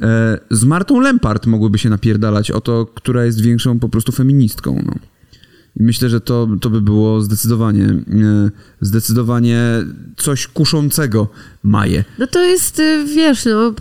e, 0.00 0.38
z 0.50 0.64
Martą 0.64 1.00
Lempart 1.00 1.46
mogłyby 1.46 1.78
się 1.78 1.90
napierdalać 1.90 2.50
o 2.50 2.60
to, 2.60 2.86
która 2.94 3.24
jest 3.24 3.40
większą 3.40 3.78
po 3.78 3.88
prostu 3.88 4.12
feministką, 4.12 4.82
no. 4.86 4.94
I 5.80 5.82
myślę, 5.82 6.08
że 6.08 6.20
to, 6.20 6.48
to 6.60 6.70
by 6.70 6.80
było 6.80 7.20
zdecydowanie, 7.20 7.84
e, 7.84 8.50
zdecydowanie 8.80 9.60
coś 10.16 10.46
kuszącego 10.46 11.28
Maję. 11.62 12.04
No 12.18 12.26
to 12.26 12.40
jest, 12.44 12.78
y, 12.78 13.04
wiesz, 13.14 13.44
no, 13.44 13.74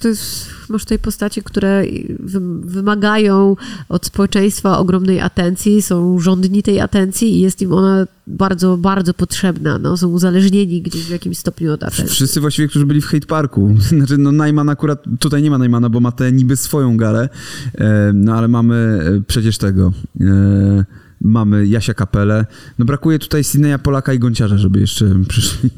to 0.00 0.08
jest, 0.08 0.46
masz 0.68 0.82
tutaj 0.82 0.98
postacie, 0.98 1.42
które 1.42 1.82
wy- 2.18 2.60
wymagają 2.60 3.56
od 3.88 4.06
społeczeństwa 4.06 4.78
ogromnej 4.78 5.20
atencji, 5.20 5.82
są 5.82 6.18
żądni 6.20 6.62
tej 6.62 6.80
atencji 6.80 7.36
i 7.36 7.40
jest 7.40 7.62
im 7.62 7.72
ona 7.72 8.06
bardzo, 8.26 8.76
bardzo 8.76 9.14
potrzebna. 9.14 9.78
No, 9.78 9.96
są 9.96 10.08
uzależnieni 10.08 10.82
gdzieś 10.82 11.02
w 11.02 11.10
jakimś 11.10 11.38
stopniu 11.38 11.72
od 11.72 11.82
atencji. 11.82 12.14
Wszyscy 12.14 12.40
właściwie, 12.40 12.68
którzy 12.68 12.86
byli 12.86 13.00
w 13.00 13.06
Hate 13.06 13.26
Parku. 13.26 13.74
Znaczy, 13.98 14.18
no 14.18 14.32
Najman 14.32 14.68
akurat, 14.68 15.04
tutaj 15.20 15.42
nie 15.42 15.50
ma 15.50 15.58
Najmana, 15.58 15.88
bo 15.88 16.00
ma 16.00 16.12
tę 16.12 16.32
niby 16.32 16.56
swoją 16.56 16.96
galę, 16.96 17.28
e, 17.74 18.12
no 18.14 18.34
ale 18.34 18.48
mamy 18.48 18.74
e, 18.74 19.22
przecież 19.26 19.58
tego, 19.58 19.92
e, 20.20 20.84
mamy 21.20 21.66
Jasia 21.66 21.94
Kapelę. 21.94 22.46
No 22.78 22.84
brakuje 22.84 23.18
tutaj 23.18 23.44
Sineja 23.44 23.78
Polaka 23.78 24.12
i 24.12 24.18
Gonciarza, 24.18 24.58
żeby 24.58 24.80
jeszcze 24.80 25.24
przyszli. 25.28 25.70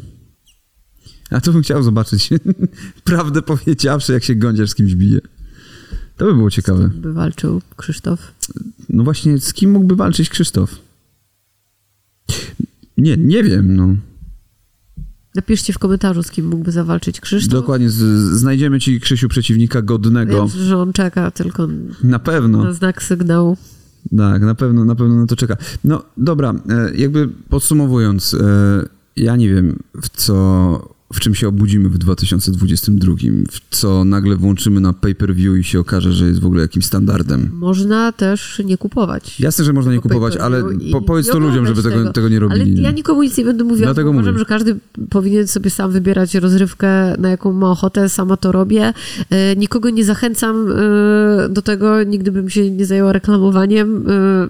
A 1.30 1.40
to 1.40 1.53
bym 1.53 1.62
chciał 1.62 1.82
zobaczyć, 1.82 2.30
prawdę 3.05 3.43
powiedziawszy, 3.43 4.12
jak 4.12 4.24
się 4.24 4.34
Gonciarz 4.34 4.70
z 4.70 4.74
kimś 4.74 4.95
bije. 4.95 5.20
To 6.16 6.24
by 6.24 6.34
było 6.34 6.51
ciekawe. 6.51 6.90
By 6.95 7.12
walczył 7.12 7.62
Krzysztof. 7.76 8.32
No 8.88 9.05
właśnie, 9.05 9.38
z 9.38 9.53
kim 9.53 9.70
mógłby 9.70 9.97
walczyć 9.97 10.28
Krzysztof? 10.28 10.78
Nie, 12.99 13.16
nie 13.16 13.43
wiem, 13.43 13.76
no. 13.76 13.97
Napiszcie 15.34 15.72
w 15.72 15.78
komentarzu, 15.78 16.22
z 16.22 16.30
kim 16.30 16.47
mógłby 16.47 16.72
zawalczyć 16.72 17.20
Krzysztof. 17.20 17.53
Dokładnie, 17.53 17.90
z, 17.90 17.99
znajdziemy 18.38 18.80
ci, 18.80 19.01
Krzysiu, 19.01 19.28
przeciwnika 19.28 19.82
godnego. 19.82 20.49
Wiem, 20.49 20.64
że 20.64 20.78
on 20.78 20.93
czeka 20.93 21.30
tylko 21.30 21.68
Na 22.05 22.18
pewno. 22.18 22.64
na 22.64 22.72
znak 22.72 23.03
sygnału. 23.03 23.57
Tak, 24.16 24.42
na 24.42 24.55
pewno, 24.55 24.84
na 24.84 24.94
pewno 24.94 25.14
na 25.14 25.26
to 25.26 25.36
czeka. 25.36 25.57
No 25.84 26.03
dobra, 26.16 26.55
e, 26.68 26.94
jakby 26.94 27.28
podsumowując, 27.48 28.34
e, 28.34 28.38
ja 29.16 29.36
nie 29.36 29.48
wiem, 29.48 29.78
w 30.03 30.09
co, 30.09 30.94
w 31.12 31.20
czym 31.20 31.34
się 31.34 31.48
obudzimy 31.48 31.88
w 31.88 31.98
2022, 31.98 33.14
w 33.50 33.60
co 33.70 34.04
nagle 34.04 34.36
włączymy 34.36 34.80
na 34.80 34.92
pay-per-view 34.92 35.56
i 35.56 35.64
się 35.64 35.80
okaże, 35.80 36.12
że 36.12 36.26
jest 36.26 36.40
w 36.40 36.46
ogóle 36.46 36.62
jakimś 36.62 36.84
standardem. 36.86 37.50
Można 37.52 38.12
też 38.12 38.62
nie 38.64 38.78
kupować. 38.78 39.40
Jasne, 39.40 39.64
że 39.64 39.72
można 39.72 39.92
nie 39.92 40.00
kupować, 40.00 40.36
ale 40.36 40.64
po, 40.92 41.02
powiedz 41.02 41.28
to 41.28 41.38
ludziom, 41.38 41.66
żeby 41.66 41.82
tego, 41.82 42.12
tego 42.12 42.28
nie 42.28 42.38
robili. 42.38 42.72
Ale 42.72 42.82
ja 42.82 42.90
nikomu 42.90 43.22
nic 43.22 43.38
nie 43.38 43.44
będę 43.44 43.64
mówiła, 43.64 43.86
Dlatego 43.86 44.10
uważam, 44.10 44.32
mówię. 44.32 44.38
że 44.38 44.44
każdy 44.44 44.76
powinien 45.10 45.46
sobie 45.46 45.70
sam 45.70 45.90
wybierać 45.90 46.34
rozrywkę, 46.34 47.16
na 47.18 47.30
jaką 47.30 47.52
ma 47.52 47.70
ochotę, 47.70 48.08
sama 48.08 48.36
to 48.36 48.52
robię. 48.52 48.92
E, 49.30 49.56
Nikogo 49.56 49.90
nie 49.90 50.04
zachęcam 50.04 50.66
e, 50.70 51.48
do 51.48 51.62
tego, 51.62 52.02
nigdy 52.02 52.32
bym 52.32 52.50
się 52.50 52.70
nie 52.70 52.86
zajęła 52.86 53.12
reklamowaniem 53.12 54.04
e, 54.08 54.48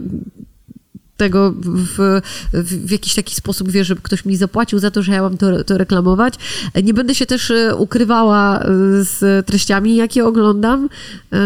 tego 1.22 1.52
w, 1.52 2.20
w, 2.52 2.86
w 2.86 2.90
jakiś 2.90 3.14
taki 3.14 3.34
sposób, 3.34 3.70
wiesz, 3.70 3.86
żeby 3.86 4.00
ktoś 4.02 4.24
mi 4.24 4.36
zapłacił 4.36 4.78
za 4.78 4.90
to, 4.90 5.02
że 5.02 5.12
ja 5.12 5.22
mam 5.22 5.36
to, 5.36 5.64
to 5.64 5.78
reklamować. 5.78 6.34
Nie 6.82 6.94
będę 6.94 7.14
się 7.14 7.26
też 7.26 7.50
e, 7.50 7.76
ukrywała 7.76 8.60
e, 8.60 8.64
z 9.04 9.46
treściami, 9.46 9.96
jakie 9.96 10.24
oglądam. 10.26 10.88
E, 11.32 11.38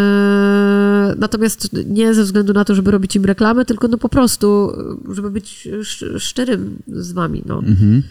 Natomiast 1.19 1.69
nie 1.87 2.15
ze 2.15 2.23
względu 2.25 2.53
na 2.53 2.65
to, 2.65 2.75
żeby 2.75 2.91
robić 2.91 3.17
im 3.17 3.25
reklamę, 3.25 3.65
tylko 3.65 3.89
no 3.89 3.99
po 3.99 4.09
prostu, 4.09 4.73
żeby 5.15 5.31
być 5.31 5.69
sz- 5.81 6.23
szczerym 6.23 6.77
z 6.93 7.13
wami. 7.13 7.43
No. 7.47 7.59
Mhm. 7.59 8.03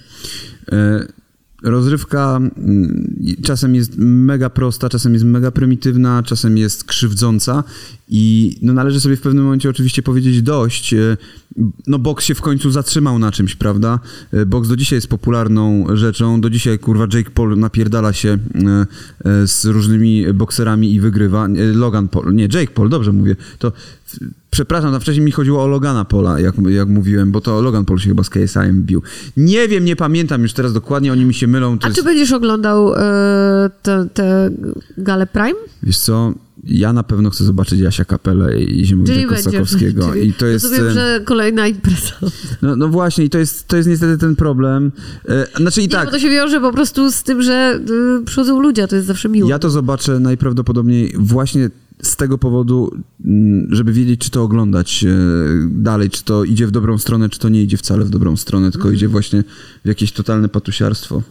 E, 0.72 1.06
rozrywka 1.66 2.38
mm, 2.38 3.16
czasem 3.44 3.76
jest 3.76 3.94
mega 3.98 4.50
prosta, 4.50 4.90
czasem 4.90 5.14
jest 5.14 5.26
mega 5.26 5.52
prymitywna, 5.52 6.24
czasem 6.24 6.58
jest 6.58 6.84
krzywdząca 6.84 7.64
i 8.10 8.56
no 8.62 8.74
należy 8.74 9.00
sobie 9.00 9.16
w 9.16 9.22
pewnym 9.22 9.44
momencie 9.44 9.70
oczywiście 9.70 10.02
powiedzieć 10.02 10.42
dość. 10.42 10.94
E, 10.94 11.18
No 11.88 12.00
boks 12.00 12.26
się 12.26 12.36
w 12.36 12.42
końcu 12.42 12.72
zatrzymał 12.72 13.20
na 13.20 13.32
czymś, 13.32 13.56
prawda? 13.56 14.00
E, 14.32 14.46
Boks 14.46 14.68
do 14.68 14.76
dzisiaj 14.76 14.98
jest 14.98 15.08
popularną 15.08 15.86
rzeczą. 15.94 16.42
Do 16.42 16.50
dzisiaj, 16.50 16.80
kurwa, 16.80 17.08
Jake 17.14 17.32
Paul 17.32 17.60
napierdala 17.60 18.14
się 18.14 18.38
e, 19.26 19.48
z 19.48 19.66
różnymi 19.66 20.34
bokserami 20.34 20.94
i 20.94 21.00
wygrywa. 21.00 21.48
Logan 21.74 22.08
Paul, 22.08 22.36
nie, 22.36 22.44
Jake 22.44 22.74
Paul, 22.74 22.90
dobrze 22.90 23.12
mówię. 23.12 23.36
To 23.60 23.72
Przepraszam, 24.52 24.92
na 24.92 25.00
wcześniej 25.00 25.26
mi 25.26 25.32
chodziło 25.32 25.64
o 25.64 25.68
Logana 25.68 26.06
Pola, 26.06 26.40
jak, 26.40 26.56
jak 26.68 26.88
mówiłem, 26.88 27.32
bo 27.32 27.42
to 27.42 27.62
Logan 27.62 27.86
Paul 27.86 28.00
się 28.00 28.10
chyba 28.10 28.24
z 28.24 28.30
KSI-em 28.30 28.84
bił. 28.84 29.02
Nie 29.38 29.68
wiem, 29.68 29.86
nie 29.86 29.96
pamiętam 29.96 30.42
już 30.42 30.54
teraz 30.54 30.74
dokładnie, 30.74 31.12
oni 31.12 31.26
mi 31.26 31.34
się 31.34 31.48
mylą. 31.48 31.78
A 31.82 31.88
jest, 31.88 32.00
czy 32.00 32.04
będziesz 32.04 32.32
oglądał 32.32 32.94
e, 32.96 33.70
te, 33.82 34.08
te 34.14 34.50
gale 34.98 35.28
Prime? 35.28 35.60
Wiesz 35.84 35.98
co, 35.98 36.34
ja 36.64 36.94
na 36.94 37.04
pewno 37.04 37.30
chcę 37.30 37.44
zobaczyć 37.44 37.80
Jasia 37.80 38.06
Kapelę 38.06 38.60
i 38.62 38.96
będziesz. 38.96 39.26
Kosakowskiego. 39.26 40.10
Czyli 40.12 40.30
I 40.30 40.34
to 40.34 40.46
jest... 40.46 40.66
Rozumiem, 40.66 40.94
że 40.94 41.22
kolejna 41.26 41.68
impreza. 41.68 42.14
No, 42.62 42.76
no 42.76 42.88
właśnie, 42.88 43.26
i 43.26 43.30
to 43.30 43.38
jest, 43.38 43.68
to 43.68 43.78
jest 43.78 43.90
niestety 43.90 44.18
ten 44.18 44.36
problem. 44.36 44.92
E, 45.30 45.48
Znaczy 45.58 45.82
i 45.82 45.84
Nie, 45.84 45.90
tak, 45.90 46.06
bo 46.06 46.12
to 46.12 46.20
się 46.20 46.30
wiąże 46.30 46.62
po 46.62 46.72
prostu 46.74 47.12
z 47.12 47.24
tym, 47.24 47.42
że 47.42 47.80
y, 48.22 48.26
przychodzą 48.26 48.62
ludzie, 48.62 48.84
a 48.84 48.88
to 48.88 48.96
jest 48.96 49.08
zawsze 49.08 49.30
miło. 49.30 49.50
ja 49.50 49.60
to 49.60 49.70
zobaczę 49.70 50.20
najprawdopodobniej 50.20 51.14
właśnie 51.18 51.70
z 52.02 52.16
tego 52.16 52.38
powodu, 52.38 52.92
mm, 53.26 53.68
żeby 53.76 53.94
wiedzieć, 53.94 54.20
czy 54.20 54.30
to 54.32 54.44
oglądać 54.44 55.04
e, 55.04 55.16
dalej, 55.70 56.10
czy 56.10 56.24
to 56.24 56.44
idzie 56.44 56.68
w 56.68 56.72
dobrą 56.72 56.98
stronę, 56.98 57.30
czy 57.30 57.40
to 57.40 57.50
nie 57.50 57.64
idzie 57.64 57.78
wcale 57.78 58.06
w 58.06 58.10
dobrą 58.10 58.38
stronę, 58.38 58.72
tylko 58.72 58.88
Mhm. 58.88 58.96
idzie 58.96 59.08
właśnie 59.08 59.44
w 59.86 59.88
jakieś 59.88 60.12
totalne 60.12 60.50
patusiarstwo. 60.50 61.22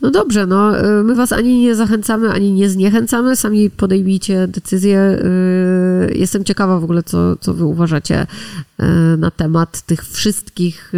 No 0.00 0.10
dobrze, 0.10 0.46
no 0.46 0.78
y, 1.00 1.04
my 1.04 1.14
was 1.14 1.32
ani 1.32 1.58
nie 1.58 1.74
zachęcamy, 1.74 2.30
ani 2.30 2.52
nie 2.52 2.68
zniechęcamy, 2.68 3.36
sami 3.36 3.70
podejmijcie 3.70 4.48
decyzję. 4.48 5.18
Y, 6.10 6.14
Jestem 6.14 6.44
ciekawa 6.44 6.80
w 6.80 6.84
ogóle, 6.84 7.02
co, 7.02 7.36
co 7.36 7.54
wy 7.54 7.64
uważacie 7.64 8.26
na 9.18 9.30
temat 9.30 9.82
tych 9.82 10.06
wszystkich 10.06 10.92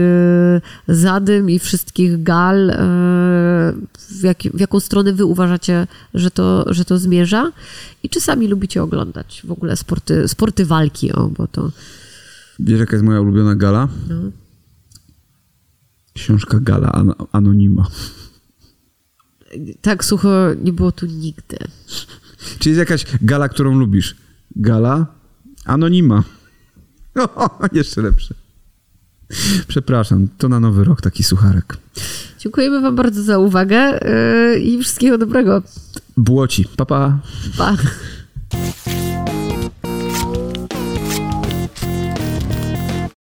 zadym 0.88 1.50
i 1.50 1.58
wszystkich 1.58 2.22
gal. 2.22 2.72
W, 4.08 4.22
jak, 4.22 4.38
w 4.42 4.60
jaką 4.60 4.80
stronę 4.80 5.12
wy 5.12 5.24
uważacie, 5.24 5.86
że 6.14 6.30
to, 6.30 6.64
że 6.74 6.84
to 6.84 6.98
zmierza? 6.98 7.52
I 8.02 8.08
czy 8.08 8.20
sami 8.20 8.48
lubicie 8.48 8.82
oglądać 8.82 9.05
w 9.44 9.50
ogóle 9.52 9.76
sporty, 9.76 10.28
sporty 10.28 10.66
walki? 10.66 11.12
O, 11.12 11.28
bo 11.28 11.46
to... 11.46 11.70
Wiesz, 12.58 12.80
jaka 12.80 12.96
jest 12.96 13.04
moja 13.04 13.20
ulubiona 13.20 13.54
gala? 13.54 13.88
No. 14.08 14.14
Książka 16.14 16.60
Gala 16.60 16.92
an- 16.92 17.14
Anonima. 17.32 17.86
Tak 19.80 20.04
sucho 20.04 20.28
nie 20.64 20.72
było 20.72 20.92
tu 20.92 21.06
nigdy. 21.06 21.56
Czy 22.58 22.68
jest 22.68 22.78
jakaś 22.78 23.04
gala, 23.22 23.48
którą 23.48 23.78
lubisz? 23.78 24.16
Gala 24.56 25.06
Anonima. 25.64 26.22
O, 27.36 27.50
jeszcze 27.72 28.02
lepsze. 28.02 28.34
Przepraszam, 29.68 30.28
to 30.38 30.48
na 30.48 30.60
nowy 30.60 30.84
rok 30.84 31.00
taki 31.00 31.22
sucharek. 31.22 31.76
Dziękujemy 32.38 32.80
wam 32.80 32.96
bardzo 32.96 33.22
za 33.22 33.38
uwagę 33.38 34.00
y, 34.54 34.58
i 34.60 34.78
wszystkiego 34.82 35.18
dobrego. 35.18 35.62
Błoci. 36.16 36.64
Pa, 36.76 36.86
pa. 36.86 37.18
Pa. 37.58 37.76
Thank 38.50 38.86
you. 38.86 39.05